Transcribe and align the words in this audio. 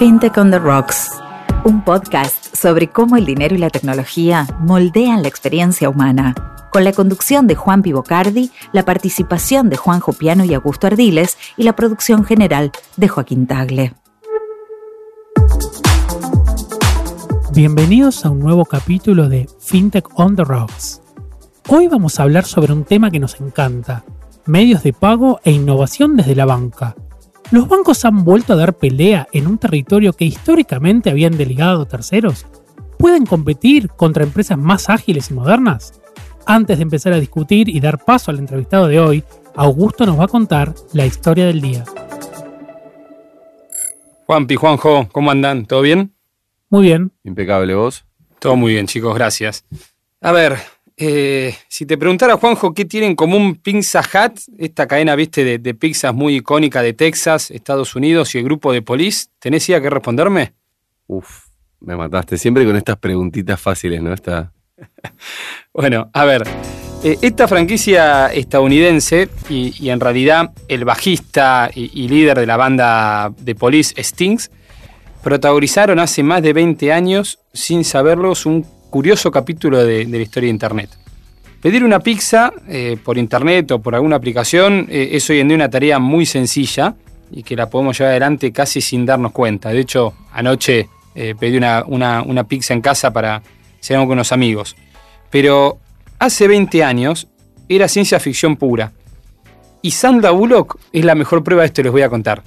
FinTech 0.00 0.38
on 0.38 0.50
the 0.50 0.58
Rocks, 0.58 1.10
un 1.62 1.84
podcast 1.84 2.56
sobre 2.56 2.88
cómo 2.88 3.18
el 3.18 3.26
dinero 3.26 3.54
y 3.54 3.58
la 3.58 3.68
tecnología 3.68 4.46
moldean 4.60 5.20
la 5.20 5.28
experiencia 5.28 5.90
humana, 5.90 6.34
con 6.72 6.84
la 6.84 6.94
conducción 6.94 7.46
de 7.46 7.54
Juan 7.54 7.82
Pivocardi, 7.82 8.50
la 8.72 8.86
participación 8.86 9.68
de 9.68 9.76
Juan 9.76 10.00
Jopiano 10.00 10.46
y 10.46 10.54
Augusto 10.54 10.86
Ardiles 10.86 11.36
y 11.58 11.64
la 11.64 11.76
producción 11.76 12.24
general 12.24 12.72
de 12.96 13.08
Joaquín 13.08 13.46
Tagle. 13.46 13.92
Bienvenidos 17.52 18.24
a 18.24 18.30
un 18.30 18.38
nuevo 18.38 18.64
capítulo 18.64 19.28
de 19.28 19.50
FinTech 19.60 20.18
on 20.18 20.34
the 20.34 20.44
Rocks. 20.44 21.02
Hoy 21.68 21.88
vamos 21.88 22.18
a 22.18 22.22
hablar 22.22 22.46
sobre 22.46 22.72
un 22.72 22.84
tema 22.84 23.10
que 23.10 23.20
nos 23.20 23.38
encanta, 23.38 24.04
medios 24.46 24.82
de 24.82 24.94
pago 24.94 25.40
e 25.44 25.52
innovación 25.52 26.16
desde 26.16 26.34
la 26.34 26.46
banca. 26.46 26.96
¿Los 27.50 27.66
bancos 27.66 28.04
han 28.04 28.22
vuelto 28.22 28.52
a 28.52 28.56
dar 28.56 28.74
pelea 28.74 29.26
en 29.32 29.48
un 29.48 29.58
territorio 29.58 30.12
que 30.12 30.24
históricamente 30.24 31.10
habían 31.10 31.36
delegado 31.36 31.84
terceros? 31.84 32.46
¿Pueden 32.96 33.26
competir 33.26 33.88
contra 33.88 34.22
empresas 34.22 34.56
más 34.56 34.88
ágiles 34.88 35.30
y 35.30 35.34
modernas? 35.34 36.00
Antes 36.46 36.78
de 36.78 36.82
empezar 36.84 37.12
a 37.12 37.18
discutir 37.18 37.68
y 37.68 37.80
dar 37.80 38.04
paso 38.04 38.30
al 38.30 38.38
entrevistado 38.38 38.86
de 38.86 39.00
hoy, 39.00 39.24
Augusto 39.56 40.06
nos 40.06 40.18
va 40.18 40.24
a 40.24 40.28
contar 40.28 40.74
la 40.92 41.06
historia 41.06 41.46
del 41.46 41.60
día. 41.60 41.84
Juanpi, 44.26 44.54
Juanjo, 44.54 45.08
¿cómo 45.10 45.32
andan? 45.32 45.66
¿Todo 45.66 45.82
bien? 45.82 46.14
Muy 46.68 46.82
bien. 46.82 47.10
Impecable, 47.24 47.74
¿vos? 47.74 48.04
Todo 48.38 48.54
muy 48.54 48.74
bien, 48.74 48.86
chicos, 48.86 49.12
gracias. 49.12 49.64
A 50.20 50.30
ver, 50.30 50.56
eh, 51.02 51.56
si 51.66 51.86
te 51.86 51.96
preguntara, 51.96 52.36
Juanjo, 52.36 52.74
¿qué 52.74 52.84
tiene 52.84 53.06
en 53.06 53.16
común 53.16 53.54
Pizza 53.54 54.00
Hut, 54.00 54.38
esta 54.58 54.86
cadena, 54.86 55.16
viste, 55.16 55.44
de, 55.44 55.58
de, 55.58 55.72
pizzas 55.72 56.14
muy 56.14 56.36
icónica 56.36 56.82
de 56.82 56.92
Texas, 56.92 57.50
Estados 57.50 57.96
Unidos 57.96 58.34
y 58.34 58.38
el 58.38 58.44
grupo 58.44 58.70
de 58.70 58.82
Police, 58.82 59.28
¿tenés 59.38 59.66
idea 59.70 59.80
que 59.80 59.88
responderme? 59.88 60.52
Uf, 61.06 61.46
me 61.80 61.96
mataste. 61.96 62.36
Siempre 62.36 62.66
con 62.66 62.76
estas 62.76 62.98
preguntitas 62.98 63.58
fáciles, 63.58 64.02
¿no? 64.02 64.12
Esta... 64.12 64.52
bueno, 65.72 66.10
a 66.12 66.24
ver. 66.26 66.42
Eh, 67.02 67.16
esta 67.22 67.48
franquicia 67.48 68.26
estadounidense 68.26 69.30
y, 69.48 69.74
y, 69.82 69.88
en 69.88 70.00
realidad 70.00 70.52
el 70.68 70.84
bajista 70.84 71.70
y, 71.74 71.90
y, 71.98 72.08
líder 72.08 72.38
de 72.40 72.46
la 72.46 72.58
banda 72.58 73.32
de 73.38 73.54
Police, 73.54 73.94
Stings, 74.02 74.50
protagonizaron 75.22 75.98
hace 75.98 76.22
más 76.22 76.42
de 76.42 76.52
20 76.52 76.92
años, 76.92 77.38
sin 77.54 77.84
saberlos, 77.84 78.44
un 78.44 78.66
curioso 78.90 79.30
capítulo 79.30 79.82
de, 79.84 80.04
la 80.04 80.18
historia 80.18 80.48
de 80.48 80.50
Internet. 80.50 80.90
Pedir 81.62 81.84
una 81.84 82.00
pizza 82.00 82.52
eh, 82.68 82.98
por 83.02 83.16
Internet 83.16 83.70
o 83.70 83.78
por 83.78 83.94
alguna 83.94 84.16
aplicación 84.16 84.86
eh, 84.90 85.10
es 85.12 85.28
hoy 85.30 85.40
en 85.40 85.48
día 85.48 85.56
una 85.56 85.70
tarea 85.70 85.98
muy 85.98 86.26
sencilla 86.26 86.94
y 87.30 87.42
que 87.42 87.54
la 87.56 87.70
podemos 87.70 87.96
llevar 87.96 88.10
adelante 88.10 88.52
casi 88.52 88.80
sin 88.80 89.06
darnos 89.06 89.32
cuenta. 89.32 89.70
De 89.70 89.80
hecho, 89.80 90.14
anoche 90.32 90.88
eh, 91.14 91.34
pedí 91.38 91.56
una, 91.56 92.44
pizza 92.48 92.74
en 92.74 92.80
casa 92.80 93.12
para 93.12 93.42
cenar 93.80 94.04
con 94.04 94.12
unos 94.12 94.32
amigos. 94.32 94.76
Pero 95.30 95.78
hace 96.18 96.48
20 96.48 96.82
años 96.82 97.28
era 97.68 97.88
ciencia 97.88 98.18
ficción 98.18 98.56
pura. 98.56 98.92
Y 99.82 99.92
Sandra 99.92 100.30
Bullock 100.30 100.78
es 100.92 101.04
la 101.04 101.14
mejor 101.14 101.44
prueba 101.44 101.62
de 101.62 101.66
esto, 101.66 101.82
les 101.82 101.92
voy 101.92 102.02
a 102.02 102.08
contar. 102.08 102.42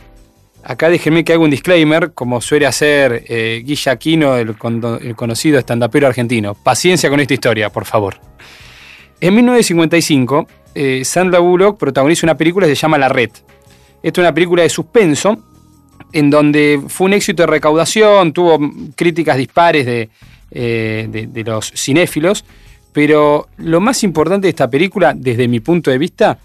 Acá 0.66 0.89
déjenme 0.89 1.25
que 1.25 1.33
haga 1.33 1.44
un 1.44 1.50
disclaimer, 1.50 2.14
como 2.14 2.39
suele 2.39 2.66
hacer 2.66 3.25
eh, 3.28 3.61
Guilla 3.66 4.00
el, 4.39 4.56
conocido 5.16 5.59
estandapero 5.59 6.08
argentino. 6.08 6.55
Paciencia 6.55 7.09
con 7.09 7.20
esta 7.20 7.33
historia, 7.33 7.70
por 7.70 7.83
favor. 7.83 8.16
En 9.20 9.36
1955, 9.36 10.47
eh, 10.75 11.02
Sandra 11.03 11.39
Bullock 11.39 11.78
protagoniza 11.78 12.25
una 12.25 12.38
película 12.38 12.66
que 12.66 12.75
se 12.75 12.81
llama 12.81 12.97
La 12.97 13.09
Red. 13.09 13.31
Esta 14.02 14.22
es 14.22 14.25
una 14.25 14.33
película 14.33 14.64
de 14.64 14.70
suspenso, 14.70 15.38
en 16.14 16.30
donde 16.30 16.81
fue 16.88 17.08
un 17.08 17.14
éxito 17.14 17.44
de 17.44 17.48
recaudación, 17.48 18.31
tuvo 18.31 18.58
críticas 18.95 19.36
dispares 19.36 20.09
eh, 20.52 21.27
de 21.30 21.44
los 21.44 21.73
cinéfilos, 21.75 22.45
pero 22.94 23.48
lo 23.58 23.81
más 23.81 24.03
importante 24.03 24.48
de 24.48 24.50
esta 24.50 24.70
película, 24.70 25.14
desde 25.14 25.48
mi 25.48 25.60
punto 25.60 25.92
de 25.92 25.98
vista, 25.98 26.37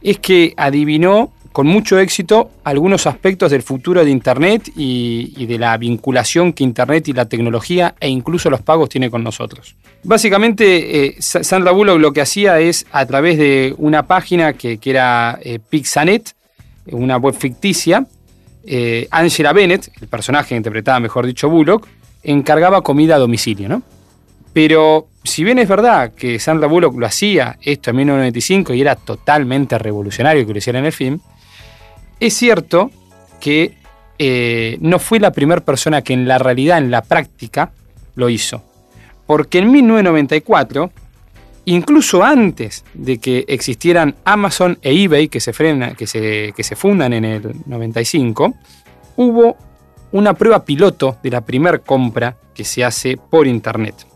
es 0.00 0.18
que 0.18 0.54
adivinó 0.56 1.32
con 1.54 1.68
mucho 1.68 2.00
éxito 2.00 2.50
algunos 2.64 3.06
aspectos 3.06 3.52
del 3.52 3.62
futuro 3.62 4.04
de 4.04 4.10
Internet 4.10 4.72
y, 4.74 5.46
de 5.46 5.56
la 5.56 5.76
vinculación 5.78 6.52
que 6.52 6.64
Internet 6.64 7.06
y 7.06 7.12
la 7.12 7.26
tecnología 7.26 7.94
e 8.00 8.08
incluso 8.08 8.50
los 8.50 8.60
pagos 8.60 8.88
tiene 8.88 9.08
con 9.08 9.22
nosotros. 9.22 9.76
Básicamente, 10.02 11.06
eh, 11.06 11.16
Sandra 11.20 11.70
Bullock 11.70 12.00
lo 12.00 12.12
que 12.12 12.22
hacía 12.22 12.58
es 12.58 12.86
a 12.90 13.06
través 13.06 13.38
de 13.38 13.72
una 13.78 14.04
página 14.04 14.54
que, 14.54 14.78
que 14.78 14.90
era 14.90 15.38
eh, 15.42 15.60
Pixanet, 15.60 16.34
una 16.86 17.18
web 17.18 17.36
ficticia, 17.36 18.04
eh, 18.66 19.06
Angela 19.12 19.52
Bennett, 19.52 19.92
el 20.00 20.08
personaje 20.08 20.48
que 20.48 20.56
interpretaba, 20.56 20.98
mejor 20.98 21.24
dicho, 21.24 21.48
Bullock, 21.48 21.86
encargaba 22.24 22.82
comida 22.82 23.14
a 23.14 23.18
domicilio, 23.18 23.68
¿no? 23.68 23.80
Pero 24.52 25.06
si 25.22 25.44
bien 25.44 25.60
es 25.60 25.68
verdad 25.68 26.14
que 26.14 26.40
Sandra 26.40 26.66
Bullock 26.66 26.98
lo 26.98 27.06
hacía 27.06 27.58
esto 27.62 27.90
en 27.90 27.96
1995 27.96 28.74
y 28.74 28.80
era 28.80 28.96
totalmente 28.96 29.78
revolucionario 29.78 30.44
que 30.44 30.52
lo 30.52 30.58
hiciera 30.58 30.80
en 30.80 30.86
el 30.86 30.92
film, 30.92 31.20
es 32.20 32.34
cierto 32.34 32.90
que 33.40 33.76
eh, 34.18 34.78
no 34.80 34.98
fue 34.98 35.18
la 35.18 35.32
primera 35.32 35.60
persona 35.60 36.02
que 36.02 36.12
en 36.12 36.28
la 36.28 36.38
realidad, 36.38 36.78
en 36.78 36.90
la 36.90 37.02
práctica, 37.02 37.72
lo 38.14 38.28
hizo. 38.28 38.62
Porque 39.26 39.58
en 39.58 39.72
1994, 39.72 40.90
incluso 41.64 42.22
antes 42.22 42.84
de 42.94 43.18
que 43.18 43.44
existieran 43.48 44.14
Amazon 44.24 44.78
e 44.82 44.92
eBay, 45.02 45.28
que 45.28 45.40
se, 45.40 45.52
fundan 46.76 47.12
en 47.12 47.24
el 47.24 47.54
95, 47.66 48.54
hubo 49.16 49.56
una 50.12 50.34
prueba 50.34 50.64
piloto 50.64 51.16
de 51.22 51.30
la 51.30 51.40
primera 51.40 51.78
compra 51.78 52.36
que 52.54 52.64
se 52.64 52.84
hace 52.84 53.16
por 53.16 53.46
Internet. 53.46 54.06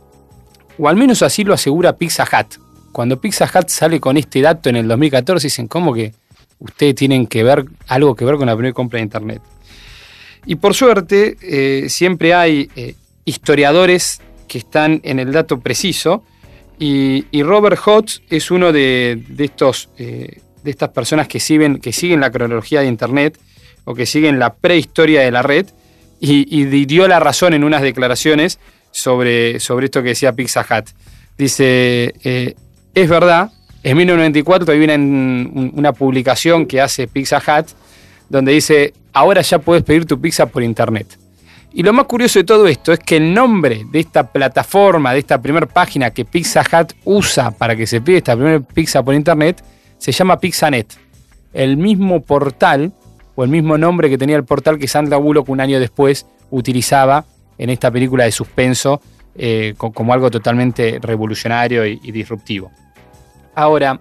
O 0.78 0.88
al 0.88 0.96
menos 0.96 1.22
así 1.22 1.42
lo 1.42 1.54
asegura 1.54 1.96
Pizza 1.96 2.24
Hut. 2.24 2.60
Cuando 2.92 3.20
Pizza 3.20 3.50
Hut 3.52 3.68
sale 3.68 3.98
con 3.98 4.16
este 4.16 4.40
dato 4.40 4.68
en 4.68 4.76
el 4.76 4.86
2014, 4.86 5.46
dicen, 5.46 5.66
¿cómo 5.66 5.92
que 5.92 6.12
ustedes 6.58 6.94
tienen 6.94 7.26
que 7.26 7.42
ver 7.44 7.64
algo 7.86 8.14
que 8.14 8.24
ver 8.24 8.36
con 8.36 8.46
la 8.46 8.54
primera 8.54 8.74
compra 8.74 8.98
de 8.98 9.04
Internet? 9.04 9.42
Y 10.46 10.56
por 10.56 10.74
suerte, 10.74 11.36
eh, 11.42 11.90
siempre 11.90 12.32
hay 12.32 12.70
eh, 12.74 12.94
historiadores 13.26 14.22
que 14.46 14.58
están 14.58 15.00
en 15.04 15.18
el 15.18 15.30
dato 15.30 15.60
preciso. 15.60 16.24
Y, 16.78 17.42
Robert 17.42 17.78
Hodge 17.84 18.22
es 18.30 18.50
uno 18.50 18.72
de, 18.72 19.22
estos, 19.36 19.90
eh, 19.98 20.40
de 20.62 20.70
estas 20.70 20.88
personas 20.90 21.28
que 21.28 21.38
siguen, 21.40 21.80
que 21.80 21.92
siguen 21.92 22.20
la 22.20 22.30
cronología 22.30 22.80
de 22.80 22.86
Internet 22.86 23.38
o 23.84 23.94
que 23.94 24.06
siguen 24.06 24.38
la 24.38 24.54
prehistoria 24.54 25.20
de 25.22 25.30
la 25.30 25.42
red 25.42 25.66
y, 26.18 26.46
y 26.48 26.64
dio 26.86 27.06
la 27.08 27.20
razón 27.20 27.52
en 27.52 27.64
unas 27.64 27.82
declaraciones 27.82 28.58
sobre, 28.90 29.60
sobre 29.60 29.86
esto 29.86 30.02
que 30.02 30.10
decía 30.10 30.32
Pizza 30.32 30.64
Hut. 30.64 30.88
Dice, 31.36 32.14
es 32.94 33.08
verdad, 33.08 33.50
en 33.90 33.96
1994 33.96 34.72
hay 34.74 34.84
una, 34.84 34.94
una 35.72 35.92
publicación 35.92 36.66
que 36.66 36.80
hace 36.80 37.08
Pizza 37.08 37.38
Hut 37.38 37.68
donde 38.28 38.52
dice, 38.52 38.92
ahora 39.12 39.40
ya 39.40 39.58
puedes 39.58 39.82
pedir 39.82 40.04
tu 40.04 40.20
pizza 40.20 40.46
por 40.46 40.62
internet. 40.62 41.18
Y 41.72 41.82
lo 41.82 41.92
más 41.92 42.06
curioso 42.06 42.38
de 42.38 42.44
todo 42.44 42.66
esto 42.66 42.92
es 42.92 42.98
que 42.98 43.16
el 43.16 43.32
nombre 43.32 43.86
de 43.90 44.00
esta 44.00 44.30
plataforma, 44.30 45.12
de 45.12 45.20
esta 45.20 45.40
primera 45.40 45.66
página 45.66 46.10
que 46.10 46.24
Pizza 46.24 46.62
Hut 46.62 46.92
usa 47.04 47.50
para 47.50 47.76
que 47.76 47.86
se 47.86 48.00
pida 48.00 48.18
esta 48.18 48.34
primera 48.34 48.60
pizza 48.60 49.02
por 49.02 49.14
internet, 49.14 49.62
se 49.98 50.12
llama 50.12 50.38
Pizzanet. 50.38 50.98
El 51.52 51.76
mismo 51.76 52.20
portal, 52.20 52.92
o 53.34 53.44
el 53.44 53.50
mismo 53.50 53.78
nombre 53.78 54.10
que 54.10 54.18
tenía 54.18 54.36
el 54.36 54.44
portal 54.44 54.78
que 54.78 54.88
Sandra 54.88 55.16
Bullock 55.16 55.48
un 55.48 55.60
año 55.60 55.78
después 55.78 56.26
utilizaba 56.50 57.24
en 57.56 57.70
esta 57.70 57.90
película 57.90 58.24
de 58.24 58.32
suspenso 58.32 59.00
eh, 59.34 59.74
como 59.76 60.12
algo 60.12 60.30
totalmente 60.30 60.98
revolucionario 61.00 61.86
y, 61.86 62.00
y 62.02 62.12
disruptivo. 62.12 62.70
Ahora, 63.58 63.98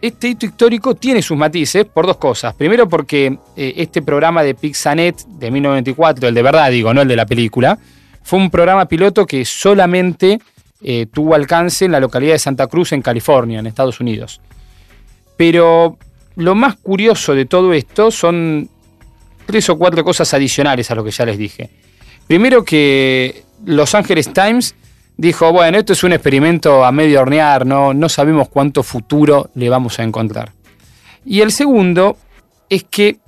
este 0.00 0.28
hito 0.28 0.46
histórico 0.46 0.94
tiene 0.94 1.22
sus 1.22 1.36
matices 1.36 1.84
por 1.86 2.06
dos 2.06 2.18
cosas. 2.18 2.54
Primero 2.54 2.88
porque 2.88 3.36
eh, 3.56 3.74
este 3.78 4.00
programa 4.00 4.44
de 4.44 4.54
Pixanet 4.54 5.24
de 5.26 5.50
1994, 5.50 6.28
el 6.28 6.34
de 6.36 6.42
verdad 6.42 6.70
digo, 6.70 6.94
no 6.94 7.02
el 7.02 7.08
de 7.08 7.16
la 7.16 7.26
película, 7.26 7.76
fue 8.22 8.38
un 8.38 8.48
programa 8.48 8.86
piloto 8.86 9.26
que 9.26 9.44
solamente 9.44 10.38
eh, 10.80 11.06
tuvo 11.12 11.34
alcance 11.34 11.84
en 11.84 11.90
la 11.90 11.98
localidad 11.98 12.34
de 12.34 12.38
Santa 12.38 12.68
Cruz, 12.68 12.92
en 12.92 13.02
California, 13.02 13.58
en 13.58 13.66
Estados 13.66 13.98
Unidos. 13.98 14.40
Pero 15.36 15.98
lo 16.36 16.54
más 16.54 16.76
curioso 16.76 17.34
de 17.34 17.46
todo 17.46 17.72
esto 17.72 18.12
son 18.12 18.68
tres 19.46 19.68
o 19.68 19.76
cuatro 19.76 20.04
cosas 20.04 20.32
adicionales 20.32 20.92
a 20.92 20.94
lo 20.94 21.02
que 21.02 21.10
ya 21.10 21.26
les 21.26 21.38
dije. 21.38 21.70
Primero 22.28 22.64
que 22.64 23.42
Los 23.64 23.96
Angeles 23.96 24.32
Times 24.32 24.76
dijo, 25.22 25.52
bueno, 25.52 25.78
esto 25.78 25.92
es 25.92 26.02
un 26.02 26.12
experimento 26.12 26.84
a 26.84 26.90
medio 26.90 27.20
hornear, 27.20 27.64
no, 27.64 27.94
no 27.94 28.08
sabemos 28.08 28.48
cuánto 28.48 28.82
futuro 28.82 29.50
le 29.54 29.68
vamos 29.68 30.00
a 30.00 30.02
encontrar. 30.02 30.50
Y 31.24 31.42
el 31.42 31.52
segundo 31.52 32.16
es 32.68 32.82
que 32.82 33.18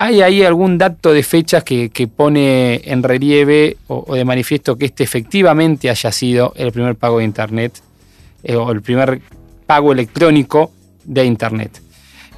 hay 0.00 0.22
ahí 0.22 0.42
algún 0.42 0.76
dato 0.76 1.12
de 1.12 1.22
fechas 1.22 1.62
que, 1.62 1.90
que 1.90 2.08
pone 2.08 2.80
en 2.84 3.04
relieve 3.04 3.76
o, 3.86 4.12
de 4.12 4.24
manifiesto 4.24 4.76
que 4.76 4.86
este 4.86 5.04
efectivamente 5.04 5.88
haya 5.88 6.10
sido 6.10 6.52
el 6.56 6.72
primer 6.72 6.96
pago 6.96 7.18
de 7.18 7.24
Internet 7.26 7.80
eh, 8.42 8.56
o 8.56 8.72
el 8.72 8.82
primer 8.82 9.20
pago 9.66 9.92
electrónico 9.92 10.72
de 11.04 11.24
Internet. 11.24 11.80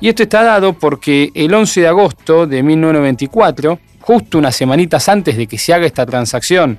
Y 0.02 0.10
esto 0.10 0.22
está 0.22 0.42
dado 0.42 0.74
porque 0.74 1.30
el 1.34 1.54
11 1.54 1.80
de 1.80 1.88
agosto 1.88 2.46
de 2.46 2.62
1994, 2.62 3.78
justo 4.00 4.36
unas 4.36 4.54
semanitas 4.54 5.08
antes 5.08 5.38
de 5.38 5.46
que 5.46 5.56
se 5.56 5.72
haga 5.72 5.86
esta 5.86 6.04
transacción 6.04 6.78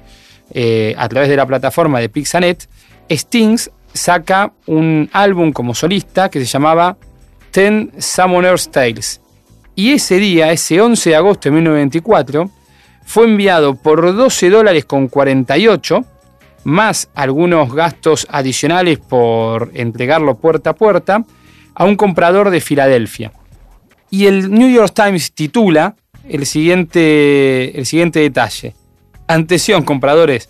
eh, 0.52 0.96
a 0.98 1.08
través 1.10 1.30
de 1.30 1.36
la 1.36 1.46
plataforma 1.46 2.00
de 2.00 2.10
Pixanet, 2.10 2.68
Stings 3.10 3.72
saca 3.94 4.54
un 4.66 5.10
álbum 5.12 5.52
como 5.52 5.74
solista 5.74 6.30
que 6.30 6.40
se 6.40 6.46
llamaba 6.46 6.98
Ten 7.52 7.92
Summoner's 7.98 8.70
Tales. 8.70 9.22
Y 9.76 9.92
ese 9.92 10.18
día, 10.18 10.52
ese 10.52 10.82
11 10.82 11.10
de 11.12 11.16
agosto 11.16 11.50
de 11.50 11.56
1924, 11.56 12.50
fue 13.06 13.26
enviado 13.26 13.76
por 13.76 14.16
12 14.16 14.50
dólares 14.50 14.86
con 14.86 15.08
48, 15.08 16.04
más 16.64 17.10
algunos 17.16 17.74
gastos 17.74 18.28
adicionales 18.30 19.00
por 19.00 19.72
entregarlo 19.74 20.36
puerta 20.36 20.72
a 20.72 20.76
puerta, 20.76 21.24
a 21.74 21.86
un 21.86 21.96
comprador 21.96 22.50
de 22.50 22.60
Filadelfia. 22.60 23.32
Y 24.10 24.26
el 24.26 24.52
New 24.52 24.70
York 24.70 24.94
Times 24.94 25.32
titula 25.32 25.96
el 26.28 26.46
siguiente, 26.46 27.78
el 27.78 27.86
siguiente 27.86 28.20
detalle. 28.20 28.74
Atención, 29.28 29.84
compradores, 29.84 30.50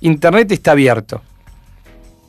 Internet 0.00 0.50
está 0.52 0.72
abierto. 0.72 1.22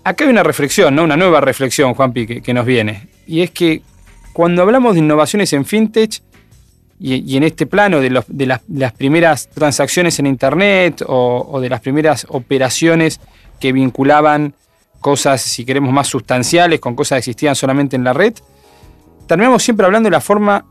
Acá 0.04 0.26
hay 0.26 0.30
una 0.30 0.44
reflexión, 0.44 0.96
¿no? 0.96 1.04
una 1.04 1.16
nueva 1.16 1.40
reflexión, 1.40 1.94
Juanpi, 1.94 2.28
que, 2.28 2.42
que 2.42 2.54
nos 2.54 2.66
viene. 2.66 3.08
Y 3.26 3.42
es 3.42 3.52
que 3.52 3.82
cuando 4.34 4.64
hablamos 4.64 4.96
de 4.96 5.00
innovaciones 5.00 5.54
en 5.54 5.66
fintech 5.66 6.22
y, 7.00 7.38
en 7.38 7.44
este 7.44 7.66
plano 7.66 8.00
de, 8.00 8.10
las, 8.10 8.94
primeras 8.94 9.50
transacciones 9.50 10.20
en 10.20 10.26
Internet 10.26 11.04
o, 11.06 11.48
o 11.52 11.60
de 11.62 11.70
las 11.70 11.82
primeras 11.82 12.26
operaciones 12.30 13.20
que 13.60 13.72
vinculaban 13.72 14.54
cosas, 15.00 15.42
si 15.42 15.66
queremos, 15.66 15.94
más 15.94 16.08
sustanciales 16.08 16.80
con 16.80 16.96
cosas 16.96 17.18
que 17.18 17.20
existían 17.20 17.56
solamente 17.56 17.96
en 17.96 18.04
la 18.04 18.14
red, 18.14 18.34
terminamos 19.28 19.64
siempre 19.64 19.86
hablando 19.86 20.08
de 20.08 20.12
la 20.12 20.22
forma, 20.22 20.66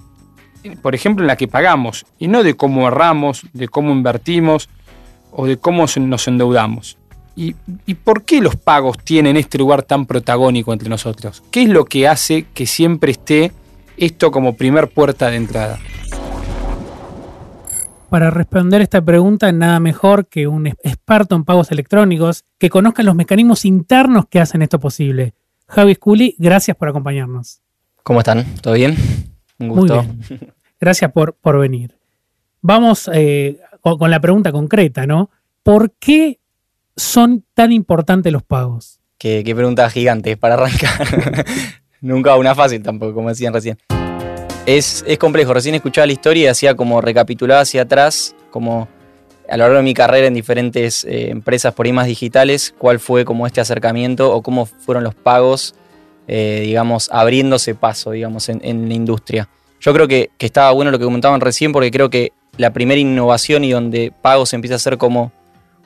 por 0.80 0.94
ejemplo, 0.94 1.22
en 1.22 1.28
la 1.28 1.36
que 1.36 1.48
pagamos 1.48 2.06
y 2.18 2.28
no 2.28 2.42
de 2.42 2.54
cómo 2.54 2.82
ahorramos, 2.82 3.42
de 3.52 3.68
cómo 3.68 3.92
invertimos 3.92 4.68
o 5.32 5.46
de 5.46 5.56
cómo 5.56 5.87
nos 5.99 6.29
endeudamos. 6.29 6.99
¿Y, 7.34 7.55
por 8.05 8.25
qué 8.25 8.43
los 8.43 8.56
pagos 8.56 8.99
tienen 8.99 9.37
este 9.37 9.56
lugar 9.56 9.82
tan 9.82 10.05
protagónico 10.05 10.73
entre 10.73 10.88
nosotros? 10.88 11.43
¿Qué 11.50 11.62
es 11.62 11.69
lo 11.70 11.87
que 11.87 12.06
hace 12.06 12.46
que 12.52 12.67
siempre 12.67 13.12
esté 13.12 13.52
esto 13.96 14.31
como 14.31 14.55
primer 14.55 14.88
puerta 14.88 15.31
de 15.31 15.37
entrada? 15.37 15.79
Para 18.11 18.31
responder 18.31 18.82
esta 18.82 19.02
pregunta, 19.02 19.50
nada 19.52 19.81
mejor 19.81 20.26
que 20.26 20.46
un 20.46 20.67
experto 20.67 21.35
en 21.35 21.44
pagos 21.44 21.73
electrónicos 21.73 22.44
que 22.58 22.69
conozca 22.69 23.02
los 23.02 23.14
mecanismos 23.14 23.64
internos 23.64 24.26
que 24.28 24.38
hacen 24.38 24.61
esto 24.61 24.78
posible. 24.78 25.32
Javi 25.67 25.94
Sculi, 25.94 26.37
gracias 26.38 26.76
por 26.76 26.90
acompañarnos. 26.90 27.62
¿Cómo 28.02 28.19
están? 28.19 28.44
¿Todo 28.61 28.75
bien? 28.75 28.96
Un 29.58 29.69
gusto. 29.69 30.02
Muy 30.02 30.26
bien. 30.28 30.52
Gracias 30.78 31.11
por, 31.12 31.35
por 31.35 31.58
venir. 31.58 31.96
Vamos 32.61 33.08
eh, 33.14 33.58
con 33.82 34.11
la 34.11 34.20
pregunta 34.20 34.52
concreta, 34.52 35.06
¿no? 35.06 35.31
¿Por 35.62 35.93
qué 35.99 36.38
son 36.96 37.44
tan 37.55 37.73
importantes 37.73 38.32
los 38.32 38.43
pagos? 38.43 39.00
Qué, 39.19 39.43
pregunta 39.55 39.88
gigante 39.90 40.37
para 40.37 40.55
arrancar. 40.55 41.46
Nunca 42.00 42.37
una 42.37 42.55
fácil 42.55 42.82
tampoco, 42.82 43.14
como 43.14 43.29
decían 43.29 43.52
recién. 43.52 43.79
Es, 44.67 45.05
complejo, 45.19 45.55
recién 45.55 45.75
escuchaba 45.75 46.06
la 46.06 46.12
historia 46.12 46.44
y 46.44 46.46
hacía 46.46 46.75
como 46.75 47.00
recapitulaba 47.00 47.61
hacia 47.61 47.82
atrás, 47.82 48.34
como 48.50 48.88
a 49.49 49.56
lo 49.56 49.64
largo 49.64 49.76
de 49.76 49.82
mi 49.82 49.94
carrera 49.94 50.26
en 50.26 50.35
diferentes 50.35 51.05
eh, 51.05 51.31
empresas 51.31 51.75
por 51.75 51.87
ahí 51.87 51.93
más 51.93 52.06
digitales, 52.06 52.75
cuál 52.78 52.99
fue 52.99 53.25
como 53.25 53.46
este 53.46 53.61
acercamiento 53.61 54.32
o 54.32 54.43
cómo 54.43 54.67
fueron 54.67 55.05
los 55.05 55.14
pagos, 55.14 55.75
eh, 56.28 56.62
digamos, 56.64 57.08
abriéndose 57.12 57.75
paso, 57.75 58.12
digamos, 58.12 58.49
en, 58.49 58.88
la 58.88 58.94
industria. 58.94 59.49
Yo 59.81 59.93
creo 59.93 60.06
que, 60.06 60.31
que, 60.38 60.46
estaba 60.46 60.70
bueno 60.73 60.90
lo 60.93 60.99
que 60.99 61.05
comentaban 61.05 61.40
recién 61.40 61.73
porque 61.73 61.90
creo 61.90 62.11
que 62.11 62.32
la 62.56 62.72
primera 62.72 63.00
innovación 63.00 63.64
y 63.64 63.70
donde 63.70 64.12
pagos 64.20 64.52
empieza 64.52 64.76
a 64.76 64.78
ser 64.78 64.99
como 64.99 65.32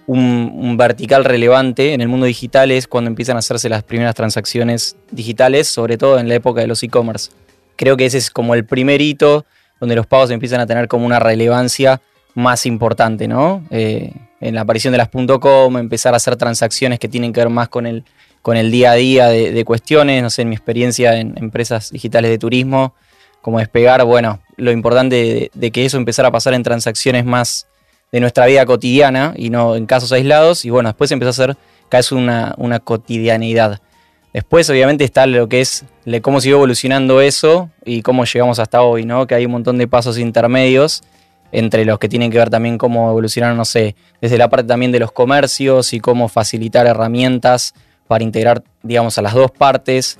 un, 0.06 0.76
vertical 0.76 1.24
relevante 1.24 1.92
en 1.92 2.00
el 2.00 2.08
mundo 2.08 2.26
digital 2.26 2.70
es 2.70 2.86
cuando 2.86 3.08
empiezan 3.08 3.36
a 3.36 3.40
hacerse 3.40 3.68
las 3.68 3.82
primeras 3.82 4.14
transacciones 4.14 4.96
digitales, 5.10 5.68
sobre 5.68 5.98
todo 5.98 6.18
en 6.18 6.28
la 6.28 6.34
época 6.34 6.60
de 6.60 6.66
los 6.66 6.82
e-commerce. 6.82 7.30
Creo 7.76 7.96
que 7.96 8.06
ese 8.06 8.18
es 8.18 8.30
como 8.30 8.54
el 8.54 8.64
primer 8.64 9.00
hito 9.00 9.44
donde 9.80 9.94
los 9.94 10.06
pagos 10.06 10.30
empiezan 10.30 10.60
a 10.60 10.66
tener 10.66 10.88
como 10.88 11.06
una 11.06 11.18
relevancia 11.18 12.00
más 12.34 12.66
importante, 12.66 13.28
¿no? 13.28 13.64
Eh, 13.70 14.12
en 14.40 14.54
la 14.54 14.62
aparición 14.62 14.92
de 14.92 14.98
las 14.98 15.08
.com, 15.40 15.76
empezar 15.76 16.14
a 16.14 16.18
hacer 16.18 16.36
transacciones 16.36 16.98
que 16.98 17.08
tienen 17.08 17.32
que 17.32 17.40
ver 17.40 17.50
más 17.50 17.68
con 17.68 17.86
el, 17.86 18.04
con 18.42 18.56
el 18.56 18.70
día 18.70 18.92
a 18.92 18.94
día 18.94 19.28
de, 19.28 19.64
cuestiones, 19.64 20.22
no 20.22 20.30
sé, 20.30 20.42
en 20.42 20.50
mi 20.50 20.54
experiencia 20.54 21.18
en 21.18 21.34
empresas 21.36 21.90
digitales 21.90 22.30
de 22.30 22.38
turismo, 22.38 22.94
como 23.46 23.60
despegar, 23.60 24.04
bueno, 24.04 24.40
lo 24.56 24.72
importante 24.72 25.52
de, 25.54 25.70
que 25.70 25.84
eso 25.84 25.98
empezara 25.98 26.30
a 26.30 26.32
pasar 26.32 26.52
en 26.54 26.64
transacciones 26.64 27.24
más 27.24 27.68
de 28.10 28.18
nuestra 28.18 28.44
vida 28.44 28.66
cotidiana 28.66 29.34
y 29.36 29.50
no 29.50 29.76
en 29.76 29.86
casos 29.86 30.10
aislados. 30.10 30.64
Y 30.64 30.70
bueno, 30.70 30.88
después 30.88 31.12
empezó 31.12 31.30
a 31.30 31.32
ser 31.32 31.56
casi 31.88 32.16
una, 32.16 32.56
una 32.58 32.80
cotidianidad. 32.80 33.80
Después, 34.32 34.68
obviamente, 34.68 35.04
está 35.04 35.28
lo 35.28 35.48
que 35.48 35.60
es 35.60 35.84
cómo 36.22 36.40
siguió 36.40 36.56
evolucionando 36.56 37.20
eso 37.20 37.70
y 37.84 38.02
cómo 38.02 38.24
llegamos 38.24 38.58
hasta 38.58 38.82
hoy, 38.82 39.04
¿no? 39.04 39.28
Que 39.28 39.36
hay 39.36 39.46
un 39.46 39.52
montón 39.52 39.78
de 39.78 39.86
pasos 39.86 40.18
intermedios 40.18 41.04
entre 41.52 41.84
los 41.84 42.00
que 42.00 42.08
tienen 42.08 42.32
que 42.32 42.38
ver 42.38 42.50
también 42.50 42.78
cómo 42.78 43.10
evolucionaron, 43.10 43.56
no 43.56 43.64
sé, 43.64 43.94
desde 44.20 44.38
la 44.38 44.48
parte 44.48 44.66
también 44.66 44.90
de 44.90 44.98
los 44.98 45.12
comercios 45.12 45.92
y 45.92 46.00
cómo 46.00 46.26
facilitar 46.26 46.88
herramientas 46.88 47.74
para 48.08 48.24
integrar, 48.24 48.64
digamos, 48.82 49.18
a 49.18 49.22
las 49.22 49.34
dos 49.34 49.52
partes. 49.52 50.18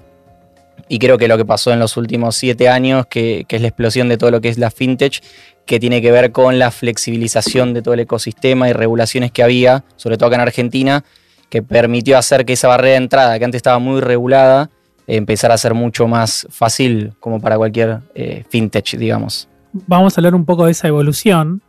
Y 0.88 0.98
creo 0.98 1.18
que 1.18 1.28
lo 1.28 1.36
que 1.36 1.44
pasó 1.44 1.72
en 1.72 1.78
los 1.78 1.96
últimos 1.96 2.36
siete 2.36 2.68
años, 2.68 3.06
que, 3.06 3.44
es 3.48 3.60
la 3.60 3.68
explosión 3.68 4.08
de 4.08 4.16
todo 4.18 4.30
lo 4.30 4.40
que 4.40 4.48
es 4.48 4.58
la 4.58 4.70
fintech, 4.70 5.22
que 5.64 5.80
tiene 5.80 6.00
que 6.00 6.12
ver 6.12 6.32
con 6.32 6.58
la 6.58 6.70
flexibilización 6.70 7.74
de 7.74 7.82
todo 7.82 7.94
el 7.94 8.00
ecosistema 8.00 8.68
y 8.68 8.72
regulaciones 8.72 9.32
que 9.32 9.42
había, 9.42 9.84
sobre 9.96 10.16
todo 10.16 10.28
acá 10.28 10.36
en 10.36 10.42
Argentina, 10.42 11.04
que 11.48 11.62
permitió 11.62 12.18
hacer 12.18 12.44
que 12.44 12.52
esa 12.52 12.68
barrera 12.68 12.92
de 12.92 12.96
entrada, 12.96 13.38
que 13.38 13.44
antes 13.44 13.58
estaba 13.58 13.78
muy 13.78 14.00
regulada, 14.00 14.70
empezara 15.06 15.54
a 15.54 15.58
ser 15.58 15.74
mucho 15.74 16.06
más 16.08 16.46
fácil 16.50 17.14
como 17.20 17.40
para 17.40 17.56
cualquier 17.56 18.00
eh, 18.14 18.44
fintech, 18.48 18.96
digamos. 18.96 19.48
Vamos 19.72 20.16
a 20.16 20.20
hablar 20.20 20.34
un 20.34 20.44
poco 20.44 20.66
de 20.66 20.72
esa 20.72 20.88
evolución. 20.88 21.62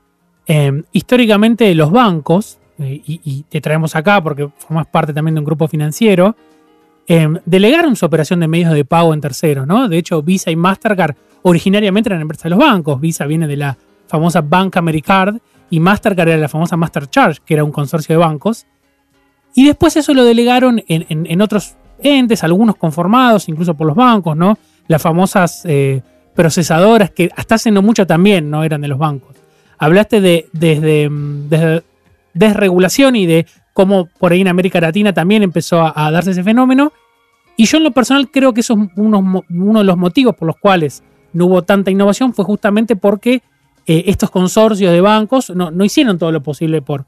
Em, 0.46 0.84
históricamente 0.92 1.74
los 1.76 1.92
bancos, 1.92 2.58
eh, 2.80 3.02
y, 3.06 3.44
te 3.50 3.60
traemos 3.60 3.96
acá 3.96 4.22
porque 4.22 4.50
formas 4.58 4.88
parte 4.88 5.14
también 5.14 5.36
de 5.36 5.40
un 5.40 5.46
grupo 5.46 5.68
financiero, 5.68 6.36
em, 7.08 7.38
delegaron 7.46 7.96
su 7.96 8.06
operación 8.06 8.40
de 8.40 8.48
medios 8.48 8.74
de 8.74 8.86
pago 8.86 9.14
en 9.14 9.22
terceros, 9.22 9.66
¿no? 9.66 9.88
De 9.88 9.98
hecho, 9.98 10.22
Visa 10.22 10.52
y 10.52 10.56
Mastercard 10.56 11.16
originariamente 11.42 12.10
eran 12.10 12.22
empresas 12.22 12.44
de 12.44 12.50
los 12.52 12.60
bancos. 12.60 13.00
Visa 13.00 13.26
viene 13.26 13.48
de 13.48 13.58
la 13.58 13.78
famosa 14.08 14.42
Bank 14.42 14.78
Americard 14.78 15.38
y 15.70 15.80
Mastercard 15.80 16.30
era 16.30 16.38
la 16.38 16.50
famosa 16.50 16.78
Mastercharge, 16.78 17.40
que 17.46 17.54
era 17.54 17.64
un 17.64 17.72
consorcio 17.72 18.16
de 18.16 18.20
bancos. 18.20 18.66
Y 19.56 19.66
después 19.66 19.96
eso 19.98 20.14
lo 20.14 20.24
delegaron 20.24 20.84
en, 20.88 21.42
otros 21.42 21.76
entes, 22.00 22.44
algunos 22.44 22.76
conformados 22.76 23.50
incluso 23.50 23.74
por 23.74 23.88
los 23.88 23.96
bancos, 23.96 24.38
¿no? 24.38 24.58
Las 24.88 25.02
famosas 25.02 25.64
eh, 25.66 26.02
procesadoras 26.36 27.10
que 27.10 27.32
hasta 27.36 27.56
hace 27.56 27.72
no 27.72 27.82
mucho 27.82 28.06
también 28.06 28.52
no 28.52 28.64
eran 28.64 28.82
de 28.82 28.88
los 28.88 29.00
bancos. 29.00 29.36
Hablaste 29.80 30.22
de 30.22 30.48
desde, 30.54 31.10
desregulación 32.34 33.16
y 33.16 33.26
de 33.26 33.46
cómo 33.74 34.08
por 34.20 34.32
ahí 34.32 34.42
en 34.42 34.48
América 34.48 34.80
Latina 34.80 35.14
también 35.14 35.44
empezó 35.44 35.82
a, 35.84 36.12
darse 36.12 36.32
ese 36.32 36.44
fenómeno. 36.44 36.94
Y 37.58 37.66
yo 37.66 37.78
en 37.78 37.84
lo 37.84 37.92
personal 37.92 38.30
creo 38.30 38.54
que 38.54 38.62
eso 38.62 38.74
es 38.74 38.90
uno, 38.96 39.44
de 39.80 39.84
los 39.84 39.98
motivos 39.98 40.36
por 40.36 40.48
los 40.48 40.58
cuales 40.58 41.04
no 41.34 41.48
hubo 41.48 41.64
tanta 41.64 41.92
innovación 41.92 42.34
fue 42.34 42.46
justamente 42.46 42.96
porque 42.96 43.42
eh, 43.88 44.04
estos 44.06 44.30
consorcios 44.30 44.92
de 44.94 45.02
bancos 45.02 45.50
no, 45.50 45.84
hicieron 45.84 46.20
todo 46.20 46.32
lo 46.32 46.44
posible 46.44 46.82
por, 46.84 47.06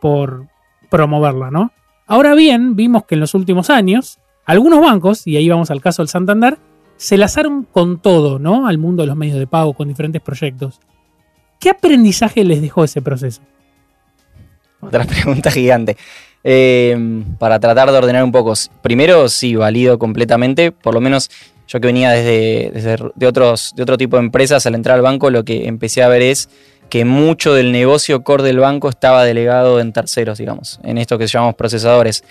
por 0.00 0.46
promoverla, 0.90 1.50
¿no? 1.50 1.72
Ahora 2.06 2.34
bien, 2.34 2.76
vimos 2.76 3.04
que 3.06 3.16
en 3.16 3.22
los 3.22 3.34
últimos 3.34 3.70
años, 3.70 4.20
algunos 4.44 4.80
bancos, 4.80 5.26
y 5.26 5.36
ahí 5.36 5.48
vamos 5.48 5.70
al 5.70 5.80
caso 5.80 6.02
del 6.02 6.08
Santander, 6.08 6.58
se 6.96 7.16
lazaron 7.16 7.64
con 7.64 8.00
todo, 8.00 8.38
¿no? 8.38 8.68
Al 8.68 8.78
mundo 8.78 9.02
de 9.02 9.08
los 9.08 9.16
medios 9.16 9.38
de 9.38 9.46
pago, 9.46 9.72
con 9.72 9.88
diferentes 9.88 10.22
proyectos. 10.22 10.80
¿Qué 11.58 11.70
aprendizaje 11.70 12.44
les 12.44 12.60
dejó 12.60 12.84
ese 12.84 13.02
proceso? 13.02 13.42
Otra 14.80 15.04
pregunta 15.04 15.50
gigante. 15.50 15.96
Eh, 16.48 16.96
para 17.40 17.58
tratar 17.58 17.90
de 17.90 17.98
ordenar 17.98 18.22
un 18.22 18.30
poco. 18.30 18.54
Primero, 18.80 19.28
sí, 19.28 19.56
valido 19.56 19.98
completamente. 19.98 20.70
Por 20.70 20.94
lo 20.94 21.00
menos 21.00 21.28
yo 21.66 21.80
que 21.80 21.88
venía 21.88 22.12
desde, 22.12 22.70
de, 23.16 23.26
otros, 23.26 23.72
de 23.74 23.82
otro 23.82 23.98
tipo 23.98 24.16
de 24.16 24.22
empresas, 24.22 24.64
al 24.64 24.76
entrar 24.76 24.94
al 24.94 25.02
banco 25.02 25.28
lo 25.30 25.44
que 25.44 25.66
empecé 25.66 26.04
a 26.04 26.08
ver 26.08 26.22
es 26.22 26.48
que 26.88 27.04
mucho 27.04 27.52
del 27.52 27.72
negocio 27.72 28.22
core 28.22 28.44
del 28.44 28.60
banco 28.60 28.88
estaba 28.88 29.24
delegado 29.24 29.80
en 29.80 29.92
terceros, 29.92 30.38
digamos, 30.38 30.78
en 30.84 30.98
esto 30.98 31.18
que 31.18 31.26
llamamos 31.26 31.56
procesadores. 31.56 32.22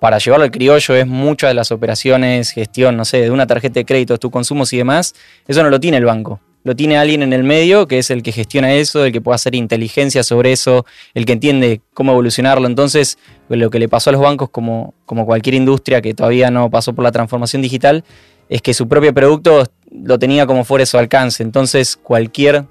Para 0.00 0.16
llevarlo 0.16 0.44
al 0.44 0.50
criollo 0.50 0.94
es 0.94 1.06
muchas 1.06 1.50
de 1.50 1.54
las 1.54 1.70
operaciones, 1.70 2.52
gestión, 2.52 2.96
no 2.96 3.04
sé, 3.04 3.20
de 3.20 3.30
una 3.30 3.46
tarjeta 3.46 3.80
de 3.80 3.84
crédito, 3.84 4.16
tus 4.16 4.30
consumos 4.30 4.72
y 4.72 4.78
demás, 4.78 5.14
eso 5.46 5.62
no 5.62 5.68
lo 5.68 5.78
tiene 5.78 5.98
el 5.98 6.06
banco. 6.06 6.40
Lo 6.64 6.74
tiene 6.76 6.98
alguien 6.98 7.22
en 7.22 7.32
el 7.32 7.44
medio 7.44 7.86
que 7.86 7.98
es 7.98 8.10
el 8.10 8.22
que 8.22 8.32
gestiona 8.32 8.74
eso, 8.74 9.04
el 9.04 9.12
que 9.12 9.20
puede 9.20 9.36
hacer 9.36 9.54
inteligencia 9.54 10.22
sobre 10.22 10.52
eso, 10.52 10.84
el 11.14 11.24
que 11.24 11.32
entiende 11.32 11.80
cómo 11.94 12.12
evolucionarlo. 12.12 12.66
Entonces, 12.66 13.18
lo 13.48 13.70
que 13.70 13.78
le 13.78 13.88
pasó 13.88 14.10
a 14.10 14.12
los 14.12 14.22
bancos, 14.22 14.50
como, 14.50 14.94
como 15.06 15.24
cualquier 15.24 15.54
industria 15.54 16.02
que 16.02 16.14
todavía 16.14 16.50
no 16.50 16.70
pasó 16.70 16.92
por 16.92 17.04
la 17.04 17.12
transformación 17.12 17.62
digital, 17.62 18.04
es 18.48 18.62
que 18.62 18.74
su 18.74 18.88
propio 18.88 19.14
producto 19.14 19.64
lo 19.90 20.18
tenía 20.18 20.46
como 20.46 20.64
fuera 20.64 20.82
de 20.82 20.86
su 20.86 20.98
alcance. 20.98 21.42
Entonces, 21.42 21.96
cualquier 21.96 22.64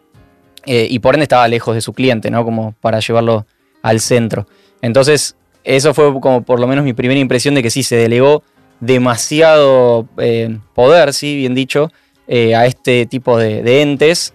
eh, 0.65 0.85
y 0.89 0.99
por 0.99 1.15
ende 1.15 1.23
estaba 1.23 1.47
lejos 1.47 1.73
de 1.73 1.81
su 1.81 1.93
cliente, 1.93 2.29
¿no? 2.29 2.43
Como 2.43 2.73
para 2.81 2.99
llevarlo 2.99 3.45
al 3.81 4.01
centro. 4.01 4.47
Entonces, 4.81 5.35
eso 5.63 5.93
fue 5.93 6.19
como 6.19 6.43
por 6.43 6.59
lo 6.59 6.67
menos 6.67 6.83
mi 6.83 6.93
primera 6.93 7.19
impresión 7.19 7.55
de 7.55 7.63
que 7.63 7.69
sí, 7.69 7.83
se 7.83 7.95
delegó 7.95 8.43
demasiado 8.79 10.07
eh, 10.17 10.59
poder, 10.73 11.13
sí, 11.13 11.37
bien 11.37 11.55
dicho, 11.55 11.91
eh, 12.27 12.55
a 12.55 12.65
este 12.65 13.05
tipo 13.05 13.37
de, 13.37 13.81
entes. 13.81 14.33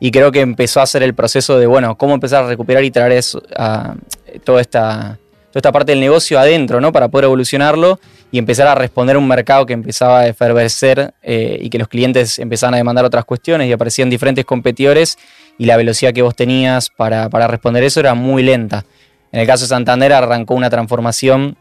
y 0.00 0.10
creo 0.10 0.32
que 0.32 0.40
empezó 0.40 0.80
a 0.80 0.84
hacer 0.84 1.02
el 1.02 1.14
proceso 1.14 1.58
de, 1.58 1.66
bueno, 1.66 1.96
cómo 1.96 2.14
empezar 2.14 2.44
a 2.44 2.48
recuperar 2.48 2.84
y 2.84 2.90
traer 2.90 3.22
toda 4.44 4.60
esta 4.60 5.18
toda 5.52 5.60
esta 5.60 5.72
parte 5.72 5.92
del 5.92 6.00
negocio 6.00 6.40
adentro, 6.40 6.80
¿no? 6.80 6.92
Para 6.92 7.08
poder 7.08 7.26
evolucionarlo 7.26 8.00
y 8.30 8.38
empezar 8.38 8.66
a 8.68 8.74
responder 8.74 9.16
a 9.16 9.18
un 9.18 9.28
mercado 9.28 9.66
que 9.66 9.74
empezaba 9.74 10.20
a 10.20 10.26
efervecer 10.26 11.12
eh, 11.22 11.58
y 11.60 11.68
que 11.68 11.78
los 11.78 11.88
clientes 11.88 12.38
empezaban 12.38 12.72
a 12.72 12.78
demandar 12.78 13.04
otras 13.04 13.26
cuestiones 13.26 13.68
y 13.68 13.72
aparecían 13.72 14.08
diferentes 14.08 14.46
competidores 14.46 15.18
y 15.58 15.66
la 15.66 15.76
velocidad 15.76 16.14
que 16.14 16.22
vos 16.22 16.34
tenías 16.34 16.88
para, 16.88 17.28
responder 17.28 17.84
eso 17.84 18.00
era 18.00 18.14
muy 18.14 18.42
lenta. 18.42 18.86
En 19.30 19.40
el 19.40 19.46
caso 19.46 19.64
de 19.64 19.68
Santander 19.68 20.14
arrancó 20.14 20.54
una 20.54 20.70
transformación 20.70 21.58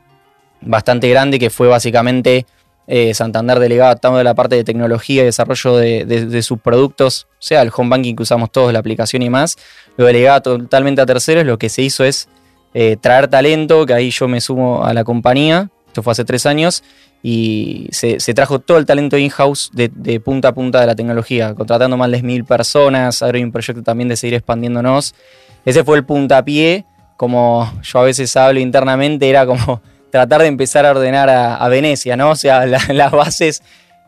bastante 0.61 1.09
grande 1.09 1.37
que 1.37 1.49
fue 1.49 1.67
básicamente 1.67 2.45
eh, 2.93 3.13
Santander 3.13 3.57
delegado 3.59 4.17
de 4.17 4.23
la 4.25 4.33
parte 4.33 4.57
de 4.57 4.65
tecnología 4.65 5.21
y 5.21 5.25
desarrollo 5.25 5.77
de, 5.77 6.03
de, 6.03 6.43
sus 6.43 6.59
productos, 6.59 7.25
sea 7.39 7.61
el 7.61 7.71
home 7.73 7.89
banking 7.89 8.17
que 8.17 8.23
usamos 8.23 8.51
todos, 8.51 8.73
la 8.73 8.79
aplicación 8.79 9.21
y 9.21 9.29
más, 9.29 9.55
lo 9.95 10.05
delegaba 10.07 10.41
totalmente 10.41 10.99
a 10.99 11.05
terceros, 11.05 11.45
lo 11.45 11.57
que 11.57 11.69
se 11.69 11.83
hizo 11.83 12.03
es 12.03 12.27
eh, 12.73 12.97
traer 12.99 13.29
talento, 13.29 13.85
que 13.85 13.93
ahí 13.93 14.09
yo 14.11 14.27
me 14.27 14.41
sumo 14.41 14.83
a 14.83 14.93
la 14.93 15.05
compañía, 15.05 15.69
esto 15.87 16.03
fue 16.03 16.11
hace 16.11 16.25
tres 16.25 16.45
años, 16.45 16.83
y 17.23 17.87
se, 17.91 18.17
trajo 18.33 18.59
todo 18.59 18.77
el 18.77 18.85
talento 18.85 19.17
in-house 19.17 19.71
de, 19.71 20.19
punta 20.19 20.49
a 20.49 20.53
punta 20.53 20.81
de 20.81 20.87
la 20.87 20.95
tecnología, 20.95 21.55
contratando 21.55 21.95
más 21.95 22.11
de 22.11 22.21
mil 22.23 22.43
personas, 22.43 23.21
ahora 23.21 23.37
hay 23.37 23.45
un 23.45 23.53
proyecto 23.53 23.83
también 23.83 24.09
de 24.09 24.17
seguir 24.17 24.33
expandiéndonos. 24.33 25.15
Ese 25.63 25.85
fue 25.85 25.95
el 25.95 26.03
puntapié, 26.03 26.83
como 27.15 27.71
yo 27.83 27.99
a 27.99 28.03
veces 28.03 28.35
hablo 28.35 28.59
internamente, 28.59 29.29
era 29.29 29.45
como 29.45 29.81
tratar 30.11 30.41
de 30.41 30.47
empezar 30.47 30.85
a 30.85 30.91
ordenar 30.91 31.29
a, 31.29 31.67
Venecia, 31.69 32.15
¿no? 32.17 32.31
O 32.31 32.35
sea, 32.35 32.65
las 32.93 33.11
bases 33.11 33.63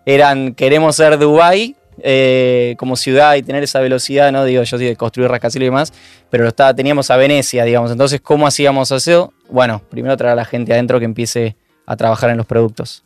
eran, 0.05 0.53
queremos 0.53 0.95
ser 0.95 1.17
Dubai 1.17 1.75
eh, 2.01 2.75
como 2.77 2.95
ciudad 2.95 3.35
y 3.35 3.43
tener 3.43 3.63
esa 3.63 3.79
velocidad, 3.79 4.31
¿no? 4.31 4.45
Digo, 4.45 4.63
yo 4.63 4.77
sí 4.77 4.85
de 4.85 4.95
construir 4.95 5.29
rascacielos 5.29 5.65
y 5.65 5.69
demás, 5.69 5.93
pero 6.29 6.47
estaba, 6.47 6.73
teníamos 6.73 7.09
a 7.11 7.17
Venecia, 7.17 7.63
digamos. 7.63 7.91
Entonces, 7.91 8.21
¿cómo 8.21 8.47
hacíamos 8.47 8.91
eso? 8.91 9.33
Bueno, 9.49 9.81
primero 9.89 10.17
traer 10.17 10.33
a 10.33 10.35
la 10.35 10.45
gente 10.45 10.73
adentro 10.73 10.99
que 10.99 11.05
empiece 11.05 11.55
a 11.85 11.95
trabajar 11.95 12.29
en 12.29 12.37
los 12.37 12.45
productos. 12.45 13.03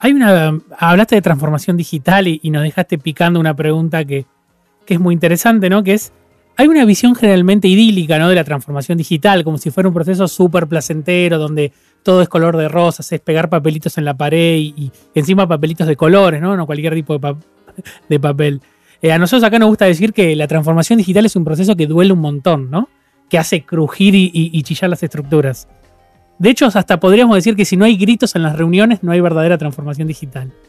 Hay 0.00 0.12
una. 0.12 0.58
Hablaste 0.78 1.16
de 1.16 1.22
transformación 1.22 1.76
digital 1.76 2.28
y, 2.28 2.40
nos 2.50 2.62
dejaste 2.62 2.98
picando 2.98 3.40
una 3.40 3.54
pregunta 3.54 4.04
que, 4.04 4.26
que, 4.86 4.94
es 4.94 5.00
muy 5.00 5.12
interesante, 5.12 5.68
¿no? 5.68 5.82
Que 5.82 5.94
es. 5.94 6.12
Hay 6.60 6.66
una 6.66 6.84
visión 6.84 7.14
generalmente 7.14 7.68
idílica, 7.68 8.18
¿no? 8.18 8.28
De 8.28 8.34
la 8.34 8.42
transformación 8.42 8.98
digital, 8.98 9.44
como 9.44 9.58
si 9.58 9.70
fuera 9.70 9.88
un 9.88 9.94
proceso 9.94 10.26
súper 10.26 10.66
placentero, 10.66 11.38
donde 11.38 11.72
todo 12.02 12.20
es 12.20 12.28
color 12.28 12.56
de 12.56 12.66
rosas, 12.66 13.12
es 13.12 13.20
pegar 13.20 13.48
papelitos 13.48 13.96
en 13.96 14.04
la 14.04 14.16
pared 14.16 14.56
y, 14.56 14.90
encima 15.14 15.46
papelitos 15.46 15.86
de 15.86 15.94
colores, 15.94 16.42
¿no? 16.42 16.56
No 16.56 16.66
cualquier 16.66 16.94
tipo 16.94 17.16
de, 17.16 17.36
de 18.08 18.18
papel. 18.18 18.60
Eh, 19.00 19.12
a 19.12 19.18
nosotros 19.18 19.44
acá 19.44 19.60
nos 19.60 19.68
gusta 19.68 19.84
decir 19.84 20.12
que 20.12 20.34
la 20.34 20.48
transformación 20.48 20.96
digital 20.96 21.26
es 21.26 21.36
un 21.36 21.44
proceso 21.44 21.76
que 21.76 21.86
duele 21.86 22.12
un 22.12 22.18
montón, 22.18 22.72
¿no? 22.72 22.88
Que 23.30 23.38
hace 23.38 23.62
crujir 23.62 24.16
y, 24.16 24.60
chillar 24.64 24.90
las 24.90 25.04
estructuras. 25.04 25.68
De 26.40 26.50
hecho, 26.50 26.66
hasta 26.66 26.98
podríamos 26.98 27.36
decir 27.36 27.54
que 27.54 27.64
si 27.64 27.76
no 27.76 27.84
hay 27.84 27.96
gritos 27.96 28.34
en 28.34 28.42
las 28.42 28.56
reuniones, 28.56 29.04
no 29.04 29.12
hay 29.12 29.20
verdadera 29.20 29.58
transformación 29.58 30.08
digital. 30.08 30.50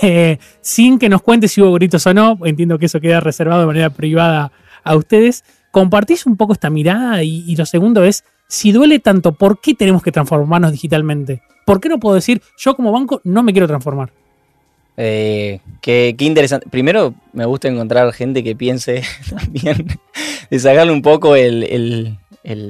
Eh, 0.00 0.38
sin 0.62 0.98
que 0.98 1.10
nos 1.10 1.20
cuente 1.20 1.48
si 1.48 1.60
hubo 1.60 1.74
gritos 1.74 2.06
o 2.06 2.14
no, 2.14 2.38
entiendo 2.44 2.78
que 2.78 2.86
eso 2.86 2.98
queda 2.98 3.20
reservado 3.20 3.60
de 3.60 3.66
manera 3.66 3.90
privada 3.90 4.50
a 4.84 4.96
ustedes. 4.96 5.44
¿Compartís 5.70 6.26
un 6.26 6.36
poco 6.36 6.52
esta 6.52 6.70
mirada? 6.70 7.22
Y, 7.22 7.44
y 7.46 7.56
lo 7.56 7.66
segundo 7.66 8.04
es, 8.04 8.24
si 8.48 8.72
duele 8.72 8.98
tanto, 8.98 9.32
¿por 9.32 9.60
qué 9.60 9.74
tenemos 9.74 10.02
que 10.02 10.12
transformarnos 10.12 10.72
digitalmente? 10.72 11.42
¿Por 11.64 11.80
qué 11.80 11.88
no 11.88 11.98
puedo 11.98 12.14
decir, 12.14 12.42
yo 12.58 12.74
como 12.74 12.92
banco 12.92 13.20
no 13.24 13.42
me 13.42 13.52
quiero 13.52 13.66
transformar? 13.66 14.12
Eh, 14.96 15.60
qué, 15.80 16.14
interesante. 16.18 16.68
Primero, 16.68 17.14
me 17.32 17.46
gusta 17.46 17.68
encontrar 17.68 18.12
gente 18.12 18.44
que 18.44 18.54
piense 18.54 19.02
también 19.30 19.98
de 20.50 20.90
un 20.90 21.02
poco 21.02 21.34
el, 21.36 22.18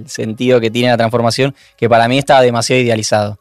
sentido 0.07 0.61
que 0.61 0.71
tiene 0.71 0.89
la 0.89 0.97
transformación, 0.97 1.55
que 1.77 1.89
para 1.89 2.09
mí 2.09 2.19
está 2.19 2.41
demasiado 2.41 2.81
idealizado. 2.83 3.39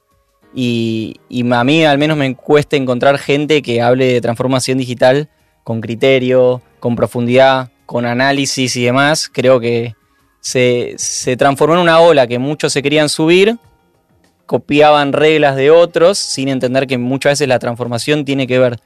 Y, 0.54 1.20
a 1.52 1.64
mí 1.64 1.86
al 1.86 1.98
menos 1.98 2.18
me 2.18 2.36
cuesta 2.36 2.76
encontrar 2.76 3.18
gente 3.18 3.62
que 3.62 3.82
hable 3.82 4.14
de 4.14 4.22
transformación 4.22 4.78
digital 4.78 5.30
con 5.64 5.80
criterio, 5.80 6.62
con 6.80 6.96
profundidad, 6.96 7.70
con 7.92 8.06
análisis 8.06 8.74
y 8.78 8.86
demás. 8.86 9.30
Creo 9.30 9.60
que 9.60 9.96
se, 10.40 10.94
se 10.98 11.36
transformó 11.36 11.76
en 11.76 11.82
una 11.82 12.00
ola 12.00 12.26
que 12.26 12.40
muchos 12.40 12.72
se 12.72 12.82
querían 12.82 13.10
subir 13.10 13.58
copiaban 14.52 15.14
reglas 15.14 15.56
de 15.56 15.72
otros 15.72 16.18
sin 16.18 16.50
entender 16.50 16.86
que 16.86 16.98
muchas 16.98 17.32
veces 17.32 17.48
la 17.48 17.58
transformación 17.58 18.26
tiene 18.26 18.48
que 18.48 18.60
ver 18.60 18.82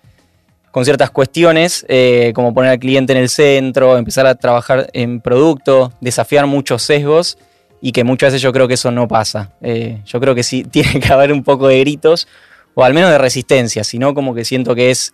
con 0.69 0.85
ciertas 0.85 1.09
cuestiones, 1.09 1.83
eh, 1.89 2.33
como 2.35 2.53
poner 2.53 2.69
al 2.69 2.77
cliente 2.77 3.13
en 3.13 3.17
el 3.17 3.29
centro, 3.29 3.97
empezar 3.97 4.27
a 4.27 4.35
trabajar 4.35 4.89
en 4.93 5.21
producto, 5.21 5.91
desafiar 6.01 6.45
muchos 6.45 6.83
sesgos 6.83 7.39
y 7.81 7.93
que 7.93 8.03
muchas 8.03 8.27
veces 8.27 8.43
yo 8.43 8.53
creo 8.53 8.67
que 8.67 8.75
eso 8.75 8.91
no 8.91 9.07
pasa. 9.07 9.53
Eh, 9.61 10.01
yo 10.05 10.19
creo 10.19 10.35
que 10.35 10.43
sí 10.43 10.63
tiene 10.71 10.99
que 10.99 11.11
haber 11.11 11.31
un 11.33 11.43
poco 11.43 11.67
de 11.67 11.79
gritos 11.79 12.27
o 12.75 12.83
al 12.83 12.93
menos 12.93 13.09
de 13.09 13.17
resistencia, 13.17 13.83
sino 13.83 14.13
como 14.13 14.35
que 14.35 14.45
siento 14.45 14.75
que 14.75 14.91
es, 14.91 15.13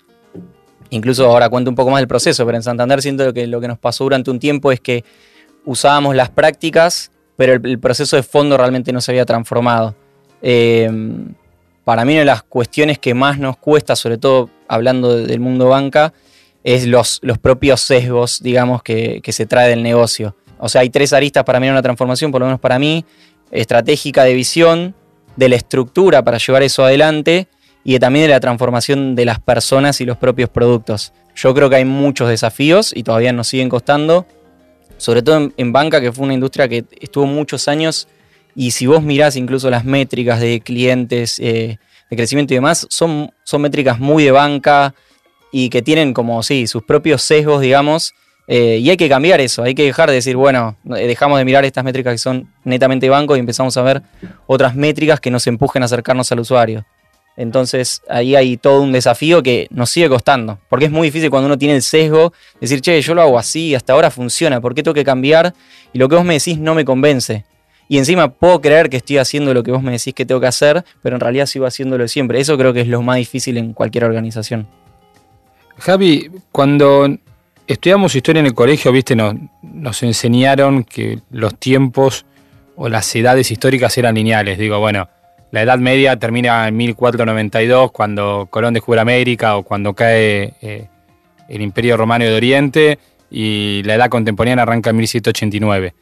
incluso 0.91 1.25
ahora 1.25 1.50
cuento 1.50 1.69
un 1.69 1.75
poco 1.75 1.89
más 1.89 2.00
del 2.00 2.07
proceso, 2.07 2.45
pero 2.45 2.57
en 2.57 2.63
Santander 2.63 3.01
siento 3.01 3.33
que 3.33 3.48
lo 3.48 3.60
que 3.60 3.67
nos 3.67 3.79
pasó 3.79 4.03
durante 4.03 4.29
un 4.29 4.39
tiempo 4.39 4.71
es 4.71 4.79
que 4.79 5.03
usábamos 5.65 6.15
las 6.15 6.29
prácticas, 6.29 7.12
pero 7.36 7.53
el 7.53 7.79
proceso 7.79 8.15
de 8.15 8.24
fondo 8.24 8.57
realmente 8.57 8.93
no 8.93 9.01
se 9.01 9.12
había 9.12 9.25
transformado. 9.25 9.95
Em, 10.41 11.33
para 11.83 12.05
mí 12.05 12.13
una 12.13 12.19
de 12.19 12.25
las 12.25 12.43
cuestiones 12.43 13.00
que 13.00 13.13
más 13.13 13.39
nos 13.39 13.57
cuesta, 13.57 13.95
sobre 13.95 14.17
todo 14.17 14.50
hablando 14.67 15.15
del 15.17 15.39
mundo 15.39 15.69
banca, 15.69 16.13
es 16.63 16.86
los, 16.86 17.19
los 17.24 17.39
propios 17.39 17.81
sesgos, 17.81 18.41
digamos, 18.43 18.83
que, 18.83 19.21
se 19.27 19.45
trae 19.45 19.69
del 19.69 19.81
negocio. 19.81 20.36
O 20.60 20.69
sea, 20.69 20.81
hay 20.81 20.89
tres 20.89 21.13
aristas 21.13 21.43
para 21.43 21.60
mí 21.60 21.67
en 21.67 21.74
una 21.74 21.81
transformación, 21.81 22.31
por 22.31 22.41
lo 22.41 22.45
menos 22.45 22.60
para 22.60 22.77
mí, 22.77 23.03
estratégica 23.50 24.24
de 24.24 24.33
visión, 24.33 24.93
de 25.36 25.50
la 25.50 25.55
estructura 25.55 26.24
para 26.24 26.38
llevar 26.38 26.62
eso 26.62 26.83
adelante 26.83 27.48
y 27.83 27.97
también 28.00 28.25
de 28.25 28.29
la 28.29 28.39
transformación 28.39 29.15
de 29.15 29.25
las 29.25 29.39
personas 29.39 30.01
y 30.01 30.05
los 30.05 30.17
propios 30.17 30.50
productos. 30.50 31.13
Yo 31.35 31.53
creo 31.53 31.69
que 31.69 31.77
hay 31.77 31.85
muchos 31.85 32.29
desafíos 32.29 32.91
y 32.95 33.03
todavía 33.03 33.33
nos 33.33 33.47
siguen 33.47 33.69
costando, 33.69 34.25
sobre 34.97 35.21
todo 35.21 35.51
en 35.55 35.71
banca, 35.71 36.01
que 36.01 36.11
fue 36.11 36.25
una 36.25 36.33
industria 36.33 36.67
que 36.67 36.85
estuvo 37.00 37.25
muchos 37.25 37.67
años 37.67 38.07
y 38.55 38.71
si 38.71 38.85
vos 38.85 39.01
mirás 39.01 39.35
incluso 39.35 39.69
las 39.69 39.85
métricas 39.85 40.39
de 40.39 40.61
clientes, 40.61 41.39
eh, 41.39 41.79
de 42.09 42.15
crecimiento 42.15 42.53
y 42.53 42.57
demás, 42.57 42.85
son, 42.89 43.31
son 43.43 43.61
métricas 43.61 44.00
muy 44.00 44.23
de 44.23 44.31
banca 44.31 44.93
y 45.51 45.69
que 45.69 45.81
tienen 45.81 46.13
como, 46.13 46.43
sí, 46.43 46.67
sus 46.67 46.83
propios 46.83 47.21
sesgos, 47.21 47.61
digamos. 47.61 48.13
Eh, 48.47 48.79
y 48.79 48.89
hay 48.89 48.97
que 48.97 49.07
cambiar 49.07 49.39
eso, 49.39 49.63
hay 49.63 49.73
que 49.75 49.83
dejar 49.83 50.09
de 50.09 50.15
decir, 50.15 50.35
bueno, 50.35 50.75
eh, 50.97 51.07
dejamos 51.07 51.38
de 51.38 51.45
mirar 51.45 51.63
estas 51.63 51.85
métricas 51.85 52.13
que 52.13 52.17
son 52.17 52.51
netamente 52.65 53.07
banco 53.07 53.38
y 53.38 53.39
empezamos 53.39 53.77
a 53.77 53.81
ver 53.81 54.01
otras 54.45 54.75
métricas 54.75 55.21
que 55.21 55.31
nos 55.31 55.47
empujen 55.47 55.83
a 55.83 55.85
acercarnos 55.85 56.31
al 56.31 56.41
usuario. 56.41 56.85
Entonces 57.38 58.01
ahí 58.09 58.35
hay 58.35 58.57
todo 58.57 58.81
un 58.81 58.91
desafío 58.91 59.41
que 59.41 59.67
nos 59.71 59.89
sigue 59.89 60.09
costando, 60.09 60.59
porque 60.69 60.85
es 60.85 60.91
muy 60.91 61.07
difícil 61.07 61.29
cuando 61.29 61.47
uno 61.47 61.57
tiene 61.57 61.75
el 61.75 61.81
sesgo, 61.81 62.33
decir, 62.59 62.81
che, 62.81 63.01
yo 63.01 63.15
lo 63.15 63.21
hago 63.21 63.39
así, 63.39 63.73
hasta 63.73 63.93
ahora 63.93 64.11
funciona, 64.11 64.61
¿por 64.61 64.75
qué 64.75 64.83
tengo 64.83 64.93
que 64.93 65.05
cambiar? 65.05 65.53
Y 65.93 66.00
lo 66.00 66.09
que 66.09 66.15
vos 66.15 66.25
me 66.25 66.33
decís 66.33 66.57
no 66.57 66.75
me 66.75 66.85
convence 66.85 67.45
y 67.91 67.97
encima 67.97 68.29
puedo 68.29 68.61
creer 68.61 68.89
que 68.89 68.95
estoy 68.95 69.17
haciendo 69.17 69.53
lo 69.53 69.63
que 69.63 69.71
vos 69.73 69.83
me 69.83 69.91
decís 69.91 70.13
que 70.13 70.25
tengo 70.25 70.39
que 70.39 70.47
hacer, 70.47 70.85
pero 71.03 71.17
en 71.17 71.19
realidad 71.19 71.45
sigo 71.45 71.65
haciéndolo 71.65 72.07
siempre. 72.07 72.39
Eso 72.39 72.57
creo 72.57 72.71
que 72.71 72.79
es 72.79 72.88
lo 72.88 73.01
más 73.01 73.17
difícil 73.17 73.57
en 73.57 73.73
cualquier 73.73 74.05
organización. 74.05 74.65
Javi, 75.77 76.31
cuando 76.53 77.09
estudiamos 77.67 78.15
historia 78.15 78.39
en 78.39 78.45
el 78.45 78.53
colegio, 78.53 78.93
viste, 78.93 79.13
nos, 79.13 79.35
nos 79.61 80.03
enseñaron 80.03 80.85
que 80.85 81.19
los 81.31 81.59
tiempos 81.59 82.25
o 82.77 82.88
las 82.88 83.13
edades 83.13 83.51
históricas 83.51 83.97
eran 83.97 84.15
lineales. 84.15 84.57
Digo, 84.57 84.79
bueno, 84.79 85.09
la 85.51 85.62
Edad 85.62 85.77
Media 85.77 86.17
termina 86.17 86.67
en 86.67 86.77
1492, 86.77 87.91
cuando 87.91 88.48
Colón 88.50 88.74
descubre 88.74 89.01
América 89.01 89.58
o 89.58 89.63
cuando 89.63 89.93
cae 89.93 90.53
eh, 90.62 90.88
el 91.48 91.62
Imperio 91.62 91.98
Romano 91.98 92.25
de 92.25 92.34
Oriente, 92.34 93.00
y 93.29 93.81
la 93.84 93.96
Edad 93.96 94.10
Contemporánea 94.10 94.63
arranca 94.63 94.89
en 94.89 94.98
1789 94.98 95.93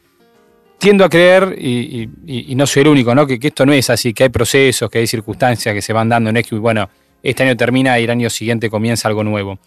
tiendo 0.80 1.04
a 1.04 1.10
creer, 1.10 1.56
y, 1.58 2.08
no 2.56 2.66
soy 2.66 2.80
el 2.82 2.88
único, 2.88 3.14
¿no? 3.14 3.26
Que, 3.26 3.38
esto 3.40 3.66
no 3.66 3.72
es 3.74 3.90
así, 3.90 4.14
que 4.14 4.24
hay 4.24 4.28
procesos, 4.30 4.88
que 4.88 4.98
hay 4.98 5.06
circunstancias 5.06 5.74
que 5.74 5.82
se 5.82 5.92
van 5.92 6.08
dando 6.08 6.30
en 6.30 6.38
esto 6.38 6.56
y 6.56 6.58
bueno, 6.58 6.88
este 7.22 7.42
año 7.42 7.54
termina 7.54 8.00
y 8.00 8.04
el 8.04 8.10
año 8.10 8.30
siguiente 8.30 8.70
comienza 8.70 9.06
algo 9.06 9.22
nuevo. 9.22 9.58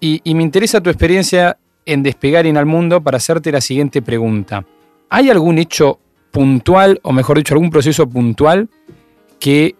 Y, 0.00 0.20
me 0.34 0.42
interesa 0.42 0.80
tu 0.80 0.90
experiencia 0.90 1.56
en 1.86 2.02
despegar 2.02 2.44
en 2.46 2.56
al 2.56 2.66
mundo 2.66 3.00
para 3.00 3.18
hacerte 3.18 3.52
la 3.52 3.60
siguiente 3.60 4.02
pregunta. 4.02 4.64
¿Hay 5.10 5.30
algún 5.30 5.58
hecho 5.58 6.00
puntual, 6.30 7.00
o 7.02 7.12
mejor 7.12 7.38
dicho, 7.38 7.54
algún 7.54 7.70
proceso 7.70 8.08
puntual 8.08 8.68
que 9.38 9.74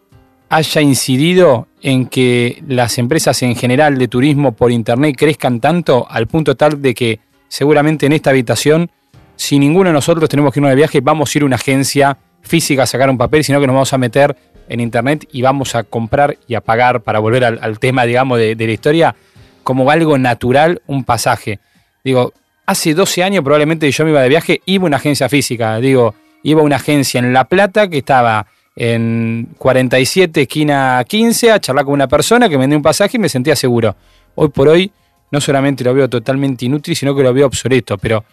haya 0.48 0.80
incidido 0.80 1.68
en 1.82 2.06
que 2.06 2.62
las 2.66 2.98
empresas 2.98 3.42
en 3.42 3.54
general 3.54 3.98
de 3.98 4.08
turismo 4.08 4.52
por 4.52 4.72
internet 4.72 5.14
crezcan 5.16 5.60
tanto 5.60 6.06
al 6.10 6.26
punto 6.26 6.56
tal 6.56 6.82
de 6.82 6.94
que 6.94 7.20
seguramente 7.48 8.06
en 8.06 8.12
esta 8.12 8.30
habitación, 8.30 8.90
si 9.36 9.58
ninguno 9.58 9.90
de 9.90 9.94
nosotros 9.94 10.28
tenemos 10.28 10.52
que 10.52 10.60
ir 10.60 10.66
a 10.66 10.70
de 10.70 10.76
viaje, 10.76 11.00
vamos 11.00 11.34
a 11.34 11.38
ir 11.38 11.42
a 11.42 11.46
una 11.46 11.56
agencia 11.56 12.18
física 12.42 12.82
a 12.82 12.86
sacar 12.86 13.08
un 13.10 13.18
papel, 13.18 13.44
sino 13.44 13.60
que 13.60 13.66
nos 13.66 13.74
vamos 13.74 13.92
a 13.92 13.98
meter 13.98 14.36
en 14.68 14.80
internet 14.80 15.26
y 15.32 15.42
vamos 15.42 15.74
a 15.74 15.84
comprar 15.84 16.36
y 16.46 16.54
a 16.54 16.60
pagar 16.60 17.02
para 17.02 17.18
volver 17.18 17.44
al, 17.44 17.78
tema, 17.78 18.04
digamos, 18.04 18.38
de, 18.38 18.54
de, 18.54 18.66
la 18.66 18.72
historia, 18.72 19.16
como 19.62 19.90
algo 19.90 20.18
natural, 20.18 20.82
un 20.86 21.04
pasaje. 21.04 21.58
Digo, 22.04 22.32
hace 22.66 22.94
12 22.94 23.22
años 23.22 23.44
probablemente 23.44 23.90
yo 23.90 24.04
me 24.04 24.10
iba 24.10 24.22
de 24.22 24.28
viaje, 24.28 24.60
iba 24.66 24.84
a 24.84 24.86
una 24.86 24.96
agencia 24.96 25.28
física, 25.28 25.78
digo, 25.80 26.14
iba 26.42 26.60
a 26.60 26.64
una 26.64 26.76
agencia 26.76 27.18
en 27.18 27.32
La 27.32 27.44
Plata 27.44 27.88
que 27.88 27.98
estaba 27.98 28.46
en 28.76 29.48
47, 29.58 30.42
esquina 30.42 31.04
15, 31.06 31.52
a 31.52 31.60
charlar 31.60 31.84
con 31.84 31.94
una 31.94 32.08
persona 32.08 32.48
que 32.48 32.56
me 32.56 32.66
dio 32.66 32.76
un 32.76 32.82
pasaje 32.82 33.16
y 33.16 33.20
me 33.20 33.28
sentía 33.28 33.56
seguro. 33.56 33.94
Hoy 34.34 34.48
por 34.48 34.68
hoy 34.68 34.90
no 35.30 35.40
solamente 35.40 35.84
lo 35.84 35.94
veo 35.94 36.08
totalmente 36.08 36.64
inútil, 36.64 36.96
sino 36.96 37.14
que 37.14 37.22
lo 37.22 37.32
veo 37.32 37.46
obsoleto, 37.46 37.98
pero 37.98 38.24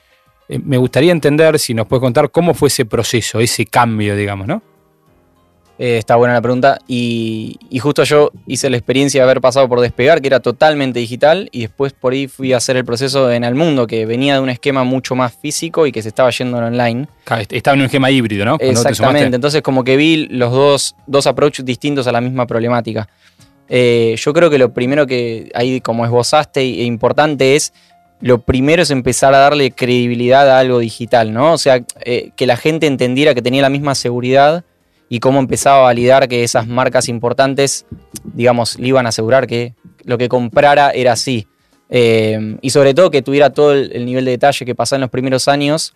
eh, 0.48 0.60
me 0.64 0.78
gustaría 0.78 1.12
entender 1.12 1.60
si 1.60 1.74
nos 1.74 1.88
puedes 1.88 2.02
contar 2.02 2.32
cómo 2.32 2.54
fue 2.54 2.70
ese 2.70 2.86
proceso, 2.86 3.40
ese 3.40 3.66
cambio, 3.66 4.16
digamos, 4.16 4.48
¿no? 4.48 4.62
Eh, 5.80 5.98
está 5.98 6.16
buena 6.16 6.34
la 6.34 6.42
pregunta. 6.42 6.80
Y, 6.88 7.60
justo 7.80 8.04
yo 8.04 8.32
hice 8.48 8.70
la 8.70 8.78
experiencia 8.78 9.22
de 9.22 9.24
haber 9.24 9.42
pasado 9.42 9.70
por 9.70 9.80
Despegar, 9.80 10.22
que 10.22 10.28
era 10.28 10.40
totalmente 10.40 11.00
digital, 11.00 11.50
y 11.52 11.62
después 11.62 11.94
por 11.94 12.14
ahí 12.14 12.28
fui 12.28 12.54
a 12.54 12.58
hacer 12.58 12.78
el 12.78 12.86
proceso 12.86 13.32
en 13.32 13.44
Almundo, 13.44 13.86
que 13.86 14.06
venía 14.06 14.36
de 14.36 14.40
un 14.40 14.50
esquema 14.50 14.84
mucho 14.84 15.16
más 15.16 15.34
físico 15.34 15.86
y 15.86 15.92
que 15.92 16.02
se 16.02 16.10
estaba 16.10 16.30
yendo 16.32 16.58
en 16.58 16.64
online. 16.64 17.08
Estaba 17.50 17.76
en 17.76 17.82
un 17.82 17.86
esquema 17.86 18.10
híbrido, 18.10 18.46
¿no? 18.46 18.58
Exactamente. 18.60 19.36
Entonces, 19.36 19.62
como 19.62 19.84
que 19.84 19.98
vi 19.98 20.28
los 20.28 20.52
dos, 20.52 20.96
dos 21.06 21.28
approaches 21.28 21.64
distintos 21.66 22.08
a 22.08 22.12
la 22.12 22.22
misma 22.22 22.48
problemática. 22.48 23.08
Eh, 23.70 24.16
yo 24.18 24.34
creo 24.34 24.50
que 24.50 24.58
lo 24.58 24.74
primero 24.74 25.06
que 25.06 25.52
ahí, 25.54 25.82
como 25.82 26.06
esbozaste, 26.06 26.62
e 26.62 26.84
importante 26.84 27.56
es 27.56 27.74
lo 28.20 28.40
primero 28.40 28.82
es 28.82 28.90
empezar 28.90 29.36
a 29.36 29.38
darle 29.38 29.70
credibilidad 29.70 30.50
a 30.50 30.58
algo 30.58 30.80
digital, 30.80 31.34
¿no? 31.34 31.54
O 31.54 31.58
sea, 31.60 31.84
eh, 32.04 32.32
que 32.36 32.48
la 32.48 32.58
gente 32.58 32.88
entendiera 32.88 33.36
que 33.36 33.44
tenía 33.44 33.62
la 33.62 33.70
misma 33.70 33.94
seguridad 33.94 34.64
y 35.10 35.20
cómo 35.20 35.40
empezaba 35.40 35.80
a 35.80 35.82
validar 35.84 36.28
que 36.28 36.44
esas 36.44 36.68
marcas 36.68 37.08
importantes, 37.08 37.86
digamos, 38.24 38.78
le 38.80 38.90
iban 38.90 39.06
a 39.06 39.10
asegurar 39.10 39.48
que 39.48 39.74
lo 40.04 40.18
que 40.18 40.30
comprara 40.30 40.92
era 40.92 41.14
así. 41.14 41.48
Eh, 41.90 42.58
y 42.62 42.70
sobre 42.70 42.94
todo 42.94 43.12
que 43.12 43.22
tuviera 43.22 43.52
todo 43.52 43.74
el, 43.74 44.06
nivel 44.06 44.26
de 44.26 44.32
detalle 44.32 44.66
que 44.66 44.76
pasaba 44.76 44.98
en 44.98 45.02
los 45.02 45.10
primeros 45.10 45.48
años, 45.48 45.94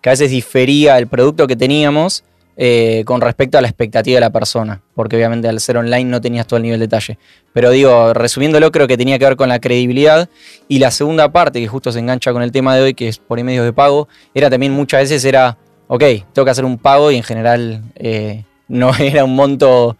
que 0.00 0.10
a 0.10 0.12
veces 0.12 0.30
difería 0.30 0.98
el 0.98 1.08
producto 1.08 1.46
que 1.48 1.56
teníamos 1.56 2.22
eh, 2.56 3.02
con 3.04 3.20
respecto 3.20 3.58
a 3.58 3.60
la 3.60 3.68
expectativa 3.68 4.16
de 4.16 4.20
la 4.20 4.30
persona, 4.30 4.80
porque 4.94 5.16
obviamente 5.16 5.48
al 5.48 5.60
ser 5.60 5.76
online 5.76 6.04
no 6.04 6.20
tenías 6.20 6.46
todo 6.46 6.56
el 6.56 6.64
nivel 6.64 6.78
de 6.78 6.86
detalle. 6.86 7.18
Pero 7.52 7.70
digo, 7.70 8.14
resumiéndolo, 8.14 8.70
creo 8.70 8.86
que 8.86 8.96
tenía 8.96 9.18
que 9.18 9.24
ver 9.24 9.36
con 9.36 9.48
la 9.48 9.60
credibilidad. 9.60 10.28
Y 10.68 10.78
la 10.78 10.90
segunda 10.90 11.32
parte, 11.32 11.60
que 11.60 11.68
justo 11.68 11.90
se 11.90 11.98
engancha 11.98 12.32
con 12.32 12.42
el 12.42 12.52
tema 12.52 12.76
de 12.76 12.82
hoy, 12.82 12.94
que 12.94 13.08
es 13.08 13.18
por 13.18 13.42
medios 13.42 13.64
de 13.64 13.72
pago, 13.72 14.08
era 14.34 14.50
también 14.50 14.72
muchas 14.72 15.02
veces 15.02 15.24
era 15.24 15.56
ok, 15.88 16.02
tengo 16.32 16.44
que 16.44 16.50
hacer 16.50 16.64
un 16.64 16.78
pago 16.78 17.10
y 17.10 17.16
en 17.16 17.22
general 17.22 17.82
eh, 17.96 18.44
no 18.68 18.94
era 18.98 19.24
un 19.24 19.34
monto 19.34 19.96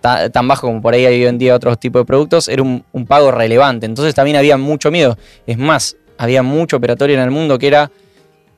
tan 0.00 0.48
bajo 0.48 0.66
como 0.66 0.80
por 0.80 0.94
ahí 0.94 1.04
hay 1.04 1.20
hoy 1.20 1.26
en 1.26 1.36
día 1.36 1.54
otros 1.54 1.78
tipos 1.78 2.00
de 2.00 2.06
productos, 2.06 2.48
era 2.48 2.62
un, 2.62 2.82
pago 3.06 3.30
relevante. 3.30 3.86
Entonces 3.86 4.14
también 4.14 4.36
había 4.36 4.56
mucho 4.56 4.90
miedo. 4.90 5.18
Es 5.46 5.58
más, 5.58 5.96
había 6.16 6.42
mucho 6.42 6.78
operatorio 6.78 7.16
en 7.16 7.22
el 7.22 7.30
mundo 7.30 7.58
que 7.58 7.66
era, 7.66 7.90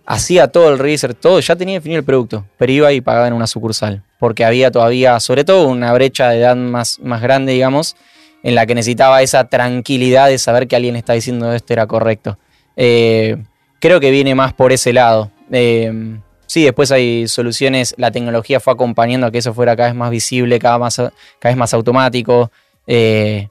hacía 0.06 0.48
todo 0.48 0.72
el 0.72 0.78
research, 0.78 1.16
todo, 1.18 1.40
ya 1.40 1.56
tenía 1.56 1.74
definido 1.74 1.98
el 1.98 2.04
producto, 2.04 2.44
pero 2.58 2.70
iba 2.70 2.92
y 2.92 3.00
pagaba 3.00 3.26
en 3.26 3.32
una 3.32 3.46
sucursal. 3.46 4.04
Porque 4.20 4.44
había 4.44 4.70
todavía, 4.70 5.18
sobre 5.18 5.42
todo, 5.42 5.66
una 5.66 5.92
brecha 5.92 6.28
de 6.30 6.38
edad 6.38 6.54
más, 6.54 7.00
más 7.00 7.20
grande, 7.20 7.52
digamos, 7.52 7.96
en 8.44 8.54
la 8.54 8.66
que 8.66 8.76
necesitaba 8.76 9.20
esa 9.22 9.48
tranquilidad 9.48 10.28
de 10.28 10.38
saber 10.38 10.68
que 10.68 10.76
alguien 10.76 10.94
está 10.94 11.12
diciendo 11.14 11.52
esto 11.52 11.72
era 11.72 11.88
correcto. 11.88 12.38
Eh, 12.76 13.36
creo 13.80 13.98
que 13.98 14.12
viene 14.12 14.36
más 14.36 14.52
por 14.52 14.70
ese 14.72 14.92
lado. 14.92 15.32
Eh, 15.50 16.18
Sí, 16.52 16.64
después 16.64 16.92
hay 16.92 17.28
soluciones, 17.28 17.94
la 17.96 18.10
tecnología 18.10 18.60
fue 18.60 18.74
acompañando 18.74 19.26
a 19.26 19.30
que 19.30 19.38
eso 19.38 19.54
fuera 19.54 19.74
cada 19.74 19.88
vez 19.88 19.96
más 19.96 20.10
visible, 20.10 20.58
cada, 20.58 20.76
más, 20.76 20.96
cada 20.96 21.10
vez 21.44 21.56
más 21.56 21.72
automático. 21.72 22.52
Eh, 22.86 23.48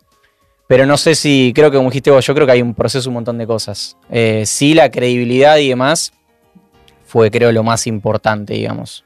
pero 0.67 0.85
no 0.85 0.97
sé 0.97 1.15
si, 1.15 1.51
creo 1.55 1.71
que 1.71 1.77
como 1.77 1.89
dijiste 1.89 2.11
vos, 2.11 2.23
yo 2.23 2.35
creo 2.35 2.45
que 2.45 2.53
hay 2.53 2.61
un 2.61 2.75
proceso, 2.75 3.09
un 3.09 3.15
montón 3.15 3.39
de 3.39 3.47
cosas. 3.47 3.97
Eh, 4.11 4.43
sí, 4.45 4.75
la 4.75 4.91
credibilidad 4.91 5.57
y 5.57 5.69
demás 5.69 6.13
fue, 7.03 7.31
creo, 7.31 7.51
lo 7.51 7.63
más 7.63 7.87
importante, 7.87 8.53
digamos. 8.53 9.03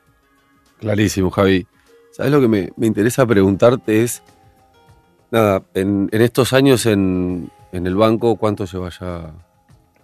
Clarísimo, 0.81 1.31
Javi. 1.31 1.65
¿Sabes 2.11 2.33
lo 2.33 2.41
que 2.41 2.49
me, 2.49 2.85
interesa 2.85 3.25
preguntarte? 3.25 4.03
Es, 4.03 4.21
nada, 5.31 5.63
en, 5.73 6.09
estos 6.11 6.51
años 6.51 6.85
en, 6.85 7.49
en, 7.71 7.87
el 7.87 7.95
banco, 7.95 8.35
¿cuánto 8.35 8.65
lleva 8.65 8.89
ya 8.89 9.31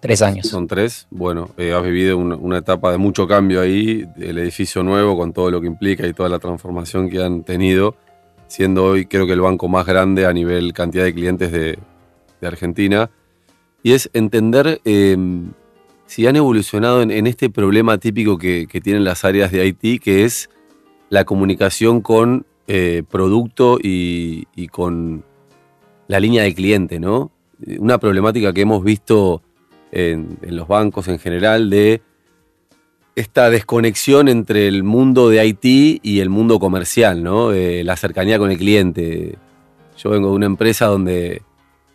Tres 0.02 0.20
años. 0.20 0.48
Son 0.48 0.66
tres. 0.66 1.06
Bueno, 1.12 1.50
eh, 1.56 1.72
has 1.72 1.82
vivido 1.84 2.18
una, 2.18 2.58
etapa 2.58 2.90
de 2.90 2.98
mucho 2.98 3.28
cambio 3.28 3.60
ahí, 3.60 4.04
el 4.16 4.36
edificio 4.38 4.82
nuevo 4.82 5.16
con 5.16 5.32
todo 5.32 5.48
lo 5.48 5.60
que 5.60 5.68
implica 5.68 6.04
y 6.08 6.12
toda 6.12 6.28
la 6.28 6.40
transformación 6.40 7.08
que 7.08 7.22
han 7.22 7.44
tenido, 7.44 7.94
siendo 8.48 8.84
hoy 8.84 9.06
creo 9.06 9.28
que 9.28 9.34
el 9.34 9.40
banco 9.40 9.68
más 9.68 9.86
grande 9.86 10.26
a 10.26 10.32
nivel 10.32 10.72
cantidad 10.72 11.04
de 11.04 11.14
clientes 11.14 11.52
de, 11.52 11.78
Argentina. 12.42 13.10
Y 13.84 13.92
es 13.92 14.10
entender 14.12 14.80
em, 14.84 15.52
si 16.06 16.26
han 16.26 16.34
evolucionado 16.34 17.00
en, 17.00 17.28
este 17.28 17.48
problema 17.48 17.98
típico 17.98 18.38
que, 18.38 18.66
tienen 18.82 19.04
las 19.04 19.24
áreas 19.24 19.52
de 19.52 19.64
IT, 19.64 20.02
que 20.02 20.24
es 20.24 20.50
la 21.10 21.24
comunicación 21.24 22.00
con 22.00 22.44
eh, 22.66 23.04
producto 23.08 23.78
y, 23.80 24.48
y 24.56 24.66
con 24.66 25.24
la 26.08 26.18
línea 26.18 26.42
de 26.42 26.52
cliente, 26.56 26.98
¿no? 26.98 27.30
Una 27.78 27.98
problemática 27.98 28.52
que 28.52 28.62
hemos 28.62 28.82
visto 28.82 29.42
en, 29.92 30.38
los 30.42 30.66
bancos 30.66 31.06
en 31.08 31.18
general 31.18 31.70
de 31.70 32.02
esta 33.14 33.50
desconexión 33.50 34.28
entre 34.28 34.66
el 34.66 34.82
mundo 34.82 35.28
de 35.28 35.46
IT 35.46 36.00
y 36.02 36.20
el 36.20 36.30
mundo 36.30 36.58
comercial, 36.58 37.22
¿no? 37.22 37.52
la 37.52 37.96
cercanía 37.96 38.38
con 38.38 38.50
el 38.50 38.58
cliente. 38.58 39.36
Yo 39.98 40.10
vengo 40.10 40.30
de 40.30 40.36
una 40.36 40.46
empresa 40.46 40.86
donde 40.86 41.42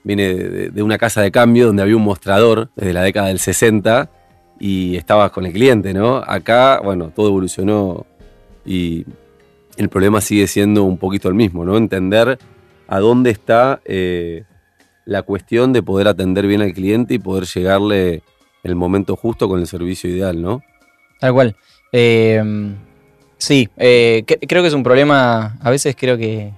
viene 0.03 0.33
de, 0.33 0.83
una 0.83 0.97
casa 0.97 1.21
de 1.21 1.31
cambio 1.31 1.67
donde 1.67 1.81
había 1.81 1.97
un 1.97 2.03
mostrador 2.03 2.69
desde 2.75 2.93
la 2.93 3.01
década 3.01 3.27
del 3.27 3.39
60 3.39 4.09
y 4.59 4.95
estabas 4.95 5.31
con 5.31 5.45
el 5.45 5.53
cliente, 5.53 5.93
¿no? 5.93 6.17
Acá, 6.17 6.79
bueno, 6.83 7.11
todo 7.13 7.27
evolucionó 7.27 8.05
y 8.65 9.05
el 9.75 9.89
problema 9.89 10.21
sigue 10.21 10.47
siendo 10.47 10.83
un 10.83 10.97
poquito 10.97 11.27
el 11.27 11.35
mismo, 11.35 11.65
¿no? 11.65 11.77
Entender 11.77 12.39
a 12.87 12.99
dónde 12.99 13.31
está 13.31 13.81
eh, 13.85 14.45
la 15.07 15.21
cuestión 15.21 15.71
de 15.71 15.81
poder 15.81 16.09
atender 16.09 16.45
bien 16.45 16.61
al 16.61 16.73
cliente 16.73 17.13
y 17.13 17.19
poder 17.19 17.45
llegarle 17.45 18.21
el 18.63 18.75
momento 18.75 19.15
justo 19.15 19.47
con 19.47 19.61
el 19.61 19.65
servicio 19.65 20.09
ideal, 20.09 20.41
¿no? 20.41 20.61
Tal 21.19 21.33
cual. 21.33 21.55
Eh, 21.93 22.43
sí, 23.37 23.69
eh, 23.77 24.25
creo 24.25 24.61
que 24.61 24.67
es 24.67 24.73
un 24.73 24.83
problema, 24.83 25.57
a 25.61 25.69
veces 25.69 25.95
creo 25.97 26.17
que 26.17 26.51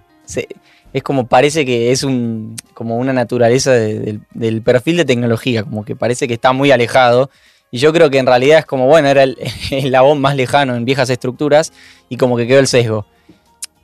es 0.92 1.04
como 1.04 1.28
parece 1.28 1.64
que 1.64 1.92
es 1.92 2.04
un, 2.04 2.56
como 2.74 2.98
una 2.98 3.14
naturaleza 3.14 3.72
del 3.72 4.62
perfil 4.64 4.98
de 4.98 5.06
tecnología, 5.06 5.62
como 5.62 5.86
que 5.86 5.96
parece 5.96 6.28
que 6.28 6.34
está 6.34 6.52
muy 6.52 6.72
alejado. 6.72 7.30
Y 7.70 7.78
yo 7.78 7.94
creo 7.94 8.10
que 8.10 8.18
en 8.18 8.26
realidad 8.26 8.58
es 8.58 8.66
como, 8.66 8.88
bueno, 8.88 9.10
era 9.10 9.22
el, 9.22 9.38
el 9.70 9.92
labón 9.92 10.20
más 10.22 10.36
lejano 10.36 10.76
en 10.76 10.86
viejas 10.86 11.12
estructuras 11.12 11.72
y 12.10 12.18
como 12.18 12.36
que 12.36 12.48
quedó 12.48 12.60
el 12.60 12.68
sesgo. 12.68 13.06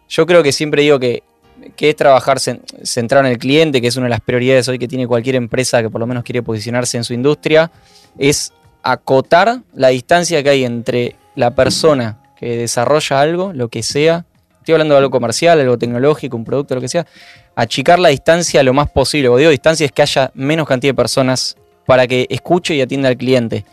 Yo 0.10 0.26
creo 0.26 0.42
que 0.42 0.52
siempre 0.52 0.82
digo 0.82 1.00
que 1.00 1.22
que 1.76 1.90
es 1.90 1.96
trabajar 1.96 2.40
centrado 2.40 3.26
en 3.26 3.32
el 3.32 3.38
cliente, 3.38 3.82
que 3.82 3.88
es 3.88 3.96
una 3.96 4.06
de 4.06 4.12
las 4.12 4.22
prioridades 4.22 4.68
hoy 4.68 4.80
que 4.80 4.88
tiene 4.88 5.08
cualquier 5.08 5.36
empresa 5.36 5.82
que 5.82 5.90
por 5.90 6.00
lo 6.00 6.08
menos 6.08 6.24
quiere 6.24 6.44
posicionarse 6.44 6.98
en 6.98 7.04
su 7.04 7.14
industria, 7.14 7.72
es 8.18 8.54
acotar 8.84 9.62
la 9.74 9.90
distancia 9.90 10.44
que 10.44 10.50
hay 10.50 10.64
entre 10.64 11.16
la 11.36 11.56
persona 11.56 12.20
que 12.38 12.58
desarrolla 12.58 13.20
algo, 13.20 13.54
lo 13.54 13.70
que 13.70 13.84
sea, 13.84 14.26
estoy 14.60 14.74
hablando 14.74 14.94
de 14.96 15.00
algo 15.00 15.12
comercial, 15.12 15.60
algo 15.60 15.78
tecnológico, 15.78 16.38
un 16.38 16.46
producto, 16.46 16.76
lo 16.76 16.82
que 16.82 16.88
sea, 16.88 17.06
achicar 17.56 18.00
la 18.00 18.10
distancia 18.10 18.62
lo 18.64 18.74
más 18.74 18.90
posible. 18.90 19.28
Cuando 19.30 19.40
digo 19.40 19.52
distancia 19.52 19.86
es 19.86 19.92
que 19.92 20.02
haya 20.02 20.32
menos 20.34 20.68
cantidad 20.68 20.92
de 20.92 20.96
personas 20.96 21.56
para 21.86 22.08
que 22.08 22.28
escuche 22.30 22.76
y 22.76 22.82
atienda 22.82 23.10
al 23.10 23.18
cliente. 23.18 23.66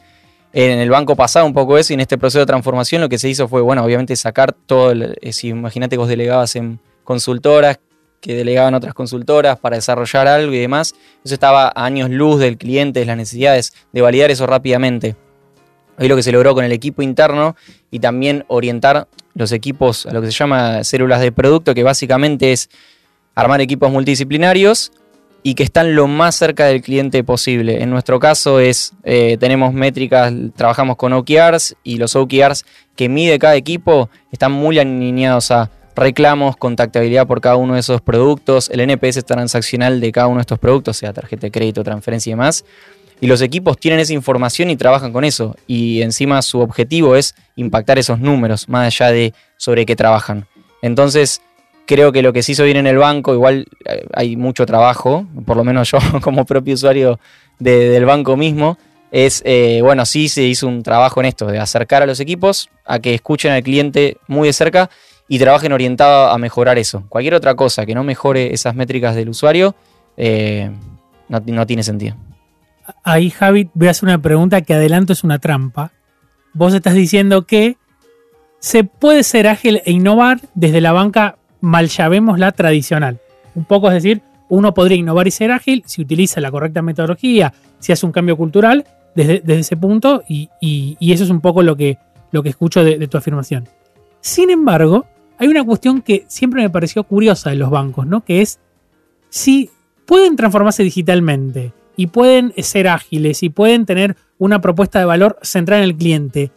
En 0.52 0.78
el 0.78 0.90
banco 0.90 1.16
pasado 1.16 1.46
un 1.46 1.54
poco 1.54 1.78
eso 1.78 1.92
y 1.92 1.94
en 1.94 2.00
este 2.00 2.18
proceso 2.18 2.40
de 2.40 2.46
transformación 2.46 3.00
lo 3.00 3.08
que 3.08 3.18
se 3.18 3.28
hizo 3.28 3.48
fue, 3.48 3.62
bueno, 3.62 3.82
obviamente 3.82 4.14
sacar 4.16 4.52
todo, 4.52 4.92
eh, 4.92 5.32
si 5.32 5.48
imagínate 5.48 5.96
que 5.96 5.98
vos 5.98 6.08
delegabas 6.08 6.56
en 6.56 6.78
consultoras 7.04 7.78
que 8.20 8.36
delegaban 8.36 8.74
otras 8.74 8.94
consultoras 8.94 9.58
para 9.58 9.76
desarrollar 9.76 10.28
algo 10.28 10.52
y 10.52 10.58
demás. 10.58 10.94
Eso 11.24 11.34
estaba 11.34 11.72
a 11.74 11.84
años 11.84 12.08
luz 12.08 12.38
del 12.38 12.56
cliente, 12.56 13.00
de 13.00 13.06
las 13.06 13.16
necesidades 13.16 13.74
de 13.92 14.00
validar 14.00 14.30
eso 14.30 14.46
rápidamente. 14.46 15.16
Hoy 15.98 16.08
lo 16.08 16.16
que 16.16 16.22
se 16.22 16.32
logró 16.32 16.54
con 16.54 16.64
el 16.64 16.72
equipo 16.72 17.02
interno 17.02 17.56
y 17.90 17.98
también 17.98 18.44
orientar 18.48 19.08
los 19.34 19.52
equipos 19.52 20.06
a 20.06 20.12
lo 20.12 20.20
que 20.20 20.28
se 20.28 20.32
llama 20.32 20.84
células 20.84 21.20
de 21.20 21.32
producto, 21.32 21.74
que 21.74 21.82
básicamente 21.82 22.52
es 22.52 22.70
armar 23.34 23.60
equipos 23.60 23.90
multidisciplinarios 23.90 24.92
y 25.42 25.54
que 25.54 25.64
están 25.64 25.96
lo 25.96 26.06
más 26.06 26.36
cerca 26.36 26.66
del 26.66 26.80
cliente 26.80 27.24
posible. 27.24 27.82
En 27.82 27.90
nuestro 27.90 28.20
caso 28.20 28.60
es, 28.60 28.92
eh, 29.02 29.36
tenemos 29.40 29.74
métricas, 29.74 30.32
trabajamos 30.54 30.96
con 30.96 31.12
OKRs 31.12 31.74
y 31.82 31.96
los 31.96 32.14
OKRs 32.14 32.64
que 32.94 33.08
mide 33.08 33.38
cada 33.38 33.56
equipo 33.56 34.08
están 34.30 34.52
muy 34.52 34.78
alineados 34.78 35.50
a 35.50 35.70
reclamos, 35.94 36.56
contactabilidad 36.56 37.26
por 37.26 37.40
cada 37.40 37.56
uno 37.56 37.74
de 37.74 37.80
esos 37.80 38.00
productos, 38.00 38.70
el 38.70 38.80
NPS 38.80 39.24
transaccional 39.24 40.00
de 40.00 40.12
cada 40.12 40.26
uno 40.26 40.36
de 40.36 40.42
estos 40.42 40.58
productos, 40.58 40.96
sea 40.96 41.12
tarjeta 41.12 41.46
de 41.46 41.50
crédito, 41.50 41.84
transferencia 41.84 42.30
y 42.30 42.32
demás. 42.32 42.64
Y 43.20 43.28
los 43.28 43.40
equipos 43.40 43.78
tienen 43.78 44.00
esa 44.00 44.12
información 44.12 44.70
y 44.70 44.76
trabajan 44.76 45.12
con 45.12 45.24
eso. 45.24 45.54
Y 45.68 46.02
encima 46.02 46.42
su 46.42 46.60
objetivo 46.60 47.14
es 47.14 47.36
impactar 47.54 47.98
esos 47.98 48.18
números, 48.18 48.68
más 48.68 48.86
allá 48.86 49.12
de 49.12 49.32
sobre 49.56 49.86
qué 49.86 49.94
trabajan. 49.94 50.46
Entonces, 50.82 51.40
creo 51.86 52.10
que 52.10 52.22
lo 52.22 52.32
que 52.32 52.42
se 52.42 52.52
hizo 52.52 52.64
bien 52.64 52.78
en 52.78 52.86
el 52.88 52.98
banco, 52.98 53.32
igual 53.32 53.66
eh, 53.84 54.06
hay 54.12 54.36
mucho 54.36 54.66
trabajo, 54.66 55.26
por 55.46 55.56
lo 55.56 55.62
menos 55.62 55.90
yo 55.90 55.98
como 56.20 56.44
propio 56.44 56.74
usuario 56.74 57.20
del 57.58 58.04
banco 58.04 58.36
mismo, 58.36 58.76
es, 59.12 59.42
eh, 59.44 59.80
bueno, 59.82 60.06
sí 60.06 60.28
se 60.28 60.42
hizo 60.42 60.66
un 60.66 60.82
trabajo 60.82 61.20
en 61.20 61.26
esto, 61.26 61.46
de 61.46 61.58
acercar 61.58 62.02
a 62.02 62.06
los 62.06 62.18
equipos 62.18 62.70
a 62.84 62.98
que 62.98 63.14
escuchen 63.14 63.52
al 63.52 63.62
cliente 63.62 64.16
muy 64.26 64.48
de 64.48 64.52
cerca 64.52 64.90
y 65.28 65.38
trabajen 65.38 65.72
orientado 65.72 66.30
a 66.30 66.38
mejorar 66.38 66.78
eso. 66.78 67.04
Cualquier 67.08 67.34
otra 67.34 67.54
cosa 67.54 67.86
que 67.86 67.94
no 67.94 68.04
mejore 68.04 68.52
esas 68.52 68.74
métricas 68.74 69.14
del 69.14 69.28
usuario, 69.28 69.74
eh, 70.16 70.70
no, 71.28 71.66
tiene 71.66 71.82
sentido. 71.82 72.16
Ahí, 73.02 73.30
Javi, 73.30 73.70
voy 73.74 73.88
a 73.88 73.92
hacer 73.92 74.08
una 74.08 74.20
pregunta 74.20 74.60
que 74.60 74.74
adelanto 74.74 75.12
es 75.12 75.24
una 75.24 75.38
trampa. 75.38 75.92
Vos 76.52 76.74
estás 76.74 76.94
diciendo 76.94 77.46
que 77.46 77.76
se 78.58 78.84
puede 78.84 79.22
ser 79.22 79.48
ágil 79.48 79.80
e 79.84 79.92
innovar 79.92 80.40
desde 80.54 80.80
la 80.80 80.92
banca, 80.92 81.38
mal 81.60 81.88
la 82.36 82.52
tradicional. 82.52 83.20
Un 83.54 83.64
poco 83.64 83.88
es 83.88 83.94
decir, 83.94 84.20
uno 84.48 84.74
podría 84.74 84.98
innovar 84.98 85.26
y 85.26 85.30
ser 85.30 85.50
ágil 85.50 85.82
si 85.86 86.02
utiliza 86.02 86.40
la 86.40 86.50
correcta 86.50 86.82
metodología, 86.82 87.54
si 87.78 87.92
hace 87.92 88.04
un 88.04 88.12
cambio 88.12 88.36
cultural 88.36 88.84
desde, 89.14 89.42
ese 89.58 89.76
punto, 89.76 90.22
y, 90.28 90.50
eso 91.00 91.24
es 91.24 91.30
un 91.30 91.40
poco 91.40 91.62
lo 91.62 91.76
que, 91.76 91.98
lo 92.30 92.42
que 92.42 92.50
escucho 92.50 92.84
de 92.84 93.06
tu 93.08 93.16
afirmación. 93.16 93.68
Sin 94.20 94.50
embargo, 94.50 95.06
hay 95.42 95.48
una 95.48 95.64
cuestión 95.64 96.02
que 96.02 96.24
siempre 96.28 96.62
me 96.62 96.70
pareció 96.70 97.02
curiosa 97.02 97.50
de 97.50 97.56
los 97.56 97.68
bancos, 97.68 98.06
¿no? 98.06 98.24
Que 98.24 98.42
es 98.42 98.60
si 99.28 99.70
pueden 100.06 100.36
transformarse 100.36 100.84
digitalmente 100.84 101.72
y 101.96 102.06
pueden 102.06 102.54
ser 102.58 102.86
ágiles 102.86 103.42
y 103.42 103.48
pueden 103.48 103.84
tener 103.84 104.16
una 104.38 104.60
propuesta 104.60 105.00
de 105.00 105.04
valor 105.04 105.40
centrada 105.42 105.82
en 105.82 105.88
el 105.88 105.96
cliente, 105.96 106.52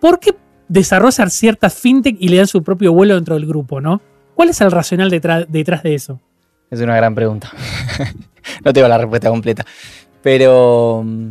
¿por 0.00 0.18
qué 0.18 0.34
desarrollar 0.66 1.28
ciertas 1.28 1.74
fintech 1.74 2.16
y 2.18 2.28
le 2.28 2.38
dan 2.38 2.46
su 2.46 2.62
propio 2.62 2.94
vuelo 2.94 3.16
dentro 3.16 3.34
del 3.34 3.44
grupo, 3.44 3.82
¿no? 3.82 4.00
¿Cuál 4.34 4.48
es 4.48 4.62
el 4.62 4.70
racional 4.70 5.10
detrás, 5.10 5.44
detrás 5.50 5.82
de 5.82 5.94
eso? 5.94 6.18
Es 6.70 6.80
una 6.80 6.96
gran 6.96 7.14
pregunta. 7.14 7.52
no 8.64 8.72
tengo 8.72 8.88
la 8.88 8.96
respuesta 8.96 9.28
completa. 9.28 9.66
Pero 10.22 11.02
mm, 11.04 11.28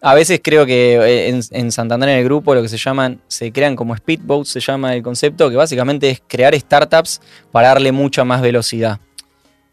a 0.00 0.14
veces 0.14 0.40
creo 0.42 0.66
que 0.66 0.94
eh, 0.96 1.40
en, 1.50 1.72
Santander 1.72 2.08
en 2.08 2.18
el 2.18 2.24
grupo 2.24 2.54
lo 2.54 2.62
que 2.62 2.68
se 2.68 2.76
llaman, 2.76 3.20
se 3.28 3.52
crean 3.52 3.76
como 3.76 3.96
speedboats, 3.96 4.50
se 4.50 4.60
llama 4.60 4.94
el 4.94 5.02
concepto, 5.02 5.50
que 5.50 5.56
básicamente 5.56 6.10
es 6.10 6.22
crear 6.26 6.54
startups 6.54 7.20
para 7.50 7.68
darle 7.68 7.92
mucha 7.92 8.24
más 8.24 8.42
velocidad. 8.42 9.00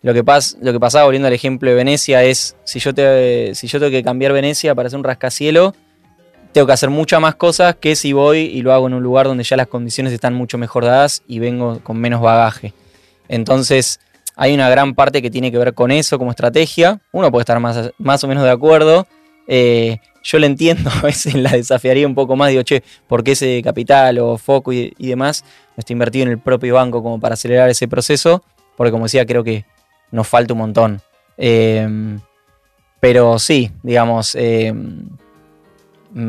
Lo 0.02 0.14
que, 0.14 0.24
pasa, 0.24 0.58
lo 0.62 0.74
que 0.74 0.80
pasaba, 0.80 1.06
volviendo 1.06 1.28
al 1.28 1.34
ejemplo 1.34 1.70
de 1.70 1.76
Venecia, 1.76 2.24
es 2.24 2.58
si 2.66 2.80
yo, 2.80 2.94
te, 2.94 3.56
si 3.56 3.68
yo 3.68 3.80
tengo 3.80 3.92
que 3.92 4.04
cambiar 4.04 4.34
Venecia 4.34 4.76
para 4.76 4.88
hacer 4.88 4.98
un 4.98 5.06
rascacielo, 5.06 5.74
tengo 6.52 6.68
que 6.68 6.74
hacer 6.74 6.90
muchas 6.90 7.22
más 7.22 7.36
cosas 7.36 7.76
que 7.76 7.96
si 7.96 8.12
voy 8.12 8.40
y 8.40 8.62
lo 8.62 8.74
hago 8.74 8.88
en 8.88 8.96
un 8.96 9.04
lugar 9.04 9.28
donde 9.28 9.44
ya 9.44 9.56
las 9.56 9.68
condiciones 9.68 10.14
están 10.14 10.34
mucho 10.34 10.58
mejor 10.58 10.86
dadas 10.86 11.24
y 11.28 11.40
vengo 11.40 11.80
con 11.84 11.98
menos 11.98 12.22
bagaje. 12.22 12.74
Entonces, 13.30 14.00
hay 14.36 14.54
una 14.54 14.70
gran 14.70 14.94
parte 14.94 15.22
que 15.22 15.32
tiene 15.32 15.52
que 15.52 15.58
ver 15.58 15.74
con 15.74 15.90
eso 15.90 16.18
como 16.18 16.32
estrategia. 16.32 17.00
Uno 17.12 17.32
puede 17.32 17.44
estar 17.44 17.60
más, 17.60 17.92
más 17.98 18.24
o 18.24 18.28
menos 18.28 18.44
de 18.44 18.52
acuerdo. 18.52 19.08
Eh, 19.47 19.97
yo 20.23 20.39
le 20.39 20.47
entiendo, 20.47 20.89
a 21.01 21.01
veces 21.01 21.36
la 21.36 21.51
desafiaría 21.51 22.08
un 22.08 22.15
poco 22.15 22.36
más, 22.36 22.49
digo, 22.49 22.63
che, 22.63 22.84
¿por 23.08 23.23
qué 23.23 23.34
ese 23.34 23.62
capital 23.63 24.19
o 24.19 24.38
foco 24.38 24.71
y, 24.73 24.93
demás 24.97 25.43
no 25.75 25.82
está 25.82 25.93
invertido 25.93 26.25
en 26.25 26.32
el 26.32 26.39
propio 26.39 26.75
banco 26.75 27.03
como 27.03 27.19
para 27.19 27.34
acelerar 27.34 27.69
ese 27.69 27.88
proceso? 27.88 28.43
Porque 28.77 28.91
como 28.91 29.06
decía, 29.06 29.25
creo 29.25 29.43
que 29.43 29.65
nos 30.12 30.27
falta 30.27 30.53
un 30.53 30.60
montón. 30.60 31.01
Em, 31.38 32.19
pero 32.99 33.38
sí, 33.38 33.71
digamos, 33.84 34.36
em, 34.36 35.10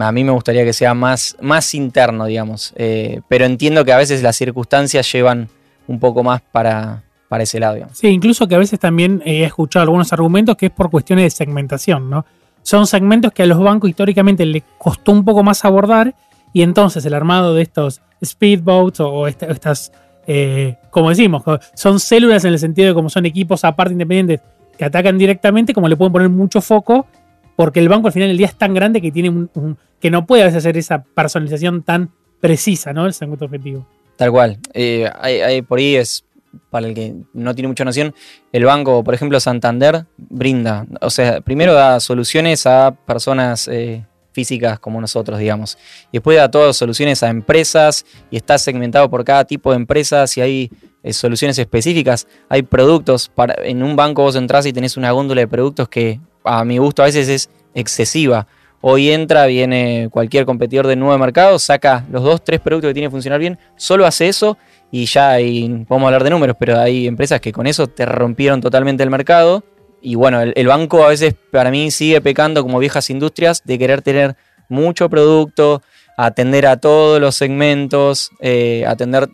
a 0.00 0.12
mí 0.12 0.24
me 0.24 0.32
gustaría 0.32 0.64
que 0.64 0.72
sea 0.72 0.94
más, 0.94 1.36
más 1.40 1.74
interno, 1.74 2.26
digamos. 2.26 2.72
Eh, 2.76 3.20
pero 3.28 3.44
entiendo 3.44 3.84
que 3.84 3.92
a 3.92 3.98
veces 3.98 4.22
las 4.22 4.36
circunstancias 4.36 5.10
llevan 5.12 5.48
un 5.86 6.00
poco 6.00 6.22
más 6.22 6.40
para, 6.40 7.04
para 7.28 7.44
ese 7.44 7.60
lado. 7.60 7.78
Sí, 7.92 8.08
incluso 8.08 8.48
que 8.48 8.54
a 8.54 8.58
veces 8.58 8.80
también 8.80 9.22
he 9.24 9.44
escuchado 9.44 9.82
algunos 9.82 10.12
argumentos 10.12 10.56
que 10.56 10.66
es 10.66 10.72
por 10.72 10.90
cuestiones 10.90 11.24
de 11.24 11.30
segmentación, 11.30 12.08
¿no? 12.08 12.24
Son 12.64 12.86
segmentos 12.86 13.32
que 13.32 13.44
a 13.44 13.46
los 13.46 13.60
bancos 13.60 13.90
históricamente 13.90 14.44
les 14.44 14.64
costó 14.78 15.12
un 15.12 15.24
poco 15.24 15.44
más 15.44 15.64
abordar 15.64 16.14
y 16.52 16.62
entonces 16.62 17.04
el 17.04 17.14
armado 17.14 17.54
de 17.54 17.62
estos 17.62 18.00
speedboats 18.24 19.00
o, 19.00 19.28
estas, 19.28 19.92
eh, 20.26 20.76
como 20.90 21.10
decimos, 21.10 21.42
son 21.74 22.00
células 22.00 22.44
en 22.44 22.54
el 22.54 22.58
sentido 22.58 22.88
de 22.88 22.94
como 22.94 23.10
son 23.10 23.26
equipos 23.26 23.64
aparte 23.64 23.92
independientes 23.92 24.40
que 24.78 24.84
atacan 24.84 25.18
directamente, 25.18 25.74
como 25.74 25.88
le 25.88 25.96
pueden 25.96 26.12
poner 26.12 26.30
mucho 26.30 26.60
foco, 26.60 27.06
porque 27.54 27.80
el 27.80 27.88
banco 27.88 28.08
al 28.08 28.12
final 28.12 28.28
del 28.28 28.38
día 28.38 28.46
es 28.46 28.56
tan 28.56 28.72
grande 28.72 29.00
que 29.00 29.12
tiene 29.12 29.28
un, 29.28 29.76
que 30.00 30.10
no 30.10 30.26
puede 30.26 30.42
a 30.42 30.46
veces 30.46 30.58
hacer 30.58 30.76
esa 30.78 31.02
personalización 31.02 31.82
tan 31.82 32.10
precisa, 32.40 32.92
¿no? 32.92 33.06
El 33.06 33.12
segmento 33.12 33.44
objetivo. 33.44 33.86
Tal 34.16 34.30
cual. 34.30 34.58
Eh, 34.72 35.08
hay, 35.20 35.62
por 35.62 35.78
ahí 35.78 35.96
es 35.96 36.24
para 36.70 36.86
el 36.86 36.94
que 36.94 37.14
no 37.32 37.54
tiene 37.54 37.68
mucha 37.68 37.84
noción, 37.84 38.14
el 38.52 38.64
banco, 38.64 39.02
por 39.04 39.14
ejemplo, 39.14 39.38
Santander, 39.40 40.06
brinda, 40.16 40.86
o 41.00 41.10
sea, 41.10 41.40
primero 41.40 41.74
da 41.74 42.00
soluciones 42.00 42.66
a 42.66 42.94
personas 43.06 43.68
eh, 43.68 44.04
físicas 44.32 44.78
como 44.78 45.00
nosotros, 45.00 45.38
digamos, 45.38 45.78
y 46.10 46.18
después 46.18 46.36
da 46.36 46.50
todas 46.50 46.76
soluciones 46.76 47.22
a 47.22 47.28
empresas 47.28 48.04
y 48.30 48.36
está 48.36 48.58
segmentado 48.58 49.08
por 49.08 49.24
cada 49.24 49.44
tipo 49.44 49.70
de 49.70 49.76
empresas 49.76 50.36
y 50.36 50.40
hay 50.40 50.70
eh, 51.02 51.12
soluciones 51.12 51.58
específicas, 51.58 52.26
hay 52.48 52.62
productos, 52.62 53.28
para, 53.28 53.54
en 53.62 53.82
un 53.82 53.94
banco 53.94 54.22
vos 54.22 54.36
entras 54.36 54.66
y 54.66 54.72
tenés 54.72 54.96
una 54.96 55.12
góndola 55.12 55.42
de 55.42 55.48
productos 55.48 55.88
que 55.88 56.20
a 56.44 56.64
mi 56.64 56.78
gusto 56.78 57.02
a 57.02 57.06
veces 57.06 57.28
es 57.28 57.50
excesiva. 57.74 58.46
Hoy 58.80 59.10
entra, 59.10 59.46
viene 59.46 60.08
cualquier 60.10 60.44
competidor 60.44 60.86
de 60.86 60.96
nuevo 60.96 61.16
mercado, 61.16 61.58
saca 61.58 62.04
los 62.10 62.22
dos, 62.22 62.44
tres 62.44 62.60
productos 62.60 62.90
que 62.90 62.94
tiene 62.94 63.06
que 63.06 63.12
funcionar 63.12 63.40
bien, 63.40 63.58
solo 63.76 64.04
hace 64.04 64.28
eso 64.28 64.58
y 64.90 65.06
ya 65.06 65.40
y 65.40 65.68
podemos 65.88 66.06
hablar 66.06 66.24
de 66.24 66.30
números, 66.30 66.56
pero 66.58 66.78
hay 66.78 67.06
empresas 67.06 67.40
que 67.40 67.52
con 67.52 67.66
eso 67.66 67.86
te 67.86 68.06
rompieron 68.06 68.60
totalmente 68.60 69.02
el 69.02 69.10
mercado. 69.10 69.64
Y 70.00 70.14
bueno, 70.16 70.40
el, 70.42 70.66
banco 70.66 71.02
a 71.02 71.08
veces 71.08 71.34
para 71.50 71.70
mí 71.70 71.90
sigue 71.90 72.20
pecando 72.20 72.62
como 72.62 72.78
viejas 72.78 73.08
industrias 73.10 73.62
de 73.64 73.78
querer 73.78 74.02
tener 74.02 74.36
mucho 74.68 75.08
producto, 75.08 75.82
atender 76.16 76.66
a 76.66 76.76
todos 76.76 77.20
los 77.20 77.34
segmentos, 77.34 78.30
eh, 78.40 78.84
atender 78.86 79.28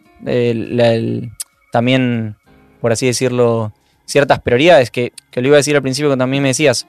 también, 1.72 2.36
por 2.80 2.92
así 2.92 3.06
decirlo, 3.06 3.72
ciertas 4.06 4.40
prioridades 4.40 4.90
que, 4.90 5.12
que, 5.30 5.40
lo 5.40 5.48
iba 5.48 5.56
a 5.56 5.58
decir 5.58 5.76
al 5.76 5.82
principio 5.82 6.10
que 6.10 6.16
también 6.16 6.42
me 6.42 6.50
decías. 6.50 6.86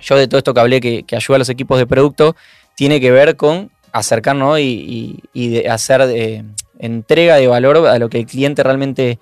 Yo 0.00 0.16
de 0.16 0.28
todo 0.28 0.38
esto 0.38 0.52
que 0.52 0.60
hablé 0.60 0.80
que, 0.80 1.04
ayuda 1.16 1.36
a 1.36 1.38
los 1.38 1.48
equipos 1.48 1.78
de 1.78 1.86
producto, 1.86 2.36
tiene 2.74 3.00
que 3.00 3.10
ver 3.10 3.36
con 3.36 3.70
acercarnos 3.92 4.58
y, 4.60 5.22
hacer... 5.70 6.02
Eh, 6.10 6.44
entrega 6.78 7.36
de 7.36 7.46
valor 7.46 7.86
a 7.86 7.98
lo 7.98 8.08
que 8.08 8.18
el 8.18 8.26
cliente 8.26 8.62
realmente 8.62 9.18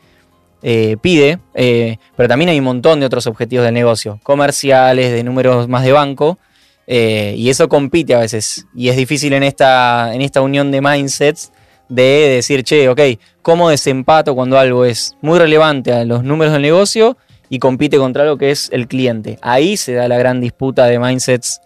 eh, 0.66 0.96
pide, 0.98 1.40
eh, 1.52 1.98
pero 2.16 2.26
también 2.26 2.48
hay 2.48 2.58
un 2.58 2.64
montón 2.64 2.98
de 2.98 3.04
otros 3.04 3.26
objetivos 3.26 3.66
de 3.66 3.72
negocio, 3.72 4.18
comerciales, 4.22 5.12
de 5.12 5.22
números 5.22 5.68
más 5.68 5.84
de 5.84 5.92
banco, 5.92 6.38
eh, 6.86 7.34
y 7.36 7.50
eso 7.50 7.68
compite 7.68 8.14
a 8.14 8.20
veces, 8.20 8.66
y 8.74 8.88
es 8.88 8.96
difícil 8.96 9.34
en 9.34 9.42
esta, 9.42 10.14
en 10.14 10.22
esta 10.22 10.40
unión 10.40 10.70
de 10.70 10.80
mindsets 10.80 11.52
de 11.90 12.02
decir, 12.36 12.64
che, 12.64 12.88
ok, 12.88 13.00
¿cómo 13.42 13.68
desempato 13.68 14.34
cuando 14.34 14.58
algo 14.58 14.86
es 14.86 15.14
muy 15.20 15.38
relevante 15.38 15.92
a 15.92 16.02
los 16.06 16.24
números 16.24 16.54
del 16.54 16.62
negocio 16.62 17.18
y 17.50 17.58
compite 17.58 17.98
contra 17.98 18.24
lo 18.24 18.38
que 18.38 18.50
es 18.50 18.70
el 18.72 18.88
cliente? 18.88 19.38
Ahí 19.42 19.76
se 19.76 19.92
da 19.92 20.08
la 20.08 20.16
gran 20.16 20.40
disputa 20.40 20.86
de 20.86 20.98
mindsets, 20.98 21.60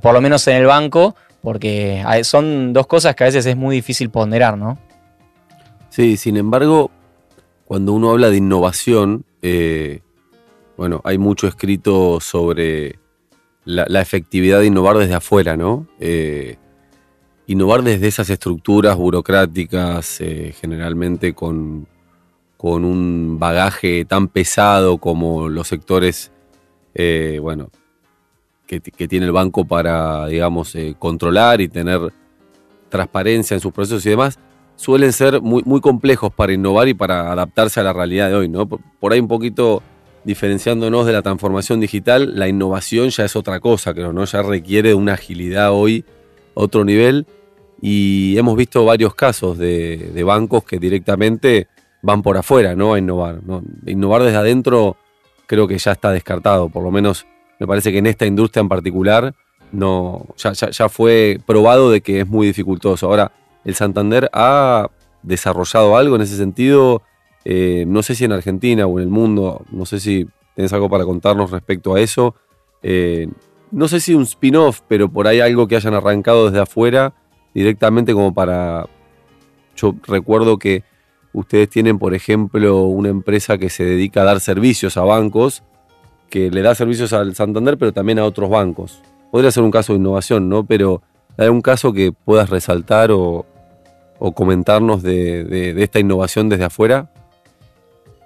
por 0.00 0.14
lo 0.14 0.22
menos 0.22 0.48
en 0.48 0.56
el 0.56 0.64
banco, 0.64 1.14
porque 1.42 2.02
son 2.22 2.72
dos 2.72 2.86
cosas 2.86 3.14
que 3.14 3.24
a 3.24 3.26
veces 3.26 3.44
es 3.44 3.56
muy 3.56 3.76
difícil 3.76 4.08
ponderar, 4.08 4.56
¿no? 4.56 4.78
Sí, 5.98 6.16
sin 6.16 6.36
embargo, 6.36 6.92
cuando 7.64 7.92
uno 7.92 8.10
habla 8.10 8.30
de 8.30 8.36
innovación, 8.36 9.24
eh, 9.42 9.98
bueno, 10.76 11.00
hay 11.02 11.18
mucho 11.18 11.48
escrito 11.48 12.20
sobre 12.20 13.00
la, 13.64 14.00
efectividad 14.00 14.60
de 14.60 14.66
innovar 14.66 14.96
desde 14.96 15.14
afuera, 15.14 15.56
¿no? 15.56 15.88
Eh, 15.98 16.56
innovar 17.48 17.82
desde 17.82 18.06
esas 18.06 18.30
estructuras 18.30 18.96
burocráticas, 18.96 20.20
eh, 20.20 20.54
generalmente 20.60 21.34
con, 21.34 21.88
con, 22.56 22.84
un 22.84 23.40
bagaje 23.40 24.04
tan 24.04 24.28
pesado 24.28 24.98
como 24.98 25.48
los 25.48 25.66
sectores, 25.66 26.30
bueno, 27.42 27.70
que, 28.68 28.80
que, 28.80 29.08
tiene 29.08 29.26
el 29.26 29.32
banco 29.32 29.64
para, 29.64 30.26
digamos, 30.28 30.76
controlar 31.00 31.60
y 31.60 31.66
tener 31.66 32.12
transparencia 32.88 33.56
en 33.56 33.60
sus 33.60 33.72
procesos 33.72 34.06
y 34.06 34.10
demás, 34.10 34.38
suelen 34.78 35.12
ser 35.12 35.42
muy, 35.42 35.64
muy 35.66 35.80
complejos 35.80 36.32
para 36.32 36.52
innovar 36.52 36.86
y 36.86 36.94
para 36.94 37.32
adaptarse 37.32 37.80
a 37.80 37.82
la 37.82 37.92
realidad 37.92 38.28
de 38.28 38.36
hoy, 38.36 38.48
¿no? 38.48 38.68
Por, 38.68 39.12
ahí 39.12 39.18
un 39.18 39.26
poquito 39.26 39.82
diferenciándonos 40.22 41.04
de 41.04 41.12
la 41.12 41.20
transformación 41.20 41.80
digital, 41.80 42.38
la 42.38 42.46
innovación 42.46 43.10
ya 43.10 43.24
es 43.24 43.34
otra 43.34 43.58
cosa, 43.58 43.92
creo, 43.92 44.12
¿no? 44.12 44.24
Ya 44.24 44.40
requiere 44.40 44.94
una 44.94 45.14
agilidad 45.14 45.72
hoy, 45.72 46.04
otro 46.54 46.84
nivel, 46.84 47.26
y 47.82 48.38
hemos 48.38 48.56
visto 48.56 48.84
varios 48.84 49.16
casos 49.16 49.58
de, 49.58 50.22
bancos 50.24 50.62
que 50.62 50.78
directamente 50.78 51.66
van 52.00 52.22
por 52.22 52.36
afuera, 52.36 52.76
¿no? 52.76 52.94
A 52.94 53.00
innovar, 53.00 53.42
¿no? 53.42 53.64
Innovar 53.84 54.22
desde 54.22 54.38
adentro 54.38 54.96
creo 55.48 55.66
que 55.66 55.76
ya 55.78 55.90
está 55.90 56.12
descartado, 56.12 56.68
por 56.68 56.84
lo 56.84 56.92
menos 56.92 57.26
me 57.58 57.66
parece 57.66 57.90
que 57.90 57.98
en 57.98 58.06
esta 58.06 58.26
industria 58.26 58.60
en 58.60 58.68
particular 58.68 59.34
no, 59.72 60.26
ya, 60.36 60.52
ya, 60.52 60.70
ya 60.70 60.88
fue 60.88 61.40
probado 61.44 61.90
de 61.90 62.00
que 62.00 62.20
es 62.20 62.28
muy 62.28 62.46
dificultoso. 62.46 63.06
Ahora, 63.06 63.32
el 63.68 63.74
Santander 63.74 64.30
ha 64.32 64.90
desarrollado 65.22 65.98
algo 65.98 66.16
en 66.16 66.22
ese 66.22 66.38
sentido, 66.38 67.02
eh, 67.44 67.84
no 67.86 68.02
sé 68.02 68.14
si 68.14 68.24
en 68.24 68.32
Argentina 68.32 68.86
o 68.86 68.98
en 68.98 69.02
el 69.02 69.10
mundo, 69.10 69.62
no 69.70 69.84
sé 69.84 70.00
si 70.00 70.26
tenés 70.56 70.72
algo 70.72 70.88
para 70.88 71.04
contarnos 71.04 71.50
respecto 71.50 71.94
a 71.94 72.00
eso. 72.00 72.34
Eh, 72.82 73.28
no 73.70 73.86
sé 73.86 74.00
si 74.00 74.14
un 74.14 74.22
spin-off, 74.22 74.80
pero 74.88 75.10
por 75.10 75.26
ahí 75.26 75.40
algo 75.40 75.68
que 75.68 75.76
hayan 75.76 75.92
arrancado 75.92 76.46
desde 76.46 76.62
afuera 76.62 77.12
directamente 77.52 78.14
como 78.14 78.32
para... 78.32 78.86
Yo 79.76 79.94
recuerdo 80.06 80.58
que 80.58 80.82
ustedes 81.34 81.68
tienen, 81.68 81.98
por 81.98 82.14
ejemplo, 82.14 82.84
una 82.84 83.10
empresa 83.10 83.58
que 83.58 83.68
se 83.68 83.84
dedica 83.84 84.22
a 84.22 84.24
dar 84.24 84.40
servicios 84.40 84.96
a 84.96 85.02
bancos, 85.02 85.62
que 86.30 86.50
le 86.50 86.62
da 86.62 86.74
servicios 86.74 87.12
al 87.12 87.34
Santander, 87.34 87.76
pero 87.76 87.92
también 87.92 88.18
a 88.18 88.24
otros 88.24 88.48
bancos. 88.48 89.02
Podría 89.30 89.50
ser 89.50 89.62
un 89.62 89.70
caso 89.70 89.92
de 89.92 89.98
innovación, 89.98 90.48
¿no? 90.48 90.64
Pero 90.64 91.02
hay 91.36 91.48
un 91.48 91.60
caso 91.60 91.92
que 91.92 92.12
puedas 92.12 92.48
resaltar 92.48 93.10
o, 93.12 93.44
o 94.18 94.32
comentarnos 94.32 95.02
de, 95.02 95.44
de- 95.44 95.74
de 95.74 95.82
esta 95.84 95.98
innovación 95.98 96.48
desde 96.48 96.64
afuera. 96.64 97.10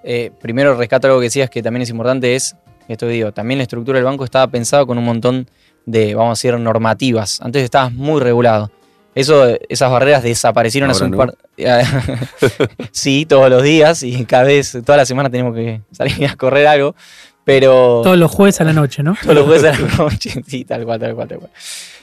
Eh, 0.03 0.31
primero 0.41 0.75
rescato 0.75 1.07
algo 1.07 1.19
que 1.19 1.25
decías 1.25 1.49
que 1.49 1.63
también 1.63 1.83
es 1.83 1.89
importante, 1.89 2.35
es, 2.35 2.55
esto 2.87 3.07
que 3.07 3.13
digo, 3.13 3.31
también 3.31 3.57
la 3.59 3.63
estructura 3.63 3.97
del 3.97 4.05
banco 4.05 4.25
estaba 4.25 4.47
pensada 4.47 4.85
con 4.85 4.97
un 4.97 5.05
montón 5.05 5.47
de, 5.85 6.13
vamos 6.15 6.29
a 6.29 6.39
decir, 6.47 6.59
normativas. 6.59 7.39
Antes 7.41 7.63
estabas 7.63 7.93
muy 7.93 8.19
regulado. 8.21 8.71
Eso, 9.15 9.45
esas 9.69 9.91
barreras 9.91 10.23
desaparecieron 10.23 10.89
hace 10.89 11.03
un 11.03 11.11
no. 11.11 11.17
par... 11.17 11.35
sí, 12.91 13.25
todos 13.27 13.49
los 13.49 13.61
días 13.63 14.03
y 14.03 14.25
cada 14.25 14.43
vez, 14.43 14.77
toda 14.85 14.97
la 14.97 15.05
semana 15.05 15.29
tenemos 15.29 15.53
que 15.55 15.81
salir 15.91 16.27
a 16.27 16.35
correr 16.35 16.67
algo, 16.67 16.95
pero... 17.43 18.01
Todos 18.03 18.17
los 18.17 18.31
jueves 18.31 18.59
a 18.59 18.63
la 18.63 18.73
noche, 18.73 19.03
¿no? 19.03 19.15
Todos 19.21 19.35
los 19.35 19.45
jueves 19.45 19.63
a 19.63 19.79
la 19.79 19.87
noche. 19.97 20.41
Sí, 20.47 20.65
tal 20.65 20.83
cual, 20.83 20.99
tal 20.99 21.13
cual, 21.15 21.27
tal 21.27 21.39
cual. 21.39 21.51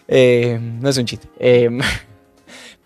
Eh, 0.09 0.59
no 0.81 0.89
es 0.89 0.97
un 0.99 1.05
chiste. 1.07 1.29
Eh, 1.39 1.69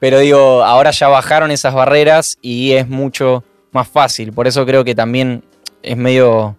pero 0.05 0.19
digo, 0.19 0.63
ahora 0.63 0.91
ya 0.91 1.09
bajaron 1.09 1.51
esas 1.51 1.73
barreras 1.73 2.37
y 2.43 2.73
es 2.73 2.87
mucho 2.87 3.43
más 3.73 3.89
fácil. 3.89 4.35
Por 4.35 4.47
eso 4.47 4.67
creo 4.67 4.85
que 4.85 4.95
también 4.95 5.43
es 5.83 5.97
medio 5.97 6.57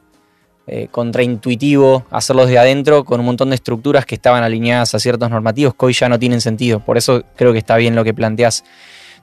eh, 0.66 0.88
contraintuitivo 0.90 2.08
hacerlos 2.10 2.50
de 2.50 2.58
adentro 2.58 3.06
con 3.06 3.20
un 3.20 3.28
montón 3.28 3.52
de 3.52 3.56
estructuras 3.56 4.04
que 4.08 4.16
estaban 4.16 4.42
alineadas 4.42 4.96
a 4.96 5.00
ciertos 5.00 5.30
normativos 5.30 5.76
que 5.76 5.86
hoy 5.86 5.94
ya 5.94 6.10
no 6.10 6.18
tienen 6.18 6.42
sentido. 6.42 6.80
Por 6.80 6.98
eso 6.98 7.24
creo 7.36 7.54
que 7.54 7.60
está 7.60 7.78
bien 7.78 7.94
lo 7.94 8.04
que 8.04 8.16
planteas. 8.16 8.64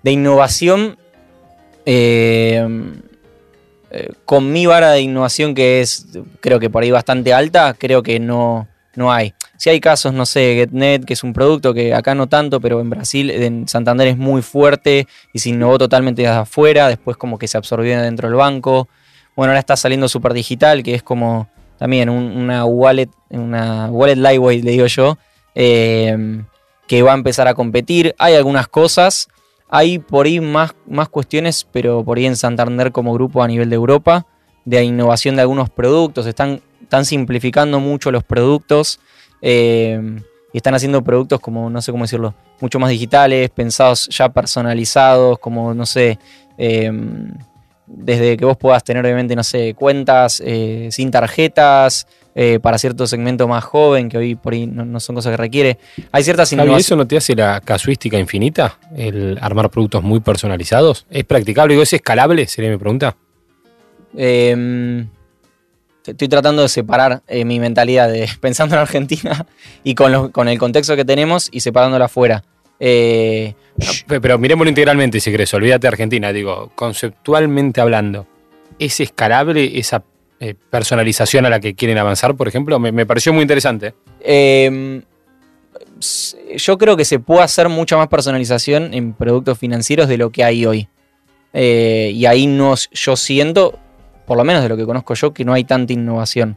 De 0.04 0.12
innovación, 0.12 0.98
eh, 1.85 2.64
eh, 3.90 4.08
con 4.24 4.52
mi 4.52 4.66
vara 4.66 4.92
de 4.92 5.00
innovación 5.00 5.52
que 5.52 5.80
es, 5.80 6.06
creo 6.38 6.61
que 6.61 6.70
por 6.70 6.85
ahí 6.85 6.92
bastante 6.92 7.35
alta, 7.35 7.74
creo 7.74 8.04
que 8.04 8.20
no, 8.20 8.68
no 8.94 9.12
hay. 9.12 9.35
Si 9.62 9.70
hay 9.70 9.79
casos, 9.79 10.12
no 10.12 10.27
sé, 10.27 10.57
GetNet, 10.57 11.05
que 11.05 11.12
es 11.12 11.22
un 11.22 11.33
producto 11.33 11.72
que 11.72 11.94
acá 11.94 12.16
no 12.16 12.27
tanto, 12.27 12.61
pero 12.61 12.81
en 12.81 12.90
Brasil, 12.90 13.31
en 13.31 13.68
Santander 13.68 14.09
es 14.09 14.16
muy 14.18 14.42
fuerte 14.42 15.07
y 15.33 15.38
se 15.38 15.51
innovó 15.51 15.79
totalmente 15.79 16.22
desde 16.22 16.35
afuera, 16.35 16.88
después 16.88 17.16
como 17.16 17.38
que 17.38 17.46
se 17.46 17.59
absorbió 17.59 18.03
dentro 18.03 18.27
del 18.27 18.37
banco. 18.37 18.88
Bueno, 19.37 19.53
ahora 19.53 19.61
está 19.61 19.77
saliendo 19.77 20.09
Super 20.09 20.33
Digital, 20.35 20.83
que 20.83 20.96
es 20.96 21.05
como 21.05 21.48
también 21.79 22.11
un- 22.11 22.37
una 22.37 22.64
wallet, 22.64 23.09
una 23.31 23.87
wallet 23.88 24.16
lightweight, 24.16 24.64
le 24.64 24.72
digo 24.72 24.87
yo, 24.87 25.16
eh, 25.55 26.42
que 26.88 27.03
va 27.03 27.12
a 27.12 27.14
empezar 27.14 27.46
a 27.46 27.55
competir. 27.55 28.16
Hay 28.18 28.35
algunas 28.35 28.66
cosas, 28.66 29.29
hay 29.68 30.01
por 30.01 30.27
ahí 30.27 30.40
más, 30.40 30.75
más 30.88 31.09
cuestiones, 31.09 31.68
pero 31.70 32.03
por 32.03 32.18
ahí 32.18 32.27
en 32.27 32.35
Santander 32.35 32.90
como 32.90 33.14
grupo 33.14 33.44
a 33.44 33.46
nivel 33.46 33.70
de 33.70 33.77
Europa, 33.77 34.27
de 34.64 34.83
innovación 34.83 35.37
de 35.37 35.42
algunos 35.42 35.70
productos, 35.70 36.27
están 36.27 36.61
simplificando 37.05 37.79
mucho 37.79 38.11
los 38.11 38.25
productos 38.25 38.98
eh, 39.42 40.00
y 40.52 40.57
están 40.57 40.74
haciendo 40.74 41.02
productos 41.02 41.40
como, 41.40 41.68
no 41.68 41.83
sé 41.83 41.92
cómo 41.92 42.05
decirlo, 42.05 42.35
mucho 42.61 42.78
más 42.78 42.90
digitales, 42.90 43.50
pensados 43.50 44.09
ya 44.09 44.28
personalizados, 44.28 45.38
como, 45.38 45.74
no 45.74 45.85
sé, 45.85 46.18
eh, 46.57 46.90
desde 47.87 48.37
que 48.37 48.44
vos 48.44 48.57
puedas 48.57 48.83
tener, 48.85 49.05
obviamente, 49.05 49.37
no 49.37 49.42
sé, 49.42 49.74
cuentas 49.74 50.42
eh, 50.44 50.88
sin 50.90 51.11
tarjetas, 51.11 52.07
eh, 52.35 52.59
para 52.61 52.78
cierto 52.78 53.07
segmento 53.07 53.46
más 53.46 53.64
joven, 53.64 54.09
que 54.09 54.16
hoy 54.16 54.35
por 54.35 54.55
ahí 54.55 54.66
no, 54.66 54.85
no 54.85 55.00
son 55.00 55.16
cosas 55.16 55.33
que 55.33 55.37
requiere. 55.37 55.78
Hay 56.12 56.24
ciertas 56.24 56.52
innovaciones. 56.52 56.87
¿eso 56.87 56.96
no 56.96 57.07
te 57.07 57.16
hace 57.16 57.35
la 57.35 57.61
casuística 57.61 58.18
infinita? 58.18 58.78
El 58.96 59.38
armar 59.40 59.70
productos 59.70 60.02
muy 60.02 60.20
personalizados. 60.20 61.07
¿Es 61.11 61.24
practicable? 61.24 61.74
Digo, 61.74 61.83
¿Es 61.83 61.92
escalable? 61.92 62.46
Sería 62.46 62.70
mi 62.70 62.78
pregunta. 62.78 63.16
Eh, 64.16 65.07
estoy 66.06 66.28
tratando 66.28 66.62
de 66.62 66.68
separar 66.68 67.22
eh, 67.28 67.44
mi 67.44 67.58
mentalidad 67.60 68.08
de 68.10 68.28
pensando 68.40 68.74
en 68.74 68.80
Argentina 68.80 69.46
y 69.84 69.94
con, 69.94 70.12
los- 70.12 70.30
con 70.30 70.48
el 70.48 70.58
contexto 70.58 70.96
que 70.96 71.04
tenemos 71.04 71.48
y 71.52 71.60
separándola 71.60 72.06
afuera. 72.06 72.42
Eh, 72.80 73.54
Pe- 74.08 74.20
Pero 74.20 74.38
miremoslo 74.38 74.68
integralmente, 74.68 75.20
si 75.20 75.30
querés. 75.30 75.52
Olvídate 75.54 75.82
de 75.82 75.88
Argentina. 75.88 76.32
Digo, 76.32 76.72
conceptualmente 76.74 77.80
hablando, 77.80 78.26
¿es 78.78 78.98
escalable 79.00 79.78
esa 79.78 80.02
eh, 80.40 80.54
personalización 80.70 81.46
a 81.46 81.50
la 81.50 81.60
que 81.60 81.74
quieren 81.74 81.98
avanzar, 81.98 82.34
por 82.34 82.48
ejemplo? 82.48 82.78
Me, 82.80 82.90
me 82.90 83.06
pareció 83.06 83.32
muy 83.32 83.42
interesante. 83.42 83.94
s- 86.00 86.36
yo 86.56 86.78
creo 86.78 86.96
que 86.96 87.04
se 87.04 87.18
puede 87.20 87.42
hacer 87.42 87.68
mucha 87.68 87.96
más 87.96 88.08
personalización 88.08 88.92
en 88.94 89.12
productos 89.12 89.58
financieros 89.58 90.08
de 90.08 90.18
lo 90.18 90.30
que 90.30 90.44
hay 90.44 90.66
hoy. 90.66 90.88
Y 91.54 92.24
ahí 92.26 92.46
no, 92.46 92.74
yo 92.92 93.14
siento, 93.16 93.78
por 94.26 94.37
lo 94.37 94.44
menos 94.44 94.62
de 94.62 94.68
lo 94.68 94.76
que 94.76 94.85
conozco 94.85 95.14
yo, 95.14 95.32
que 95.32 95.44
no 95.44 95.52
hay 95.52 95.64
tanta 95.64 95.92
innovación. 95.92 96.56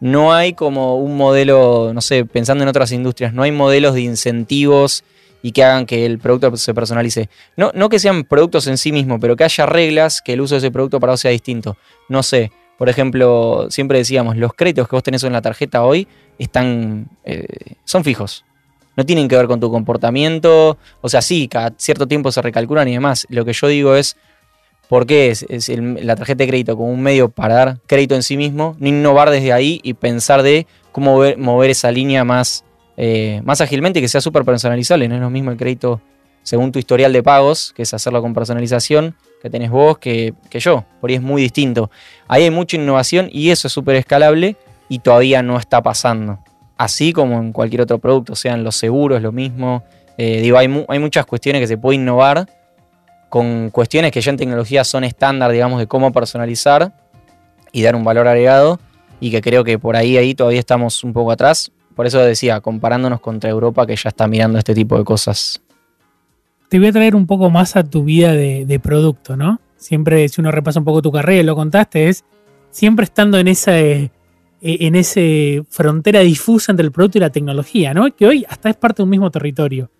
No 0.00 0.32
hay 0.32 0.54
como 0.54 0.96
un 0.96 1.16
modelo, 1.16 1.92
no 1.94 2.00
sé, 2.00 2.24
pensando 2.24 2.64
en 2.64 2.68
otras 2.68 2.90
industrias, 2.92 3.32
no 3.32 3.42
hay 3.42 3.52
modelos 3.52 3.94
de 3.94 4.00
incentivos 4.00 5.04
y 5.42 5.52
que 5.52 5.64
hagan 5.64 5.86
que 5.86 6.06
el 6.06 6.18
producto 6.18 6.56
se 6.56 6.74
personalice. 6.74 7.28
No, 7.56 7.70
no 7.74 7.88
que 7.88 7.98
sean 7.98 8.24
productos 8.24 8.66
en 8.66 8.78
sí 8.78 8.92
mismos, 8.92 9.18
pero 9.20 9.36
que 9.36 9.44
haya 9.44 9.66
reglas 9.66 10.20
que 10.20 10.32
el 10.32 10.40
uso 10.40 10.54
de 10.54 10.58
ese 10.58 10.70
producto 10.70 10.98
para 10.98 11.12
vos 11.12 11.20
sea 11.20 11.30
distinto. 11.30 11.76
No 12.08 12.22
sé, 12.22 12.50
por 12.78 12.88
ejemplo, 12.88 13.66
siempre 13.70 13.98
decíamos, 13.98 14.36
los 14.36 14.54
créditos 14.54 14.88
que 14.88 14.96
vos 14.96 15.04
tenés 15.04 15.22
en 15.22 15.32
la 15.32 15.40
tarjeta 15.40 15.84
hoy 15.84 16.08
están, 16.38 17.08
eh, 17.24 17.46
son 17.84 18.02
fijos. 18.02 18.44
No 18.96 19.06
tienen 19.06 19.28
que 19.28 19.36
ver 19.36 19.46
con 19.46 19.60
tu 19.60 19.70
comportamiento. 19.70 20.78
O 21.00 21.08
sea, 21.08 21.22
sí, 21.22 21.48
cada 21.48 21.72
cierto 21.76 22.08
tiempo 22.08 22.32
se 22.32 22.42
recalculan 22.42 22.88
y 22.88 22.94
demás. 22.94 23.26
Lo 23.30 23.44
que 23.44 23.52
yo 23.52 23.68
digo 23.68 23.94
es, 23.94 24.16
¿por 24.88 25.06
qué 25.06 25.30
es, 25.30 25.46
es 25.48 25.68
la 25.68 26.16
tarjeta 26.16 26.44
de 26.44 26.48
crédito 26.48 26.76
como 26.76 26.90
un 26.90 27.00
medio 27.00 27.28
para 27.28 27.54
dar 27.54 27.78
crédito 27.86 28.14
en 28.14 28.22
sí 28.22 28.36
mismo? 28.36 28.76
No 28.78 28.88
innovar 28.88 29.30
desde 29.30 29.52
ahí 29.52 29.80
y 29.82 29.94
pensar 29.94 30.42
de 30.42 30.66
cómo 30.92 31.18
ver- 31.18 31.38
mover 31.38 31.70
esa 31.70 31.90
línea 31.90 32.24
más, 32.24 32.64
eh, 32.96 33.40
más 33.44 33.60
ágilmente 33.60 33.98
y 33.98 34.02
que 34.02 34.08
sea 34.08 34.20
súper 34.20 34.44
personalizable. 34.44 35.08
No 35.08 35.14
es 35.14 35.20
lo 35.20 35.30
mismo 35.30 35.50
el 35.50 35.56
crédito 35.56 36.00
según 36.42 36.72
tu 36.72 36.78
historial 36.78 37.12
de 37.12 37.22
pagos, 37.22 37.72
que 37.74 37.82
es 37.82 37.94
hacerlo 37.94 38.20
con 38.20 38.34
personalización, 38.34 39.14
que 39.40 39.48
tenés 39.48 39.70
vos, 39.70 39.98
que, 39.98 40.34
que 40.50 40.58
yo. 40.60 40.84
Por 41.00 41.10
ahí 41.10 41.16
es 41.16 41.22
muy 41.22 41.40
distinto. 41.40 41.90
Ahí 42.28 42.42
hay 42.42 42.50
mucha 42.50 42.76
innovación 42.76 43.28
y 43.32 43.50
eso 43.50 43.68
es 43.68 43.72
súper 43.72 43.96
escalable 43.96 44.56
y 44.88 44.98
todavía 44.98 45.42
no 45.42 45.56
está 45.56 45.82
pasando. 45.82 46.40
Así 46.76 47.12
como 47.12 47.38
en 47.38 47.52
cualquier 47.52 47.82
otro 47.82 47.98
producto, 47.98 48.34
sean 48.34 48.64
los 48.64 48.74
seguros, 48.74 49.22
lo 49.22 49.30
mismo. 49.30 49.84
Eh, 50.18 50.40
digo, 50.40 50.58
hay, 50.58 50.84
hay 50.88 50.98
muchas 50.98 51.26
cuestiones 51.26 51.60
que 51.60 51.68
se 51.68 51.78
puede 51.78 51.94
innovar 51.96 52.48
con 53.32 53.70
cuestiones 53.70 54.12
que 54.12 54.20
ya 54.20 54.30
en 54.30 54.36
tecnología 54.36 54.84
son 54.84 55.04
estándar, 55.04 55.50
digamos, 55.52 55.78
de 55.78 55.86
cómo 55.86 56.12
personalizar 56.12 56.92
y 57.72 57.80
dar 57.80 57.96
un 57.96 58.04
valor 58.04 58.28
agregado 58.28 58.78
y 59.20 59.30
que 59.30 59.40
creo 59.40 59.64
que 59.64 59.78
por 59.78 59.96
ahí, 59.96 60.18
ahí 60.18 60.34
todavía 60.34 60.60
estamos 60.60 61.02
un 61.02 61.14
poco 61.14 61.32
atrás. 61.32 61.72
Por 61.96 62.04
eso 62.04 62.18
decía, 62.18 62.60
comparándonos 62.60 63.22
contra 63.22 63.48
Europa 63.48 63.86
que 63.86 63.96
ya 63.96 64.10
está 64.10 64.26
mirando 64.26 64.58
este 64.58 64.74
tipo 64.74 64.98
de 64.98 65.04
cosas. 65.04 65.62
Te 66.68 66.78
voy 66.78 66.88
a 66.88 66.92
traer 66.92 67.16
un 67.16 67.26
poco 67.26 67.48
más 67.48 67.74
a 67.74 67.84
tu 67.84 68.04
vida 68.04 68.34
de, 68.34 68.80
producto, 68.82 69.34
¿no? 69.34 69.62
Siempre, 69.78 70.28
si 70.28 70.42
uno 70.42 70.50
repasa 70.50 70.80
un 70.80 70.84
poco 70.84 71.00
tu 71.00 71.10
carrera, 71.10 71.42
lo 71.42 71.56
contaste, 71.56 72.10
es 72.10 72.24
siempre 72.70 73.04
estando 73.04 73.38
en 73.38 73.48
esa, 73.48 73.80
eh, 73.80 74.10
en 74.60 75.66
frontera 75.70 76.20
difusa 76.20 76.70
entre 76.70 76.84
el 76.84 76.92
producto 76.92 77.16
y 77.16 77.22
la 77.22 77.30
tecnología, 77.30 77.94
¿no? 77.94 78.14
Que 78.14 78.26
hoy 78.26 78.44
hasta 78.46 78.68
es 78.68 78.76
parte 78.76 78.98
de 78.98 79.04
un 79.04 79.10
mismo 79.10 79.30
territorio. 79.30 79.90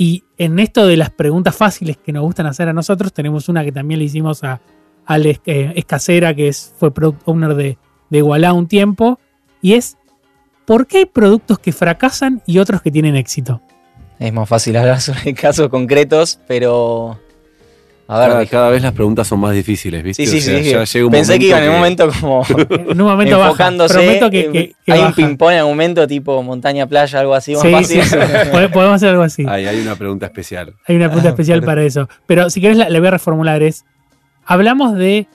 Y 0.00 0.24
en 0.38 0.58
esto 0.58 0.86
de 0.86 0.96
las 0.96 1.10
preguntas 1.10 1.54
fáciles 1.54 1.98
que 1.98 2.10
nos 2.10 2.22
gustan 2.22 2.46
hacer 2.46 2.66
a 2.70 2.72
nosotros, 2.72 3.12
tenemos 3.12 3.50
una 3.50 3.62
que 3.62 3.70
también 3.70 4.00
le 4.00 4.06
hicimos 4.06 4.42
a 4.42 4.58
Alex 5.04 5.42
eh, 5.44 5.74
Escacera, 5.76 6.34
que 6.34 6.50
fue 6.54 6.90
product 6.90 7.20
owner 7.26 7.54
de, 7.54 7.76
de 8.08 8.22
un 8.22 8.66
tiempo, 8.66 9.20
y 9.60 9.74
es, 9.74 9.98
¿por 10.64 10.86
qué 10.86 11.00
hay 11.00 11.04
productos 11.04 11.58
que 11.58 11.72
fracasan 11.72 12.42
y 12.46 12.60
otros 12.60 12.80
que 12.80 12.90
tienen 12.90 13.14
éxito? 13.14 13.60
Es 14.18 14.32
más 14.32 14.48
fácil 14.48 14.78
hablar 14.78 15.02
sobre 15.02 15.34
casos 15.34 15.68
concretos, 15.68 16.40
pero... 16.48 17.20
A 18.12 18.26
ver, 18.38 18.48
Cada, 18.48 18.70
vez 18.70 18.82
las 18.82 18.92
preguntas 18.92 19.26
son 19.28 19.40
más 19.40 19.54
difíciles, 19.54 20.02
¿viste? 20.02 20.26
Sí, 20.26 20.40
sí, 20.40 20.50
O 20.50 20.54
sea, 20.54 20.62
sí. 20.62 20.70
ya 20.70 20.84
llega 20.84 21.06
un 21.06 21.12
Pensé 21.12 21.38
que 21.38 21.46
iba 21.46 21.62
en 21.62 21.70
un 21.70 21.76
momento 21.76 22.08
como 22.20 22.44
En 22.70 23.00
un 23.00 23.06
momento 23.06 23.38
baja. 23.38 23.50
enfocándose. 23.50 23.94
Prometo 23.94 24.30
que, 24.30 24.40
en- 24.46 24.52
que- 24.52 24.74
que 24.84 24.92
hay 24.92 25.00
un 25.02 25.12
ping-pong 25.12 25.52
en 25.52 25.58
algún 25.58 25.72
momento, 25.74 26.06
tipo 26.06 26.42
montaña, 26.42 26.86
playa, 26.86 27.20
algo 27.20 27.34
así. 27.34 27.52
más 27.54 27.62
Sí, 27.62 27.70
fácil. 27.72 28.02
sí, 28.02 28.08
sí. 28.10 28.16
Pode- 28.52 28.68
Podemos 28.70 28.96
hacer 28.96 29.10
algo 29.10 29.22
así. 29.22 29.44
Hay, 29.48 29.66
hay 29.66 29.80
una 29.80 29.94
pregunta 29.96 30.26
especial. 30.26 30.74
Hay 30.86 30.96
una 30.96 31.06
pregunta 31.06 31.28
Ah, 31.28 31.32
especial 31.32 31.62
para 31.62 31.82
eso. 31.84 32.08
Pero 32.26 32.50
si 32.50 32.60
querés, 32.60 32.76
la, 32.76 32.88
la 32.88 32.98
voy 32.98 33.08
a 33.08 33.12
reformular. 33.12 33.62
Es, 33.62 33.84
hablamos 34.44 34.94
de 34.96 35.26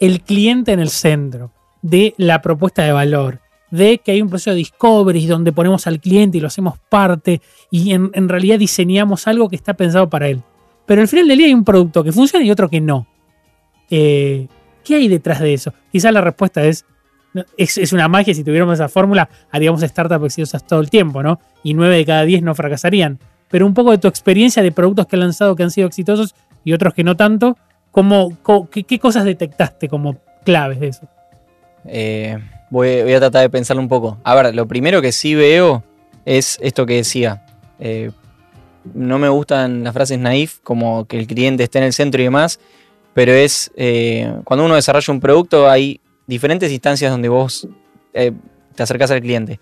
el 0.00 0.20
cliente 0.22 0.72
en 0.72 0.80
el 0.80 0.88
centro, 0.88 1.50
de 1.82 2.14
la 2.16 2.40
propuesta 2.42 2.82
de 2.82 2.92
valor, 2.92 3.40
de 3.70 3.98
que 3.98 4.12
hay 4.12 4.22
un 4.22 4.30
proceso 4.30 4.50
de 4.50 4.56
discovery 4.56 5.26
donde 5.26 5.52
ponemos 5.52 5.86
al 5.86 6.00
cliente 6.00 6.38
y 6.38 6.40
lo 6.40 6.46
hacemos 6.46 6.78
parte 6.88 7.40
y 7.70 7.92
en, 7.92 8.10
en 8.14 8.28
realidad 8.28 8.58
diseñamos 8.58 9.26
algo 9.28 9.48
que 9.48 9.56
está 9.56 9.74
pensado 9.74 10.08
para 10.08 10.28
él. 10.28 10.40
Pero 10.86 11.00
al 11.00 11.08
final 11.08 11.28
del 11.28 11.38
día 11.38 11.46
hay 11.46 11.54
un 11.54 11.64
producto 11.64 12.04
que 12.04 12.12
funciona 12.12 12.44
y 12.44 12.50
otro 12.50 12.68
que 12.68 12.80
no. 12.80 13.06
Eh, 13.90 14.48
¿Qué 14.84 14.96
hay 14.96 15.08
detrás 15.08 15.40
de 15.40 15.54
eso? 15.54 15.72
Quizás 15.90 16.12
la 16.12 16.20
respuesta 16.20 16.62
es, 16.64 16.84
es, 17.56 17.92
una 17.92 18.08
magia, 18.08 18.34
si 18.34 18.44
tuviéramos 18.44 18.74
esa 18.74 18.88
fórmula, 18.88 19.28
haríamos 19.50 19.80
startups 19.80 20.26
exitosas 20.26 20.66
todo 20.66 20.80
el 20.80 20.90
tiempo, 20.90 21.22
¿no? 21.22 21.40
Y 21.62 21.74
9 21.74 21.96
de 21.96 22.04
cada 22.04 22.24
10 22.24 22.42
no 22.42 22.54
fracasarían. 22.54 23.18
Pero 23.50 23.66
un 23.66 23.74
poco 23.74 23.92
de 23.92 23.98
tu 23.98 24.08
experiencia 24.08 24.62
de 24.62 24.72
productos 24.72 25.06
que 25.06 25.16
han 25.16 25.20
lanzado 25.20 25.56
que 25.56 25.62
han 25.62 25.70
sido 25.70 25.86
exitosos 25.86 26.34
y 26.64 26.72
otros 26.72 26.92
que 26.92 27.04
no 27.04 27.16
tanto, 27.16 27.56
¿cómo, 27.90 28.36
qué, 28.70 28.98
cosas 28.98 29.24
detectaste 29.24 29.88
como 29.88 30.16
claves 30.44 30.80
de 30.80 30.88
eso? 30.88 31.08
Eh, 31.86 32.38
voy, 32.70 33.02
voy 33.02 33.12
a 33.14 33.20
tratar 33.20 33.42
de 33.42 33.50
pensarlo 33.50 33.82
un 33.82 33.88
poco. 33.88 34.18
A 34.22 34.34
ver, 34.34 34.54
lo 34.54 34.66
primero 34.66 35.00
que 35.00 35.12
sí 35.12 35.34
veo 35.34 35.82
es 36.24 36.58
esto 36.62 36.86
que 36.86 36.94
decía. 36.94 37.44
Eh, 37.78 38.10
no 38.92 39.18
me 39.18 39.28
gustan 39.28 39.84
las 39.84 39.94
frases 39.94 40.18
naif, 40.18 40.58
como 40.62 41.06
que 41.06 41.18
el 41.18 41.26
cliente 41.26 41.64
esté 41.64 41.78
en 41.78 41.84
el 41.84 41.92
centro 41.92 42.20
y 42.20 42.24
demás, 42.24 42.60
pero 43.14 43.32
es 43.32 43.70
eh, 43.76 44.32
cuando 44.44 44.64
uno 44.64 44.74
desarrolla 44.74 45.12
un 45.12 45.20
producto 45.20 45.70
hay 45.70 46.00
diferentes 46.26 46.70
instancias 46.72 47.10
donde 47.10 47.28
vos 47.28 47.68
eh, 48.12 48.32
te 48.74 48.82
acercás 48.82 49.10
al 49.10 49.20
cliente. 49.20 49.60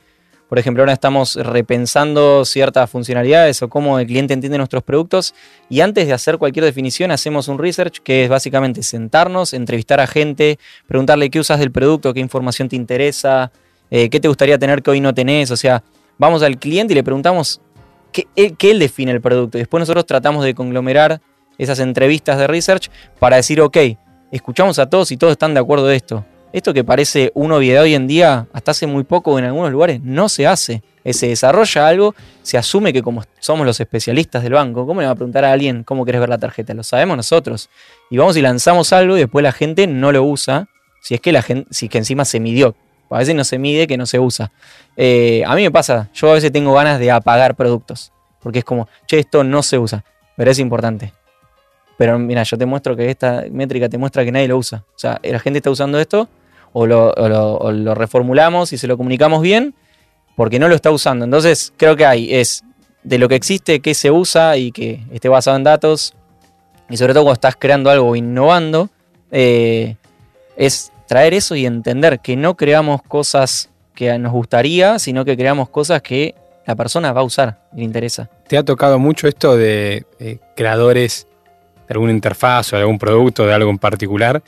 Por 0.49 0.59
ejemplo, 0.59 0.83
ahora 0.83 0.93
estamos 0.93 1.37
repensando 1.37 2.45
ciertas 2.45 2.91
funcionalidades 2.91 3.63
o 3.63 3.71
cómo 3.71 3.99
el 3.99 4.07
cliente 4.07 4.35
entiende 4.35 4.59
nuestros 4.59 4.83
productos 4.83 5.35
y 5.71 5.81
antes 5.81 6.07
de 6.07 6.13
hacer 6.13 6.37
cualquier 6.37 6.67
definición 6.67 7.11
hacemos 7.11 7.49
un 7.49 7.59
research 7.59 8.01
que 8.01 8.25
es 8.25 8.29
básicamente 8.29 8.83
sentarnos, 8.83 9.55
entrevistar 9.55 9.99
a 10.01 10.07
gente, 10.07 10.59
preguntarle 10.87 11.31
qué 11.31 11.41
usas 11.41 11.59
del 11.59 11.73
producto, 11.73 12.13
qué 12.13 12.21
información 12.21 12.69
te 12.69 12.77
interesa, 12.77 13.51
eh, 13.91 14.11
qué 14.11 14.21
te 14.21 14.29
gustaría 14.29 14.59
tener 14.59 14.83
que 14.83 14.91
hoy 14.91 15.01
no 15.01 15.15
tenés. 15.15 15.51
O 15.51 15.57
sea, 15.57 15.83
vamos 16.19 16.43
al 16.43 16.59
cliente 16.59 16.93
y 16.93 16.97
le 16.97 17.03
preguntamos 17.03 17.63
qué 18.13 18.29
él, 18.37 18.57
qué 18.57 18.71
él 18.71 18.79
define 18.79 19.13
el 19.13 19.21
producto. 19.21 19.59
Después 19.59 19.81
nosotros 19.81 20.07
tratamos 20.07 20.45
de 20.45 20.55
conglomerar 20.55 21.21
esas 21.59 21.79
entrevistas 21.81 22.39
de 22.39 22.47
research 22.47 22.91
para 23.19 23.37
decir, 23.37 23.61
ok, 23.61 23.77
escuchamos 24.31 24.79
a 24.79 24.89
todos 24.89 25.11
y 25.13 25.17
todos 25.17 25.33
están 25.33 25.55
de 25.55 25.61
acuerdo 25.61 25.87
de 25.87 25.97
esto. 25.97 26.25
Esto 26.53 26.75
que 26.75 26.85
parece 26.85 27.33
una 27.35 27.57
obviedad 27.57 27.83
hoy 27.83 27.95
en 27.95 28.07
día, 28.07 28.47
hasta 28.53 28.73
hace 28.73 28.87
muy 28.87 29.05
poco 29.05 29.39
en 29.39 29.47
algunos 29.47 29.73
lugares, 29.73 30.01
no 30.03 30.29
se 30.29 30.47
hace. 30.47 30.83
Eh, 31.05 31.13
Se 31.15 31.29
desarrolla 31.29 31.89
algo, 31.89 32.15
se 32.43 32.59
asume 32.59 32.93
que 32.93 33.03
como 33.03 33.25
somos 33.41 33.67
los 33.67 33.81
especialistas 33.81 34.43
del 34.43 34.53
banco, 34.53 34.87
¿cómo 34.87 35.01
le 35.01 35.07
va 35.07 35.13
a 35.13 35.17
preguntar 35.17 35.45
a 35.45 35.53
alguien 35.53 35.83
cómo 35.83 36.05
querés 36.05 36.21
ver 36.21 36.29
la 36.29 36.39
tarjeta? 36.39 36.75
Lo 36.75 36.83
sabemos 36.83 37.17
nosotros. 37.17 37.71
Y 38.11 38.19
vamos 38.19 38.37
y 38.37 38.43
lanzamos 38.43 38.93
algo 38.93 39.17
y 39.17 39.21
después 39.21 39.43
la 39.43 39.53
gente 39.53 39.87
no 39.87 40.13
lo 40.13 40.23
usa, 40.23 40.69
si 41.01 41.15
es 41.15 41.21
que 41.21 41.33
la 41.33 41.43
gente, 41.43 41.67
si 41.71 41.87
es 41.87 41.91
que 41.91 41.99
encima 41.99 42.25
se 42.25 42.39
midió. 42.39 42.77
A 43.15 43.19
veces 43.19 43.35
no 43.35 43.45
se 43.45 43.59
mide 43.59 43.87
que 43.87 43.97
no 43.97 44.07
se 44.07 44.19
usa. 44.19 44.53
Eh, 44.97 45.43
a 45.47 45.55
mí 45.55 45.63
me 45.63 45.71
pasa, 45.71 46.11
yo 46.15 46.31
a 46.31 46.35
veces 46.35 46.53
tengo 46.53 46.75
ganas 46.75 46.99
de 46.99 47.11
apagar 47.11 47.55
productos, 47.55 48.13
porque 48.41 48.61
es 48.61 48.65
como, 48.65 48.89
che, 49.07 49.19
esto 49.19 49.45
no 49.45 49.63
se 49.63 49.79
usa, 49.79 50.05
pero 50.37 50.51
es 50.51 50.59
importante. 50.59 51.13
Pero 51.97 52.19
mira, 52.19 52.43
yo 52.43 52.59
te 52.59 52.67
muestro 52.67 52.97
que 52.97 53.11
esta 53.11 53.45
métrica 53.51 53.89
te 53.89 53.99
muestra 53.99 54.25
que 54.25 54.33
nadie 54.33 54.49
lo 54.49 54.57
usa. 54.59 54.85
O 54.89 54.99
sea, 54.99 55.21
la 55.23 55.39
gente 55.39 55.59
está 55.59 55.71
usando 55.71 55.99
esto, 55.99 56.29
o 56.73 56.87
lo, 56.87 57.95
reformulamos 57.95 58.73
y 58.73 58.79
se 58.79 58.87
lo 58.87 58.97
comunicamos 58.97 59.43
bien, 59.43 59.75
porque 60.37 60.59
no 60.59 60.69
lo 60.69 60.75
está 60.75 60.91
usando. 60.91 61.25
Entonces, 61.25 61.73
creo 61.77 61.97
que 61.97 62.07
hay, 62.07 62.35
es 62.35 62.65
de 63.03 63.19
lo 63.19 63.29
que 63.29 63.35
existe, 63.35 63.81
que 63.81 63.95
se 63.95 64.11
usa 64.11 64.57
y 64.57 64.73
que 64.73 65.05
esté 65.13 65.29
basado 65.29 65.57
en 65.57 65.65
datos, 65.65 66.15
y 66.89 66.97
sobre 66.97 67.13
todo 67.15 67.25
cuando 67.25 67.35
estás 67.35 67.57
creando 67.59 67.91
algo 67.91 68.09
o 68.09 68.17
innovando, 68.17 68.91
eh, 69.31 69.97
es 70.57 70.92
traer 71.13 71.35
eso 71.35 71.55
y 71.55 71.67
entender 71.67 72.21
que 72.21 72.37
no 72.37 72.57
creamos 72.57 73.03
cosas 73.03 73.69
que 73.95 74.19
nos 74.19 74.33
gustaría, 74.33 74.99
sino 74.99 75.27
que 75.27 75.37
creamos 75.37 75.69
cosas 75.69 76.01
que 76.01 76.35
la 76.67 76.75
persona 76.75 77.13
va 77.13 77.21
a 77.21 77.25
usar 77.25 77.61
y 77.75 77.81
le 77.81 77.85
interesa. 77.85 78.31
¿Te 78.49 78.57
ha 78.57 78.63
tocado 78.65 78.99
mucho 78.99 79.29
esto 79.29 79.55
de 79.55 80.07
eh, 80.19 80.39
creadores 80.57 81.27
de 81.87 81.93
alguna 81.93 82.13
interfaz 82.13 82.73
o 82.73 82.77
de 82.77 82.83
algún 82.83 82.99
producto, 82.99 83.45
de 83.47 83.53
algo 83.53 83.69
en 83.69 83.77
particular, 83.77 84.43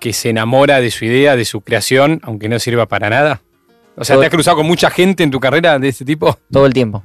que 0.00 0.12
se 0.12 0.28
enamora 0.28 0.82
de 0.82 0.90
su 0.90 1.06
idea, 1.06 1.34
de 1.34 1.46
su 1.46 1.62
creación, 1.62 2.20
aunque 2.24 2.50
no 2.50 2.58
sirva 2.58 2.84
para 2.84 3.08
nada? 3.08 3.40
O 3.96 4.04
sea, 4.04 4.16
Todo- 4.16 4.20
¿te 4.20 4.26
has 4.26 4.32
cruzado 4.32 4.58
con 4.58 4.66
mucha 4.66 4.90
gente 4.90 5.22
en 5.22 5.30
tu 5.30 5.40
carrera 5.40 5.78
de 5.78 5.88
este 5.88 6.04
tipo? 6.04 6.36
Todo 6.50 6.66
el 6.66 6.74
tiempo. 6.74 7.02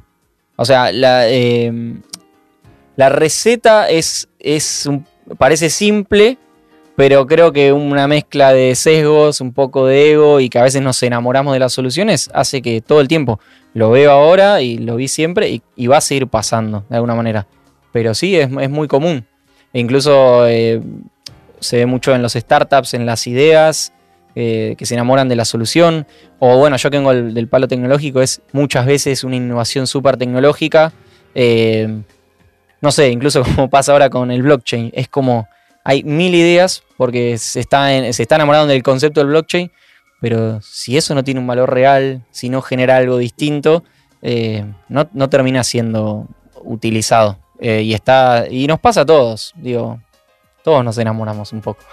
O 0.57 0.65
sea, 0.65 0.91
la, 0.91 1.29
eh, 1.29 1.71
la 2.97 3.07
receta 3.07 3.87
es, 3.89 4.27
es 4.37 4.85
un- 4.85 5.05
parece 5.37 5.69
simple, 5.69 6.37
pero 6.97 7.27
creo 7.27 7.53
que 7.53 7.73
una 7.73 8.07
mezcla 8.07 8.51
de 8.53 8.73
sesgos, 8.73 9.39
un 9.39 9.53
poco 9.53 9.85
de 9.85 10.13
ego 10.13 10.39
y 10.39 10.49
que 10.49 10.57
a 10.57 10.63
veces 10.63 10.81
nos 10.81 11.03
enamoramos 11.03 11.53
de 11.53 11.59
las 11.59 11.71
soluciones 11.71 12.27
hace 12.33 12.63
que 12.63 12.81
todo 12.81 13.01
el 13.01 13.07
tiempo 13.07 13.39
lo 13.75 13.91
veo 13.91 14.09
ahora 14.09 14.63
y 14.63 14.79
lo 14.79 14.95
vi 14.95 15.07
siempre 15.07 15.61
y, 15.75 15.87
va 15.87 15.97
a 15.97 16.01
seguir 16.01 16.25
pasando 16.25 16.85
de 16.89 16.95
alguna 16.95 17.13
manera. 17.13 17.45
Pero 17.91 18.15
sí, 18.15 18.35
es, 18.35 18.49
muy 18.49 18.87
común. 18.87 19.27
E 19.73 19.79
incluso 19.79 20.47
eh, 20.47 20.81
se 21.59 21.77
ve 21.77 21.85
mucho 21.85 22.15
en 22.15 22.23
los 22.23 22.33
startups, 22.33 22.95
en 22.95 23.05
las 23.05 23.27
ideas, 23.27 23.93
eh, 24.33 24.73
que 24.75 24.87
se 24.87 24.95
enamoran 24.95 25.29
de 25.29 25.35
la 25.35 25.45
solución. 25.45 26.07
O 26.39 26.57
bueno, 26.57 26.77
yo 26.77 26.89
que 26.89 26.97
vengo 26.97 27.13
del 27.13 27.47
palo 27.47 27.67
tecnológico, 27.67 28.23
es 28.23 28.41
muchas 28.53 28.87
veces 28.87 29.23
una 29.23 29.35
innovación 29.35 29.85
súper 29.85 30.17
tecnológica. 30.17 30.91
eh, 31.35 32.01
no 32.81 32.91
sé, 32.91 33.09
incluso 33.09 33.43
como 33.55 33.69
pasa 33.69 33.91
ahora 33.91 34.09
con 34.09 34.31
el 34.31 34.41
blockchain. 34.41 34.89
Es 34.95 35.07
como 35.09 35.47
hay 35.89 36.03
mil 36.03 36.35
ideas 36.35 36.83
porque 36.97 37.37
se 37.37 37.61
está, 37.61 37.93
en- 37.95 38.13
se 38.13 38.23
está 38.23 38.35
enamorando 38.35 38.67
del 38.73 38.83
concepto 38.83 39.21
del 39.21 39.29
blockchain, 39.29 39.71
pero 40.19 40.59
si 40.61 40.97
eso 40.97 41.15
no 41.15 41.23
tiene 41.23 41.39
un 41.39 41.47
valor 41.47 41.73
real, 41.73 42.25
si 42.29 42.49
no 42.49 42.61
genera 42.61 42.97
algo 42.97 43.17
distinto, 43.17 43.85
eh, 44.21 44.65
no, 44.89 45.07
no 45.13 45.29
termina 45.29 45.63
siendo 45.63 46.27
utilizado. 46.63 47.39
Eh, 47.61 47.83
y 47.83 47.93
está 47.93 48.47
y 48.49 48.67
nos 48.67 48.79
pasa 48.81 49.01
a 49.01 49.05
todos, 49.05 49.53
digo, 49.55 50.01
todos 50.61 50.83
nos 50.83 50.97
enamoramos 50.97 51.53
un 51.53 51.61
poco. 51.61 51.83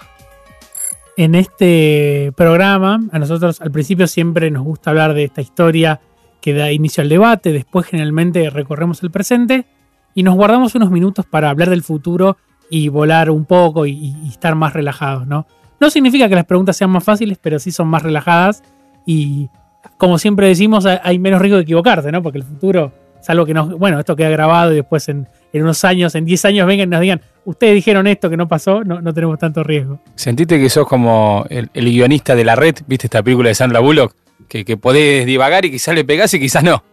En 1.15 1.33
este 1.33 2.33
programa, 2.35 2.99
a 3.13 3.19
nosotros 3.19 3.61
al 3.61 3.71
principio 3.71 4.07
siempre 4.07 4.51
nos 4.51 4.63
gusta 4.65 4.89
hablar 4.89 5.13
de 5.13 5.23
esta 5.23 5.39
historia 5.41 6.01
que 6.41 6.53
da 6.53 6.69
inicio 6.71 7.01
al 7.01 7.07
debate, 7.09 7.53
después 7.53 7.85
generalmente 7.87 8.49
recorremos 8.49 9.01
el 9.03 9.11
presente 9.11 9.65
y 10.13 10.23
nos 10.23 10.35
guardamos 10.35 10.75
unos 10.75 10.91
minutos 10.91 11.25
para 11.25 11.49
hablar 11.49 11.69
del 11.69 11.83
futuro 11.83 12.37
y 12.69 12.89
volar 12.89 13.29
un 13.29 13.45
poco 13.45 13.85
y, 13.85 14.13
estar 14.27 14.55
más 14.55 14.73
relajados, 14.73 15.27
¿no? 15.27 15.45
No 15.79 15.89
significa 15.89 16.27
que 16.29 16.35
las 16.35 16.45
preguntas 16.45 16.77
sean 16.77 16.89
más 16.89 17.03
fáciles, 17.03 17.37
pero 17.41 17.59
sí 17.59 17.71
son 17.71 17.87
más 17.87 18.01
relajadas 18.03 18.63
y 19.05 19.49
como 19.97 20.17
siempre 20.17 20.47
decimos, 20.47 20.85
hay- 20.85 21.19
menos 21.19 21.41
riesgo 21.41 21.57
de 21.57 21.63
equivocarse, 21.63 22.11
¿no? 22.11 22.21
Porque 22.23 22.39
el 22.39 22.43
futuro 22.43 22.91
es 23.21 23.29
algo 23.29 23.45
que 23.45 23.53
nos, 23.53 23.69
bueno, 23.77 23.99
esto 23.99 24.15
queda 24.15 24.29
grabado 24.29 24.71
y 24.71 24.75
después 24.77 25.07
en, 25.09 25.27
unos 25.53 25.83
años, 25.85 26.15
en 26.15 26.25
10 26.25 26.45
años 26.45 26.67
vengan 26.67 26.87
y 26.87 26.91
nos 26.91 27.01
digan, 27.01 27.21
ustedes 27.45 27.75
dijeron 27.75 28.07
esto 28.07 28.29
que 28.29 28.37
no 28.37 28.47
pasó, 28.47 28.83
no, 28.83 29.01
no 29.01 29.13
tenemos 29.13 29.37
tanto 29.39 29.63
riesgo. 29.63 29.99
¿Sentiste 30.15 30.59
que 30.59 30.69
sos 30.69 30.87
como 30.87 31.45
el, 31.49 31.69
el 31.73 31.85
guionista 31.85 32.35
de 32.35 32.43
la 32.45 32.55
red? 32.55 32.75
¿Viste 32.87 33.07
esta 33.07 33.21
película 33.23 33.49
de 33.49 33.55
Sandra 33.55 33.79
Bullock? 33.79 34.13
Que, 34.49 34.65
que 34.65 34.77
podés 34.77 35.25
divagar 35.25 35.65
y 35.65 35.71
quizás 35.71 35.95
le 35.95 36.03
pegás 36.03 36.33
y 36.33 36.39
quizás 36.39 36.63
no. 36.63 36.83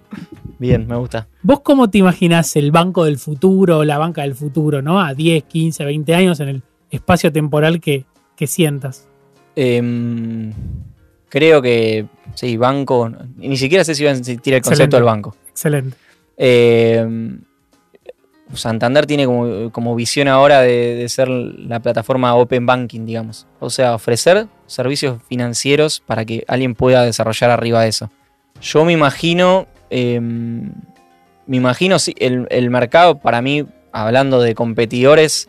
Bien, 0.58 0.86
me 0.86 0.96
gusta. 0.96 1.28
¿Vos 1.42 1.60
cómo 1.60 1.90
te 1.90 1.98
imaginás 1.98 2.54
el 2.56 2.70
banco 2.70 3.04
del 3.04 3.18
futuro 3.18 3.84
la 3.84 3.98
banca 3.98 4.22
del 4.22 4.34
futuro, 4.34 4.82
¿no? 4.82 5.00
A 5.00 5.14
10, 5.14 5.44
15, 5.44 5.84
20 5.84 6.14
años 6.14 6.40
en 6.40 6.48
el 6.48 6.62
espacio 6.90 7.32
temporal 7.32 7.80
que, 7.80 8.04
que 8.36 8.46
sientas. 8.46 9.08
Em, 9.56 10.52
creo 11.28 11.60
que 11.60 12.06
sí, 12.34 12.56
banco. 12.56 13.10
Ni 13.36 13.56
siquiera 13.56 13.84
sé 13.84 13.94
si 13.94 14.02
iba 14.02 14.12
a 14.12 14.14
sentir 14.14 14.54
el 14.54 14.58
Excelente. 14.58 14.62
concepto 14.62 14.96
del 14.96 15.04
banco. 15.04 15.36
Excelente. 15.48 15.96
Em, 16.36 17.40
Santander 18.54 19.06
tiene 19.06 19.24
como, 19.26 19.72
como 19.72 19.94
visión 19.94 20.28
ahora 20.28 20.60
de, 20.60 20.94
de 20.94 21.08
ser 21.08 21.28
la 21.28 21.80
plataforma 21.80 22.34
Open 22.34 22.66
Banking, 22.66 23.06
digamos. 23.06 23.46
O 23.60 23.70
sea, 23.70 23.94
ofrecer 23.94 24.46
servicios 24.66 25.22
financieros 25.28 26.02
para 26.06 26.24
que 26.24 26.44
alguien 26.48 26.74
pueda 26.74 27.02
desarrollar 27.04 27.50
arriba 27.50 27.82
de 27.82 27.88
eso. 27.88 28.10
Yo 28.60 28.84
me 28.84 28.92
imagino. 28.92 29.66
Em, 29.92 30.72
me 31.46 31.56
imagino 31.56 31.98
sí, 31.98 32.14
el, 32.18 32.70
mercado, 32.70 33.18
para 33.18 33.42
mí, 33.42 33.66
hablando 33.92 34.40
de 34.40 34.54
competidores, 34.54 35.48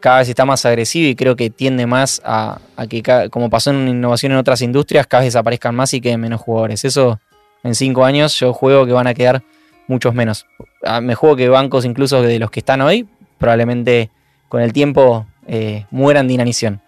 cada 0.00 0.18
vez 0.18 0.28
está 0.28 0.44
más 0.44 0.64
agresivo 0.64 1.08
y 1.08 1.16
creo 1.16 1.36
que 1.36 1.50
tiende 1.50 1.86
más 1.86 2.22
a, 2.24 2.60
que, 2.88 3.02
como 3.30 3.50
pasó 3.50 3.70
en 3.70 3.88
innovación 3.88 4.32
en 4.32 4.38
otras 4.38 4.62
industrias, 4.62 5.06
cada 5.06 5.22
vez 5.22 5.32
desaparezcan 5.32 5.74
más 5.74 5.92
y 5.94 6.00
queden 6.00 6.20
menos 6.20 6.40
jugadores. 6.40 6.84
Eso 6.84 7.20
en 7.64 7.74
cinco 7.74 8.04
años 8.04 8.38
yo 8.38 8.52
juego 8.52 8.86
que 8.86 8.92
van 8.92 9.06
a 9.06 9.14
quedar 9.14 9.42
muchos 9.88 10.14
menos. 10.14 10.46
Ah, 10.84 11.00
Me 11.00 11.14
juego 11.14 11.36
que 11.36 11.48
bancos, 11.48 11.84
incluso 11.84 12.22
de 12.22 12.38
los 12.38 12.50
que 12.50 12.60
están 12.60 12.80
hoy, 12.82 13.08
probablemente 13.38 14.10
con 14.48 14.60
el 14.62 14.72
tiempo 14.72 15.26
eh, 15.48 15.86
mueran 15.90 16.28
de 16.28 16.34
inanición. 16.34 16.80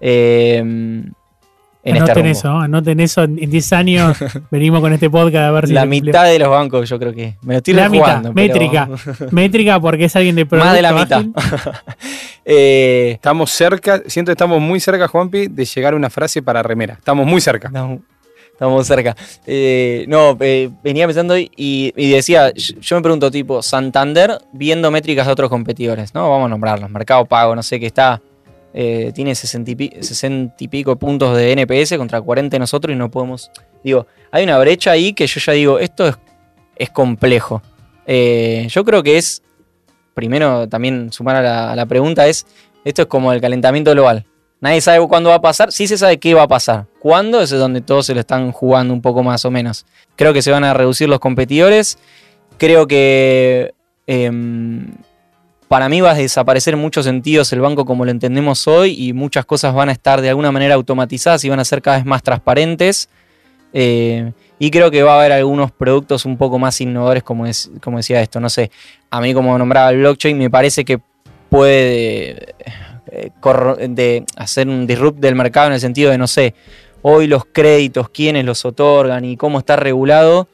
Eh, 0.00 1.04
en 1.84 1.96
este 1.96 2.10
anoten 2.12 2.14
rumbo. 2.24 2.38
eso, 2.38 2.48
¿no? 2.52 2.60
anoten 2.60 3.00
eso. 3.00 3.22
En 3.24 3.42
en 3.42 3.50
10 3.50 3.72
años 3.74 4.16
venimos 4.50 4.80
con 4.80 4.92
este 4.92 5.10
podcast 5.10 5.36
a 5.44 5.50
ver 5.50 5.66
si 5.68 5.74
La 5.74 5.84
mitad 5.86 6.24
de 6.24 6.38
los 6.38 6.48
bancos, 6.48 6.88
yo 6.88 6.98
creo 6.98 7.12
que. 7.12 7.34
Me 7.42 7.54
lo 7.54 7.58
estoy 7.58 7.74
La 7.74 7.88
mitad, 7.88 8.04
rejugando, 8.22 8.32
pero- 8.34 8.48
métrica. 8.54 8.88
Métrica 9.30 9.80
porque 9.80 10.04
es 10.06 10.16
alguien 10.16 10.34
de 10.36 10.46
producto 10.46 10.66
Más 10.66 10.74
de 10.74 10.82
la 10.82 10.92
mitad. 10.92 11.24
Eh, 12.46 13.12
Estamos 13.14 13.50
cerca, 13.50 14.02
siento 14.06 14.28
que 14.30 14.34
estamos 14.34 14.60
muy 14.60 14.78
cerca, 14.80 15.08
Juanpi, 15.08 15.46
de 15.48 15.64
llegar 15.64 15.94
a 15.94 15.96
una 15.96 16.10
frase 16.10 16.42
para 16.42 16.62
remera. 16.62 16.94
Estamos 16.94 17.26
muy 17.26 17.40
cerca. 17.40 17.70
no, 17.70 18.02
estamos 18.52 18.86
cerca. 18.86 19.16
Eh, 19.46 20.04
no, 20.08 20.36
eh, 20.40 20.68
venía 20.82 21.06
pensando 21.06 21.38
y, 21.38 21.50
y 21.56 22.10
decía, 22.10 22.52
yo 22.54 22.96
me 22.96 23.02
pregunto, 23.02 23.30
tipo, 23.30 23.62
Santander 23.62 24.38
viendo 24.52 24.90
métricas 24.90 25.26
de 25.26 25.32
otros 25.32 25.48
competidores, 25.48 26.14
¿no? 26.14 26.28
Vamos 26.28 26.46
a 26.46 26.48
nombrarlos, 26.50 26.90
Mercado 26.90 27.24
Pago, 27.24 27.56
no 27.56 27.62
sé, 27.62 27.80
que 27.80 27.86
está, 27.86 28.20
eh, 28.74 29.12
tiene 29.14 29.34
60 29.34 29.70
y, 30.58 30.68
pico 30.68 30.96
puntos 30.96 31.36
de 31.36 31.52
NPS 31.52 31.96
contra 31.96 32.20
40 32.20 32.58
nosotros 32.58 32.94
y 32.94 32.98
no 32.98 33.10
podemos, 33.10 33.50
digo, 33.82 34.06
hay 34.30 34.44
una 34.44 34.58
brecha 34.58 34.90
ahí 34.90 35.12
que 35.12 35.26
yo 35.26 35.40
ya 35.40 35.52
digo, 35.52 35.78
esto 35.78 36.08
es, 36.08 36.18
es 36.76 36.90
complejo. 36.90 37.62
yo 38.06 38.84
creo 38.84 39.02
que 39.02 39.16
es, 39.16 39.42
primero 40.12 40.68
también 40.68 41.12
sumar 41.12 41.36
a 41.36 41.74
la 41.74 41.86
pregunta, 41.86 42.26
es, 42.26 42.46
esto 42.84 43.02
es 43.02 43.08
como 43.08 43.32
el 43.32 43.40
calentamiento 43.40 43.92
global 43.92 44.26
Nadie 44.64 44.80
sabe 44.80 45.06
cuándo 45.06 45.28
va 45.28 45.36
a 45.36 45.40
pasar, 45.42 45.72
sí 45.72 45.86
se 45.86 45.98
sabe 45.98 46.18
qué 46.18 46.32
va 46.32 46.44
a 46.44 46.48
pasar. 46.48 46.86
¿Cuándo? 46.98 47.42
Eso 47.42 47.56
es 47.56 47.60
donde 47.60 47.82
todos 47.82 48.06
se 48.06 48.14
lo 48.14 48.20
están 48.20 48.50
jugando 48.50 48.94
un 48.94 49.02
poco 49.02 49.22
más 49.22 49.44
o 49.44 49.50
menos. 49.50 49.84
Creo 50.16 50.32
que 50.32 50.40
se 50.40 50.50
van 50.50 50.64
a 50.64 50.72
reducir 50.72 51.06
los 51.06 51.18
competidores. 51.18 51.98
Creo 52.56 52.86
que 52.86 53.74
em, 54.06 54.94
para 55.74 55.88
mí 55.88 56.00
va 56.00 56.12
a 56.12 56.14
desaparecer 56.14 56.74
en 56.74 56.80
muchos 56.80 57.04
sentidos 57.04 57.52
el 57.52 57.60
banco 57.60 57.84
como 57.84 58.04
lo 58.04 58.12
entendemos 58.12 58.68
hoy 58.68 58.94
y 58.96 59.12
muchas 59.12 59.44
cosas 59.44 59.74
van 59.74 59.88
a 59.88 59.92
estar 59.92 60.20
de 60.20 60.28
alguna 60.28 60.52
manera 60.52 60.76
automatizadas 60.76 61.44
y 61.44 61.48
van 61.48 61.58
a 61.58 61.64
ser 61.64 61.82
cada 61.82 61.96
vez 61.96 62.06
más 62.06 62.22
transparentes. 62.22 63.08
Eh, 63.72 64.30
y 64.60 64.70
creo 64.70 64.92
que 64.92 65.02
va 65.02 65.14
a 65.14 65.18
haber 65.18 65.32
algunos 65.32 65.72
productos 65.72 66.26
un 66.26 66.36
poco 66.36 66.60
más 66.60 66.80
innovadores, 66.80 67.24
como, 67.24 67.44
es, 67.44 67.72
como 67.82 67.96
decía 67.96 68.22
esto. 68.22 68.38
No 68.38 68.50
sé, 68.50 68.70
a 69.10 69.20
mí 69.20 69.34
como 69.34 69.58
nombraba 69.58 69.90
el 69.90 69.98
blockchain, 69.98 70.38
me 70.38 70.48
parece 70.48 70.84
que 70.84 71.00
puede 71.50 72.54
eh, 73.10 73.32
de 73.88 74.24
hacer 74.36 74.68
un 74.68 74.86
disrupt 74.86 75.18
del 75.18 75.34
mercado 75.34 75.66
en 75.66 75.72
el 75.72 75.80
sentido 75.80 76.12
de, 76.12 76.18
no 76.18 76.28
sé, 76.28 76.54
hoy 77.02 77.26
los 77.26 77.46
créditos, 77.46 78.10
quiénes 78.10 78.44
los 78.44 78.64
otorgan 78.64 79.24
y 79.24 79.36
cómo 79.36 79.58
está 79.58 79.74
regulado, 79.74 80.46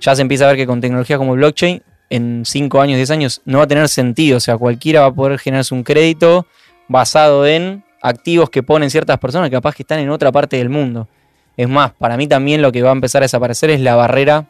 ya 0.00 0.16
se 0.16 0.22
empieza 0.22 0.46
a 0.46 0.48
ver 0.48 0.56
que 0.56 0.66
con 0.66 0.80
tecnología 0.80 1.18
como 1.18 1.34
blockchain, 1.34 1.82
en 2.16 2.42
5 2.44 2.80
años, 2.80 2.96
10 2.96 3.10
años, 3.10 3.42
no 3.44 3.58
va 3.58 3.64
a 3.64 3.66
tener 3.66 3.88
sentido. 3.88 4.36
O 4.36 4.40
sea, 4.40 4.56
cualquiera 4.56 5.00
va 5.00 5.06
a 5.06 5.14
poder 5.14 5.38
generarse 5.38 5.74
un 5.74 5.82
crédito 5.82 6.46
basado 6.88 7.46
en 7.46 7.84
activos 8.02 8.50
que 8.50 8.62
ponen 8.62 8.90
ciertas 8.90 9.18
personas 9.18 9.50
capaz 9.50 9.74
que 9.74 9.82
están 9.82 9.98
en 9.98 10.10
otra 10.10 10.30
parte 10.30 10.56
del 10.56 10.68
mundo. 10.68 11.08
Es 11.56 11.68
más, 11.68 11.92
para 11.92 12.16
mí 12.16 12.26
también 12.26 12.62
lo 12.62 12.72
que 12.72 12.82
va 12.82 12.90
a 12.90 12.92
empezar 12.92 13.22
a 13.22 13.24
desaparecer 13.24 13.70
es 13.70 13.80
la 13.80 13.94
barrera. 13.94 14.46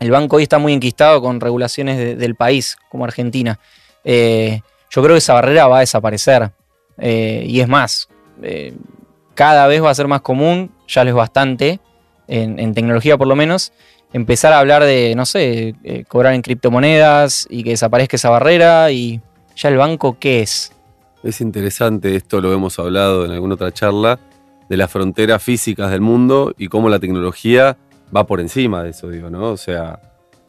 El 0.00 0.10
banco 0.10 0.36
hoy 0.36 0.42
está 0.42 0.58
muy 0.58 0.72
enquistado 0.72 1.22
con 1.22 1.40
regulaciones 1.40 2.18
del 2.18 2.34
país, 2.34 2.76
como 2.90 3.04
Argentina. 3.04 3.58
Eh, 4.04 4.60
yo 4.90 5.02
creo 5.02 5.14
que 5.14 5.18
esa 5.18 5.34
barrera 5.34 5.68
va 5.68 5.78
a 5.78 5.80
desaparecer. 5.80 6.50
Eh, 6.98 7.44
y 7.46 7.60
es 7.60 7.68
más, 7.68 8.08
eh, 8.42 8.74
cada 9.34 9.66
vez 9.66 9.82
va 9.82 9.90
a 9.90 9.94
ser 9.94 10.08
más 10.08 10.20
común, 10.20 10.72
ya 10.86 11.04
lo 11.04 11.10
es 11.10 11.16
bastante, 11.16 11.80
en, 12.28 12.74
tecnología 12.74 13.18
por 13.18 13.26
lo 13.26 13.36
menos, 13.36 13.72
empezar 14.12 14.52
a 14.52 14.58
hablar 14.58 14.84
de, 14.84 15.14
no 15.16 15.26
sé, 15.26 15.74
eh, 15.84 16.04
cobrar 16.06 16.34
en 16.34 16.42
criptomonedas 16.42 17.46
y 17.50 17.62
que 17.62 17.70
desaparezca 17.70 18.16
esa 18.16 18.30
barrera 18.30 18.90
y 18.90 19.20
ya 19.56 19.68
el 19.68 19.76
banco, 19.76 20.16
¿qué 20.18 20.42
es? 20.42 20.72
Es 21.22 21.40
interesante, 21.40 22.16
esto 22.16 22.40
lo 22.40 22.52
hemos 22.52 22.78
hablado 22.78 23.24
en 23.24 23.30
alguna 23.30 23.54
otra 23.54 23.72
charla, 23.72 24.18
de 24.68 24.76
las 24.76 24.90
fronteras 24.90 25.42
físicas 25.42 25.90
del 25.90 26.00
mundo 26.00 26.54
y 26.56 26.68
cómo 26.68 26.88
la 26.88 26.98
tecnología 26.98 27.76
va 28.14 28.26
por 28.26 28.40
encima 28.40 28.82
de 28.82 28.90
eso, 28.90 29.08
digo, 29.08 29.30
¿no? 29.30 29.50
O 29.50 29.56
sea, 29.56 30.00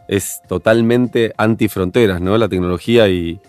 es 0.08 0.42
totalmente 0.48 1.34
antifronteras, 1.38 2.22
¿no? 2.22 2.38
La 2.38 2.48
tecnología 2.48 3.08
y, 3.10 3.40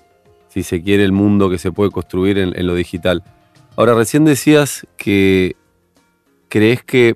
si 0.49 0.63
se 0.63 0.83
quiere, 0.83 1.05
el 1.05 1.13
mundo 1.13 1.51
que 1.51 1.59
se 1.59 1.73
puede 1.73 1.91
construir 1.91 2.39
en, 2.39 2.67
lo 2.67 2.75
digital. 2.75 3.23
Ahora, 3.77 3.95
recién 3.95 4.25
decías 4.25 4.87
que 4.97 5.57
crees 6.49 6.83
que 6.83 7.15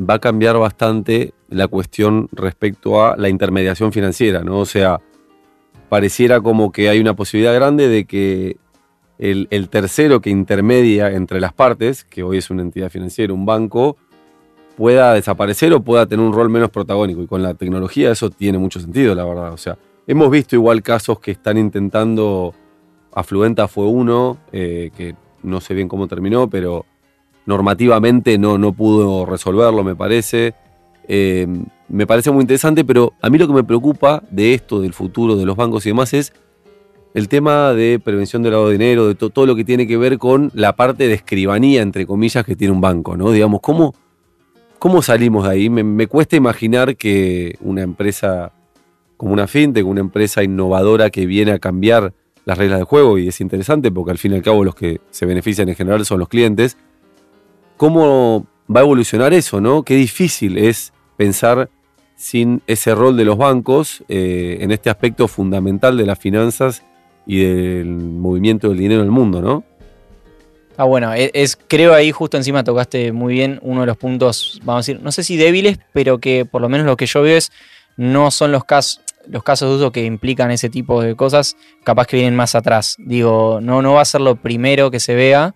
va 0.00 0.14
a 0.14 0.18
cambiar 0.18 0.58
bastante 0.58 1.32
la 1.50 1.68
cuestión 1.68 2.28
respecto 2.32 3.04
a 3.04 3.16
la 3.16 3.28
intermediación 3.28 3.92
financiera, 3.92 4.42
¿no? 4.42 4.58
O 4.58 4.66
sea, 4.66 5.00
pareciera 5.88 6.40
como 6.40 6.72
que 6.72 6.88
hay 6.88 7.00
una 7.00 7.14
posibilidad 7.14 7.54
grande 7.54 7.88
de 7.88 8.04
que 8.04 8.56
el, 9.18 9.68
tercero 9.68 10.20
que 10.20 10.30
intermedia 10.30 11.10
entre 11.12 11.40
las 11.40 11.52
partes, 11.52 12.04
que 12.04 12.22
hoy 12.22 12.38
es 12.38 12.50
una 12.50 12.62
entidad 12.62 12.88
financiera, 12.88 13.34
un 13.34 13.44
banco, 13.44 13.96
pueda 14.76 15.12
desaparecer 15.12 15.72
o 15.74 15.82
pueda 15.82 16.06
tener 16.06 16.24
un 16.24 16.32
rol 16.32 16.48
menos 16.48 16.70
protagónico. 16.70 17.22
Y 17.22 17.26
con 17.26 17.42
la 17.42 17.54
tecnología 17.54 18.12
eso 18.12 18.30
tiene 18.30 18.56
mucho 18.56 18.80
sentido, 18.80 19.14
la 19.14 19.24
verdad. 19.24 19.52
O 19.52 19.58
sea, 19.58 19.76
Hemos 20.10 20.28
visto 20.28 20.56
igual 20.56 20.82
casos 20.82 21.20
que 21.20 21.30
están 21.30 21.56
intentando, 21.56 22.52
Afluenta 23.12 23.68
fue 23.68 23.86
uno, 23.86 24.38
eh, 24.50 24.90
que 24.96 25.14
no 25.44 25.60
sé 25.60 25.72
bien 25.72 25.86
cómo 25.86 26.08
terminó, 26.08 26.50
pero 26.50 26.84
normativamente 27.46 28.36
no, 28.36 28.58
no 28.58 28.72
pudo 28.72 29.24
resolverlo, 29.24 29.84
me 29.84 29.94
parece. 29.94 30.54
Eh, 31.12 31.48
me 31.88 32.06
parece 32.06 32.30
muy 32.30 32.42
interesante, 32.42 32.84
pero 32.84 33.14
a 33.20 33.28
mí 33.30 33.36
lo 33.36 33.48
que 33.48 33.52
me 33.52 33.64
preocupa 33.64 34.22
de 34.30 34.54
esto, 34.54 34.80
del 34.80 34.92
futuro 34.92 35.34
de 35.34 35.44
los 35.44 35.56
bancos 35.56 35.84
y 35.84 35.90
demás, 35.90 36.14
es 36.14 36.32
el 37.14 37.28
tema 37.28 37.72
de 37.72 37.98
prevención 37.98 38.44
del 38.44 38.52
lavado 38.52 38.70
de 38.70 38.78
dinero, 38.78 39.08
de 39.08 39.16
todo 39.16 39.44
lo 39.44 39.56
que 39.56 39.64
tiene 39.64 39.88
que 39.88 39.96
ver 39.96 40.18
con 40.18 40.52
la 40.54 40.76
parte 40.76 41.08
de 41.08 41.14
escribanía, 41.14 41.82
entre 41.82 42.06
comillas, 42.06 42.44
que 42.44 42.54
tiene 42.54 42.72
un 42.72 42.80
banco, 42.80 43.16
¿no? 43.16 43.32
Digamos, 43.32 43.60
¿cómo, 43.60 43.92
cómo 44.78 45.02
salimos 45.02 45.48
de 45.48 45.50
ahí? 45.50 45.68
me 45.68 46.06
cuesta 46.06 46.36
imaginar 46.36 46.94
que 46.96 47.56
una 47.60 47.82
empresa 47.82 48.52
como 49.16 49.32
una 49.32 49.48
fintech, 49.48 49.84
una 49.84 50.00
empresa 50.00 50.44
innovadora 50.44 51.10
que 51.10 51.26
viene 51.26 51.50
a 51.50 51.58
cambiar 51.58 52.14
las 52.44 52.56
reglas 52.56 52.78
de 52.78 52.84
juego 52.84 53.18
y 53.18 53.28
es 53.28 53.40
interesante 53.40 53.90
porque 53.90 54.12
al 54.12 54.18
fin 54.18 54.32
y 54.32 54.36
al 54.36 54.42
cabo 54.42 54.64
los 54.64 54.74
que 54.76 55.00
se 55.10 55.26
benefician 55.26 55.68
en 55.68 55.74
general 55.74 56.06
son 56.06 56.20
los 56.20 56.28
clientes. 56.28 56.76
¿Cómo 57.76 58.46
va 58.74 58.80
a 58.80 58.82
evolucionar 58.82 59.34
eso, 59.34 59.60
no? 59.60 59.82
Qué 59.82 59.96
difícil 59.96 60.56
es 60.56 60.92
pensar 61.20 61.68
sin 62.16 62.62
ese 62.66 62.94
rol 62.94 63.14
de 63.14 63.26
los 63.26 63.36
bancos 63.36 64.02
eh, 64.08 64.56
en 64.62 64.70
este 64.70 64.88
aspecto 64.88 65.28
fundamental 65.28 65.98
de 65.98 66.06
las 66.06 66.18
finanzas 66.18 66.82
y 67.26 67.44
del 67.44 67.88
movimiento 67.88 68.70
del 68.70 68.78
dinero 68.78 69.02
en 69.02 69.08
el 69.08 69.12
mundo, 69.12 69.42
¿no? 69.42 69.62
Ah, 70.78 70.84
bueno, 70.84 71.12
e-, 71.12 71.30
es, 71.34 71.58
creo 71.68 71.92
ahí 71.92 72.10
justo 72.10 72.38
encima 72.38 72.64
tocaste 72.64 73.12
muy 73.12 73.34
bien 73.34 73.58
uno 73.60 73.82
de 73.82 73.88
los 73.88 73.98
puntos, 73.98 74.62
vamos 74.64 74.78
a 74.78 74.92
decir, 74.92 75.04
no 75.04 75.12
sé 75.12 75.22
si 75.22 75.36
débiles, 75.36 75.78
pero 75.92 76.20
que 76.20 76.46
por 76.46 76.62
lo 76.62 76.70
menos 76.70 76.86
lo 76.86 76.96
que 76.96 77.04
yo 77.04 77.20
veo 77.20 77.36
es 77.36 77.52
no 77.98 78.30
son 78.30 78.50
los 78.50 78.64
casos, 78.64 79.02
los 79.26 79.42
casos 79.42 79.68
de 79.68 79.76
uso 79.76 79.92
que 79.92 80.06
implican 80.06 80.50
ese 80.50 80.70
tipo 80.70 81.02
de 81.02 81.16
cosas, 81.16 81.54
capaz 81.84 82.06
que 82.06 82.16
vienen 82.16 82.34
más 82.34 82.54
atrás. 82.54 82.96
Digo, 82.98 83.60
no, 83.60 83.82
no 83.82 83.92
va 83.92 84.00
a 84.00 84.06
ser 84.06 84.22
lo 84.22 84.36
primero 84.36 84.90
que 84.90 85.00
se 85.00 85.14
vea 85.14 85.54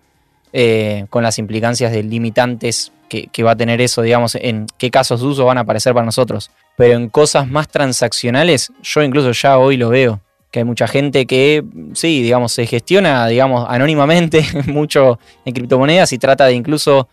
eh, 0.53 1.07
con 1.09 1.23
las 1.23 1.39
implicancias 1.39 1.91
de 1.91 2.03
limitantes 2.03 2.91
que, 3.09 3.43
va 3.43 3.51
a 3.51 3.55
tener 3.55 3.81
eso, 3.81 4.01
digamos, 4.01 4.35
en 4.35 4.67
qué 4.77 4.91
casos 4.91 5.21
de 5.21 5.27
uso 5.27 5.45
van 5.45 5.57
a 5.57 5.61
aparecer 5.61 5.93
para 5.93 6.05
nosotros. 6.05 6.51
Pero 6.77 6.95
en 6.95 7.09
cosas 7.09 7.47
más 7.47 7.67
transaccionales, 7.67 8.71
yo 8.83 9.03
incluso 9.03 9.31
ya 9.31 9.57
hoy 9.57 9.77
lo 9.77 9.89
veo. 9.89 10.21
Que 10.51 10.59
hay 10.59 10.65
mucha 10.65 10.87
gente 10.87 11.25
que, 11.25 11.63
sí, 11.93 12.21
digamos, 12.21 12.51
se 12.51 12.65
gestiona, 12.65 13.27
digamos, 13.27 13.65
anónimamente 13.69 14.45
mucho 14.67 15.19
en 15.45 15.53
criptomonedas 15.53 16.13
y 16.13 16.17
trata 16.17 16.45
de 16.45 16.53
incluso 16.53 17.07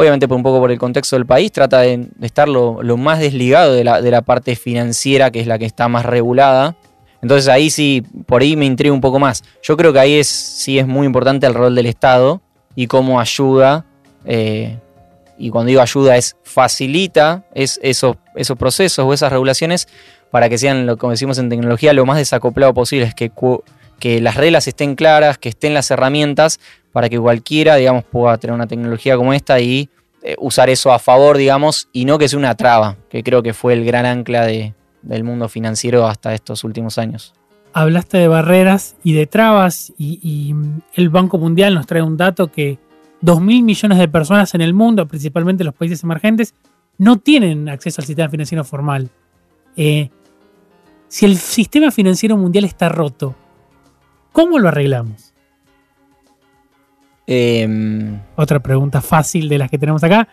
obviamente 0.00 0.28
por 0.28 0.36
un 0.36 0.44
poco 0.44 0.60
por 0.60 0.70
el 0.70 0.78
contexto 0.78 1.16
del 1.16 1.26
país, 1.26 1.50
trata 1.50 1.80
de, 1.80 2.06
estar 2.22 2.48
lo, 2.48 2.96
más 2.96 3.18
desligado 3.18 3.74
de 3.74 3.82
la, 3.82 4.22
parte 4.22 4.54
financiera, 4.54 5.32
que 5.32 5.40
es 5.40 5.48
la 5.48 5.58
que 5.58 5.64
está 5.64 5.88
más 5.88 6.06
regulada. 6.06 6.76
Entonces 7.20 7.48
ahí 7.48 7.68
sí, 7.68 8.04
por 8.26 8.42
ahí 8.42 8.54
me 8.54 8.64
intriga 8.64 8.94
un 8.94 9.00
poco 9.00 9.18
más. 9.18 9.42
Yo 9.60 9.76
creo 9.76 9.92
que 9.92 9.98
ahí 9.98 10.22
sí 10.22 10.78
es 10.78 10.86
muy 10.86 11.04
importante 11.04 11.48
el 11.48 11.54
rol 11.54 11.74
del 11.74 11.86
Estado 11.86 12.40
y 12.76 12.86
cómo 12.86 13.18
ayuda, 13.18 13.86
eh, 14.24 14.78
y 15.38 15.50
cuando 15.50 15.68
digo 15.68 15.80
ayuda 15.80 16.16
es 16.16 16.36
facilita 16.42 17.44
es, 17.54 17.78
esos, 17.82 18.16
esos 18.34 18.58
procesos 18.58 19.04
o 19.04 19.12
esas 19.12 19.32
regulaciones 19.32 19.88
para 20.30 20.48
que 20.48 20.58
sean, 20.58 20.86
lo, 20.86 20.96
como 20.96 21.12
decimos 21.12 21.38
en 21.38 21.48
tecnología, 21.48 21.92
lo 21.92 22.04
más 22.04 22.18
desacoplado 22.18 22.74
posible, 22.74 23.06
es 23.06 23.14
que, 23.14 23.32
que 23.98 24.20
las 24.20 24.34
reglas 24.34 24.68
estén 24.68 24.94
claras, 24.94 25.38
que 25.38 25.48
estén 25.48 25.74
las 25.74 25.90
herramientas 25.90 26.60
para 26.92 27.08
que 27.08 27.18
cualquiera, 27.18 27.76
digamos, 27.76 28.04
pueda 28.04 28.36
tener 28.38 28.54
una 28.54 28.66
tecnología 28.66 29.16
como 29.16 29.32
esta 29.32 29.60
y 29.60 29.88
eh, 30.22 30.34
usar 30.38 30.68
eso 30.68 30.92
a 30.92 30.98
favor, 30.98 31.36
digamos, 31.36 31.88
y 31.92 32.04
no 32.04 32.18
que 32.18 32.28
sea 32.28 32.38
una 32.38 32.54
traba, 32.54 32.96
que 33.08 33.22
creo 33.22 33.42
que 33.42 33.54
fue 33.54 33.72
el 33.72 33.84
gran 33.84 34.04
ancla 34.04 34.46
del 34.46 35.24
mundo 35.24 35.48
financiero 35.48 36.06
hasta 36.06 36.34
estos 36.34 36.64
últimos 36.64 36.98
años. 36.98 37.34
Hablaste 37.72 38.18
de 38.18 38.28
barreras 38.28 38.96
y 39.04 39.12
de 39.12 39.26
trabas 39.26 39.92
y, 39.98 40.54
el 40.94 41.08
Banco 41.10 41.38
Mundial 41.38 41.74
nos 41.74 41.86
trae 41.86 42.02
un 42.02 42.16
dato 42.16 42.50
que 42.50 42.78
2.000 43.22 43.62
millones 43.62 43.98
de 43.98 44.08
personas 44.08 44.54
en 44.54 44.60
el 44.60 44.74
mundo, 44.74 45.06
principalmente 45.06 45.62
en 45.62 45.66
los 45.66 45.74
países 45.74 46.02
emergentes, 46.02 46.54
no 46.98 47.18
tienen 47.18 47.68
acceso 47.68 48.00
al 48.00 48.06
sistema 48.06 48.28
financiero 48.28 48.64
formal. 48.64 49.10
Eh, 49.76 50.10
si 51.08 51.26
el 51.26 51.36
sistema 51.36 51.90
financiero 51.90 52.36
mundial 52.36 52.64
está 52.64 52.88
roto, 52.88 53.34
¿cómo 54.32 54.58
lo 54.58 54.68
arreglamos? 54.68 55.32
Em, 57.26 58.20
Otra 58.36 58.60
pregunta 58.60 59.00
fácil 59.00 59.48
de 59.48 59.58
las 59.58 59.70
que 59.70 59.78
tenemos 59.78 60.02
acá. 60.02 60.28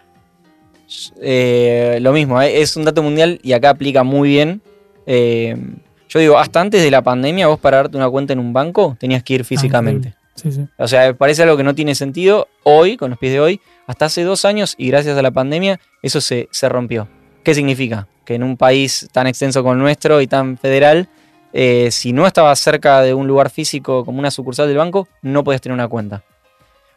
Eh, 1.22 1.98
lo 2.02 2.14
mismo, 2.14 2.42
eh, 2.42 2.62
es 2.62 2.76
un 2.78 2.86
dato 2.86 3.02
mundial 3.04 3.40
y 3.42 3.54
acá 3.54 3.72
aplica 3.72 4.04
muy 4.04 4.30
bien. 4.30 4.62
Yo 5.08 6.20
digo, 6.20 6.38
hasta 6.38 6.62
antes 6.62 6.82
de 6.82 6.92
la 6.92 7.02
pandemia, 7.02 7.48
vos 7.48 7.60
para 7.60 7.78
darte 7.78 7.98
una 7.98 8.10
cuenta 8.10 8.34
en 8.34 8.40
un 8.40 8.54
banco 8.54 8.96
tenías 9.00 9.24
que 9.24 9.34
ir 9.34 9.42
ah, 9.42 9.44
físicamente. 9.44 10.16
O 10.78 10.88
sea, 10.88 11.14
parece 11.14 11.44
algo 11.44 11.58
que 11.58 11.64
no 11.64 11.76
tiene 11.76 11.96
sentido 11.96 12.48
hoy, 12.64 12.98
con 12.98 13.10
los 13.10 13.20
pies 13.20 13.34
de 13.34 13.40
hoy. 13.40 13.62
Hasta 13.88 14.06
hace 14.06 14.24
dos 14.24 14.46
años 14.46 14.76
y 14.78 14.88
gracias 14.88 15.18
a 15.18 15.22
la 15.22 15.32
pandemia, 15.32 15.80
eso 16.02 16.22
se, 16.22 16.50
se 16.52 16.68
rompió. 16.70 17.08
¿Qué 17.44 17.54
significa? 17.54 18.08
Que 18.26 18.36
en 18.36 18.44
un 18.44 18.58
país 18.58 19.08
tan 19.12 19.28
extenso 19.28 19.62
como 19.62 19.74
el 19.74 19.80
nuestro 19.80 20.20
y 20.22 20.28
tan 20.28 20.58
federal, 20.58 21.08
eh, 21.54 21.90
si 21.92 22.12
no 22.12 22.28
estabas 22.28 22.60
cerca 22.60 23.02
de 23.02 23.14
un 23.14 23.28
lugar 23.28 23.50
físico 23.50 24.04
como 24.04 24.20
una 24.20 24.30
sucursal 24.30 24.68
del 24.68 24.78
banco, 24.78 25.08
no 25.22 25.44
podías 25.44 25.62
tener 25.62 25.74
una 25.74 25.88
cuenta. 25.88 26.24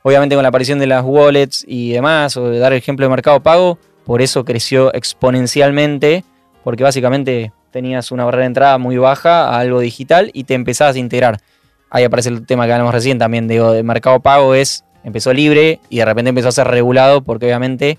Obviamente 0.03 0.35
con 0.35 0.43
la 0.43 0.49
aparición 0.49 0.79
de 0.79 0.87
las 0.87 1.05
wallets 1.05 1.65
y 1.69 1.93
demás, 1.93 2.37
o 2.37 2.49
de 2.49 2.59
dar 2.59 2.73
el 2.73 2.79
ejemplo 2.79 3.07
de 3.07 3.11
mercado 3.11 3.41
pago, 3.41 3.79
por 4.05 4.23
eso 4.23 4.45
creció 4.45 4.93
exponencialmente, 4.95 6.25
porque 6.65 6.83
básicamente 6.83 7.53
tenías 7.71 8.11
una 8.11 8.25
barrera 8.25 8.43
de 8.43 8.47
entrada 8.47 8.79
muy 8.79 8.97
baja 8.97 9.49
a 9.49 9.59
algo 9.59 9.81
digital 9.81 10.31
y 10.33 10.45
te 10.45 10.55
empezabas 10.55 10.97
a 10.97 10.99
integrar. 10.99 11.41
Ahí 11.91 12.05
aparece 12.05 12.29
el 12.29 12.47
tema 12.47 12.67
que 12.67 12.73
hablamos 12.73 12.95
recién 12.95 13.19
también, 13.19 13.49
digo, 13.49 13.73
de 13.73 13.83
mercado 13.83 14.21
pago 14.21 14.55
es, 14.55 14.85
empezó 15.05 15.33
libre 15.33 15.81
y 15.89 15.99
de 15.99 16.05
repente 16.05 16.29
empezó 16.31 16.49
a 16.49 16.53
ser 16.53 16.69
regulado 16.69 17.23
porque 17.23 17.47
obviamente 17.47 17.99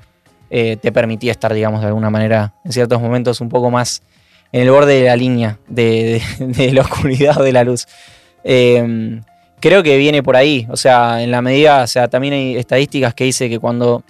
eh, 0.49 0.77
te 0.77 0.91
permitía 0.91 1.31
estar, 1.31 1.53
digamos, 1.53 1.81
de 1.81 1.87
alguna 1.87 2.09
manera, 2.09 2.53
en 2.63 2.71
ciertos 2.71 3.01
momentos 3.01 3.41
un 3.41 3.49
poco 3.49 3.71
más 3.71 4.03
en 4.51 4.61
el 4.61 4.71
borde 4.71 4.99
de 4.99 5.07
la 5.07 5.15
línea 5.15 5.59
de, 5.67 6.21
la 6.73 6.81
oscuridad 6.81 7.39
o 7.39 7.43
de 7.43 7.51
la 7.51 7.63
luz. 7.63 7.87
Eh, 8.43 9.21
creo 9.59 9.83
que 9.83 9.97
viene 9.97 10.23
por 10.23 10.35
ahí, 10.35 10.67
o 10.69 10.77
sea, 10.77 11.21
en 11.21 11.31
la 11.31 11.41
medida, 11.41 11.83
o 11.83 11.87
sea, 11.87 12.07
también 12.07 12.33
hay 12.33 12.57
estadísticas 12.57 13.13
que 13.13 13.25
dice 13.25 13.49
que 13.49 13.59
cuando 13.59 14.03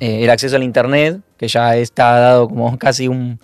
eh, 0.00 0.24
el 0.24 0.30
acceso 0.30 0.56
al 0.56 0.62
Internet, 0.62 1.20
que 1.36 1.48
ya 1.48 1.76
está 1.76 2.18
dado 2.18 2.48
como 2.48 2.78
casi 2.78 3.08
un, 3.08 3.38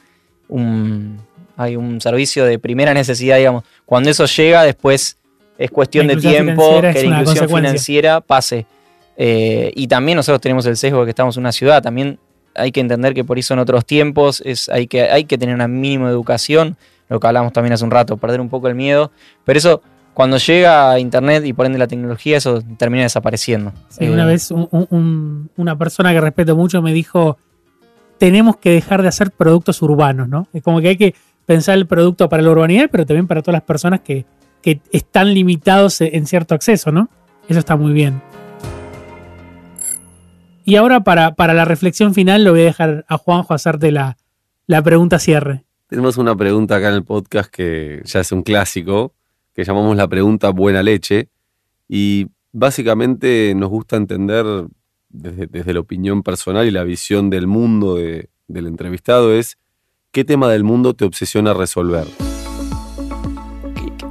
hay 1.56 1.76
un 1.76 2.00
servicio 2.00 2.44
de 2.44 2.58
primera 2.58 2.94
necesidad, 2.94 3.36
digamos, 3.36 3.64
cuando 3.84 4.10
eso 4.10 4.26
llega, 4.26 4.62
después 4.62 5.18
es 5.58 5.70
cuestión 5.70 6.06
de 6.06 6.16
tiempo 6.16 6.80
que 6.80 7.02
la 7.02 7.08
una 7.08 7.20
inclusión 7.20 7.48
financiera 7.48 8.20
pase. 8.20 8.64
Eh, 9.16 9.72
y 9.74 9.88
también 9.88 10.16
nosotros 10.16 10.40
tenemos 10.40 10.64
el 10.66 10.76
sesgo 10.76 11.00
de 11.00 11.06
que 11.06 11.10
estamos 11.10 11.36
en 11.36 11.40
una 11.42 11.52
ciudad, 11.52 11.82
también 11.82 12.18
hay 12.54 12.70
que 12.72 12.80
entender 12.80 13.14
que 13.14 13.24
por 13.24 13.36
ahí 13.36 13.42
son 13.42 13.58
otros 13.58 13.84
tiempos, 13.84 14.40
es, 14.44 14.68
hay, 14.68 14.86
que, 14.86 15.02
hay 15.10 15.24
que 15.24 15.36
tener 15.36 15.54
una 15.54 15.66
mínima 15.68 16.08
educación, 16.08 16.76
lo 17.08 17.18
que 17.18 17.26
hablamos 17.26 17.52
también 17.52 17.72
hace 17.72 17.84
un 17.84 17.90
rato, 17.90 18.16
perder 18.16 18.40
un 18.40 18.48
poco 18.48 18.68
el 18.68 18.74
miedo, 18.76 19.10
pero 19.44 19.58
eso 19.58 19.82
cuando 20.14 20.36
llega 20.38 20.90
a 20.92 20.98
Internet 20.98 21.44
y 21.46 21.52
por 21.52 21.66
ende 21.66 21.78
la 21.78 21.86
tecnología, 21.86 22.36
eso 22.36 22.62
termina 22.76 23.04
desapareciendo. 23.04 23.72
Sí, 23.88 24.04
Eh, 24.04 24.10
una 24.10 24.24
vez 24.26 24.50
un- 24.50 24.68
un- 24.72 24.86
un- 24.90 25.50
una 25.56 25.76
persona 25.78 26.12
que 26.12 26.20
respeto 26.20 26.54
mucho 26.56 26.82
me 26.82 26.92
dijo, 26.92 27.38
tenemos 28.18 28.56
que 28.56 28.70
dejar 28.70 29.02
de 29.02 29.08
hacer 29.08 29.30
productos 29.30 29.80
urbanos, 29.82 30.28
¿no? 30.28 30.48
Es 30.52 30.62
como 30.62 30.80
que 30.80 30.88
hay 30.88 30.96
que 30.96 31.14
pensar 31.46 31.76
el 31.78 31.86
producto 31.86 32.28
para 32.28 32.42
la 32.42 32.50
urbanidad, 32.50 32.88
pero 32.90 33.06
también 33.06 33.26
para 33.28 33.42
todas 33.42 33.54
las 33.54 33.62
personas 33.62 34.00
que, 34.00 34.24
que 34.62 34.80
están 34.92 35.32
limitados 35.34 36.00
en 36.00 36.26
cierto 36.26 36.54
acceso, 36.54 36.92
¿no? 36.92 37.08
Eso 37.48 37.58
está 37.58 37.76
muy 37.76 37.92
bien. 37.92 38.20
Y 40.64 40.76
ahora 40.76 41.00
para, 41.00 41.34
para 41.34 41.54
la 41.54 41.64
reflexión 41.64 42.12
final 42.14 42.44
lo 42.44 42.50
voy 42.50 42.60
a 42.60 42.64
dejar 42.64 43.04
a 43.08 43.16
Juanjo 43.16 43.54
hacerte 43.54 43.90
la, 43.90 44.18
la 44.66 44.82
pregunta 44.82 45.18
cierre. 45.18 45.64
Tenemos 45.86 46.18
una 46.18 46.36
pregunta 46.36 46.76
acá 46.76 46.88
en 46.88 46.94
el 46.96 47.04
podcast 47.04 47.50
que 47.50 48.02
ya 48.04 48.20
es 48.20 48.32
un 48.32 48.42
clásico, 48.42 49.14
que 49.54 49.64
llamamos 49.64 49.96
la 49.96 50.06
pregunta 50.08 50.50
buena 50.50 50.82
leche. 50.82 51.30
Y 51.88 52.26
básicamente 52.52 53.54
nos 53.56 53.70
gusta 53.70 53.96
entender 53.96 54.44
desde, 55.08 55.46
desde 55.46 55.72
la 55.72 55.80
opinión 55.80 56.22
personal 56.22 56.66
y 56.66 56.70
la 56.70 56.84
visión 56.84 57.30
del 57.30 57.46
mundo 57.46 57.94
de- 57.96 58.28
del 58.46 58.66
entrevistado 58.66 59.32
es 59.32 59.56
qué 60.10 60.24
tema 60.24 60.48
del 60.50 60.64
mundo 60.64 60.92
te 60.92 61.06
obsesiona 61.06 61.54
resolver. 61.54 62.06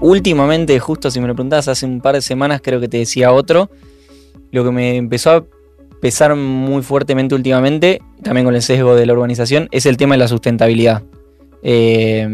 Últimamente, 0.07 0.79
justo 0.79 1.11
si 1.11 1.19
me 1.19 1.27
lo 1.27 1.35
preguntabas 1.35 1.67
hace 1.67 1.85
un 1.85 2.01
par 2.01 2.15
de 2.15 2.21
semanas, 2.21 2.61
creo 2.63 2.79
que 2.79 2.87
te 2.87 2.97
decía 2.97 3.31
otro. 3.31 3.69
Lo 4.51 4.63
que 4.63 4.71
me 4.71 4.95
empezó 4.95 5.31
a 5.31 5.45
pesar 6.01 6.35
muy 6.35 6.81
fuertemente 6.83 7.35
últimamente, 7.35 8.01
también 8.23 8.45
con 8.45 8.55
el 8.55 8.61
sesgo 8.61 8.95
de 8.95 9.05
la 9.05 9.13
urbanización, 9.13 9.67
es 9.71 9.85
el 9.85 9.97
tema 9.97 10.15
de 10.15 10.19
la 10.19 10.27
sustentabilidad. 10.27 11.03
Eh, 11.63 12.27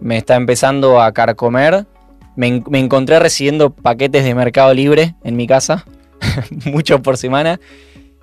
me 0.00 0.16
está 0.16 0.36
empezando 0.36 1.00
a 1.00 1.12
carcomer. 1.12 1.86
Me, 2.36 2.46
en- 2.48 2.64
me 2.70 2.78
encontré 2.78 3.18
recibiendo 3.18 3.70
paquetes 3.70 4.24
de 4.24 4.34
Mercado 4.34 4.72
Libre 4.74 5.14
en 5.24 5.36
mi 5.36 5.46
casa, 5.46 5.84
muchos 6.66 7.00
por 7.00 7.16
semana, 7.16 7.60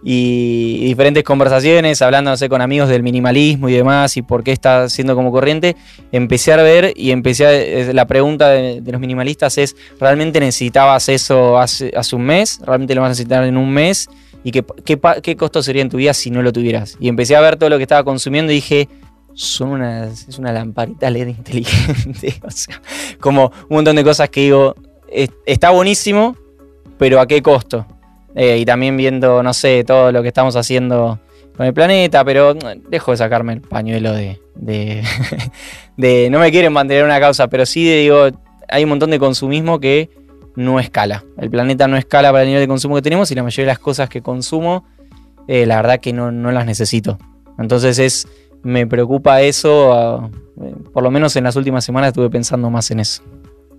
y, 0.08 0.86
diferentes 0.86 1.24
conversaciones, 1.24 2.00
hablando, 2.04 2.32
con 2.48 2.62
amigos 2.62 2.90
del 2.90 3.02
minimalismo 3.02 3.70
y 3.70 3.74
demás, 3.74 4.16
y 4.18 4.22
por 4.22 4.44
qué 4.44 4.52
está 4.52 4.88
siendo 4.88 5.16
como 5.16 5.32
corriente 5.32 5.76
empecé 6.12 6.54
a 6.54 6.58
ver 6.58 6.94
y 6.96 7.10
empecé 7.10 7.88
a, 7.90 7.94
la 7.94 8.06
pregunta 8.06 8.50
de, 8.50 8.84
los 8.86 9.02
minimalistas 9.02 9.58
es, 9.58 9.76
¿realmente 10.00 10.40
necesitabas 10.40 11.10
eso 11.10 11.58
hace, 11.58 11.92
un 12.14 12.22
mes? 12.22 12.60
¿Realmente 12.64 12.94
lo 12.94 13.02
vas 13.02 13.08
a 13.08 13.12
necesitar 13.12 13.44
en 13.46 13.58
un 13.58 13.72
mes? 13.72 14.08
¿Y 14.44 14.52
qué, 14.52 14.64
qué, 14.86 15.00
qué 15.24 15.36
costo 15.36 15.64
sería 15.64 15.82
en 15.82 15.90
tu 15.90 15.98
vida 15.98 16.14
si 16.14 16.30
no 16.30 16.44
lo 16.44 16.54
tuvieras? 16.54 16.98
Y 17.00 17.08
empecé 17.08 17.36
a 17.36 17.42
ver 17.42 17.56
todo 17.56 17.72
lo 17.72 17.78
que 17.78 17.84
estaba 17.84 18.04
consumiendo 18.04 18.52
y 18.52 18.56
dije, 18.56 18.88
son 19.34 19.70
unas, 19.70 20.28
es 20.30 20.38
una 20.38 20.52
lamparita 20.52 21.10
LED 21.10 21.30
inteligente. 21.30 22.36
o 22.44 22.52
sea, 22.52 22.80
como 23.20 23.46
un 23.70 23.78
montón 23.78 23.96
de 23.96 24.04
cosas 24.04 24.30
que 24.30 24.42
digo, 24.42 24.76
"Es- 25.12 25.32
está 25.48 25.72
buenísimo, 25.72 26.38
pero 27.00 27.20
¿a 27.20 27.26
qué 27.26 27.42
costo? 27.42 27.88
Eh, 28.36 28.58
y 28.60 28.66
también 28.66 28.98
viendo, 28.98 29.42
no 29.42 29.54
sé, 29.54 29.84
todo 29.86 30.12
lo 30.12 30.22
que 30.22 30.28
estamos 30.28 30.58
haciendo 30.58 31.20
con 31.56 31.66
el 31.66 31.74
planeta, 31.74 32.24
pero 32.26 32.54
mm, 32.54 32.90
dejo 32.90 33.12
de 33.12 33.18
sacarme 33.18 33.54
el 33.54 33.62
pañuelo 33.62 34.12
de, 34.14 34.40
no 36.30 36.40
me 36.40 36.52
quieren 36.52 36.74
mantener 36.74 37.06
una 37.06 37.20
causa, 37.20 37.48
pero 37.48 37.66
sí 37.66 37.88
digo, 37.88 38.28
hay 38.68 38.84
un 38.84 38.90
montón 38.90 39.12
de 39.12 39.20
consumismo 39.20 39.80
que 39.80 40.10
no 40.56 40.80
escala. 40.80 41.24
El 41.38 41.50
planeta 41.50 41.88
no 41.88 41.96
escala 41.98 42.32
para 42.32 42.44
el 42.44 42.50
nivel 42.50 42.62
de 42.62 42.68
consumo 42.68 42.96
que 42.96 43.02
tenemos 43.02 43.32
y 43.32 43.36
la 43.36 43.44
mayoría 43.44 43.66
de 43.66 43.72
las 43.72 43.80
cosas 43.80 44.10
que 44.10 44.22
consumo, 44.22 44.86
eh, 45.48 45.66
la 45.66 45.78
verdad 45.78 46.00
que 46.00 46.12
no, 46.12 46.32
no 46.32 46.52
las 46.52 46.66
necesito. 46.66 47.18
Entonces 47.58 48.00
es, 48.00 48.28
me 48.64 48.86
preocupa 48.86 49.42
eso, 49.42 50.30
eh, 50.62 50.76
por 50.92 51.04
lo 51.04 51.12
menos 51.12 51.38
en 51.38 51.46
las 51.46 51.56
últimas 51.56 51.86
semanas 51.86 52.10
estuve 52.10 52.30
pensando 52.30 52.70
más 52.70 52.92
en 52.92 53.00
eso. 53.00 53.24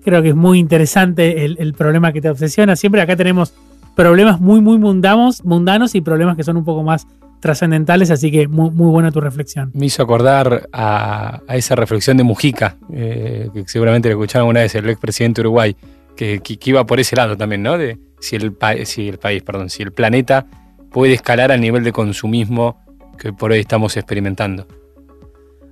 Creo 0.03 0.23
que 0.23 0.29
es 0.31 0.37
muy 0.37 0.61
interesante 0.61 1.45
el 1.45 1.75
problema 1.75 2.13
que 2.13 2.21
te 2.21 2.31
obsesiona. 2.31 2.77
Siempre 2.77 3.01
acá 3.01 3.17
tenemos 3.17 3.53
problemas 3.97 4.41
muy, 4.41 4.61
muy 4.61 4.79
mundanos, 4.79 5.45
mundanos 5.45 5.97
y 5.97 6.01
problemas 6.01 6.37
que 6.37 6.45
son 6.45 6.57
un 6.57 6.65
poco 6.65 6.85
más 6.85 7.07
trascendentales, 7.41 8.11
así 8.11 8.31
que 8.31 8.47
muy, 8.47 8.71
muy 8.71 8.91
buena 8.91 9.11
tu 9.11 9.21
reflexión. 9.21 9.71
Me 9.75 9.87
hizo 9.87 10.03
acordar 10.03 10.69
a, 10.73 11.41
a 11.49 11.57
esa 11.57 11.75
reflexión 11.75 12.17
de 12.17 12.23
Mujica, 12.25 12.77
eh, 12.93 13.49
que 13.53 13.65
seguramente 13.67 14.09
lo 14.09 14.15
escucharon 14.15 14.45
alguna 14.45 14.61
vez, 14.61 14.75
el 14.75 14.89
expresidente 14.89 15.43
de 15.43 15.49
Uruguay, 15.49 15.77
que, 16.17 16.41
que- 16.41 16.57
que 16.59 16.71
iba 16.71 16.85
por 16.87 17.01
ese 17.01 17.17
lado 17.17 17.37
también, 17.37 17.63
¿no? 17.63 17.77
De 17.77 17.99
si 18.21 18.37
el, 18.37 18.53
pa- 18.53 18.85
si 18.85 19.09
el 19.09 19.19
país, 19.19 19.43
perdón, 19.43 19.69
si 19.71 19.83
el 19.83 19.93
planeta 19.93 20.47
puede 20.91 21.13
escalar 21.15 21.51
al 21.53 21.61
nivel 21.61 21.85
de 21.85 21.93
consumismo 21.93 22.79
que 23.19 23.33
por 23.33 23.51
hoy 23.53 23.59
estamos 23.61 23.97
experimentando. 23.97 24.67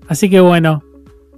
Así 0.09 0.29
que 0.29 0.41
bueno, 0.41 0.83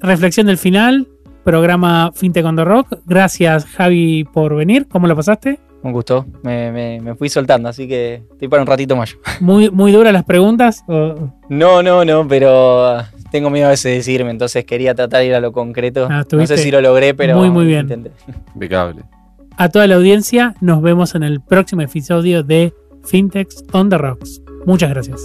reflexión 0.00 0.46
del 0.48 0.58
final, 0.58 1.06
programa 1.44 2.10
FinTech 2.14 2.44
on 2.44 2.56
the 2.56 2.64
Rock. 2.64 2.98
Gracias 3.06 3.64
Javi 3.64 4.24
por 4.24 4.54
venir. 4.56 4.86
¿Cómo 4.88 5.06
lo 5.06 5.14
pasaste? 5.14 5.60
Un 5.82 5.92
gusto, 5.92 6.26
me, 6.42 6.72
me- 6.72 7.00
me 7.00 7.14
fui 7.14 7.28
soltando, 7.28 7.68
así 7.68 7.86
que 7.86 8.22
estoy 8.32 8.48
para 8.48 8.62
un 8.62 8.66
ratito 8.66 8.96
más. 8.96 9.16
Muy, 9.40 9.70
muy 9.70 9.92
duras 9.92 10.12
las 10.12 10.24
preguntas. 10.24 10.82
o- 10.88 11.30
No, 11.48 11.82
no, 11.82 12.04
no, 12.04 12.26
pero 12.26 12.98
tengo 13.30 13.50
miedo 13.50 13.66
a 13.66 13.70
veces 13.70 13.84
de 13.84 13.96
decirme, 13.98 14.30
entonces 14.30 14.64
quería 14.64 14.94
tratar 14.94 15.20
de 15.20 15.26
ir 15.26 15.34
a 15.34 15.40
lo 15.40 15.52
concreto. 15.52 16.08
Ah, 16.10 16.24
no 16.32 16.46
sé 16.46 16.56
si 16.58 16.70
lo 16.70 16.80
logré, 16.80 17.14
pero 17.14 17.36
muy, 17.36 17.50
muy 17.50 17.66
bien. 17.66 17.82
intenté. 17.82 18.10
Impecable. 18.54 19.02
A 19.58 19.68
toda 19.68 19.86
la 19.86 19.94
audiencia, 19.94 20.54
nos 20.60 20.82
vemos 20.82 21.14
en 21.14 21.22
el 21.22 21.40
próximo 21.40 21.82
episodio 21.82 22.42
de 22.42 22.74
FinTech 23.04 23.48
on 23.72 23.88
the 23.88 23.96
Rocks. 23.98 24.42
Muchas 24.66 24.90
gracias. 24.90 25.22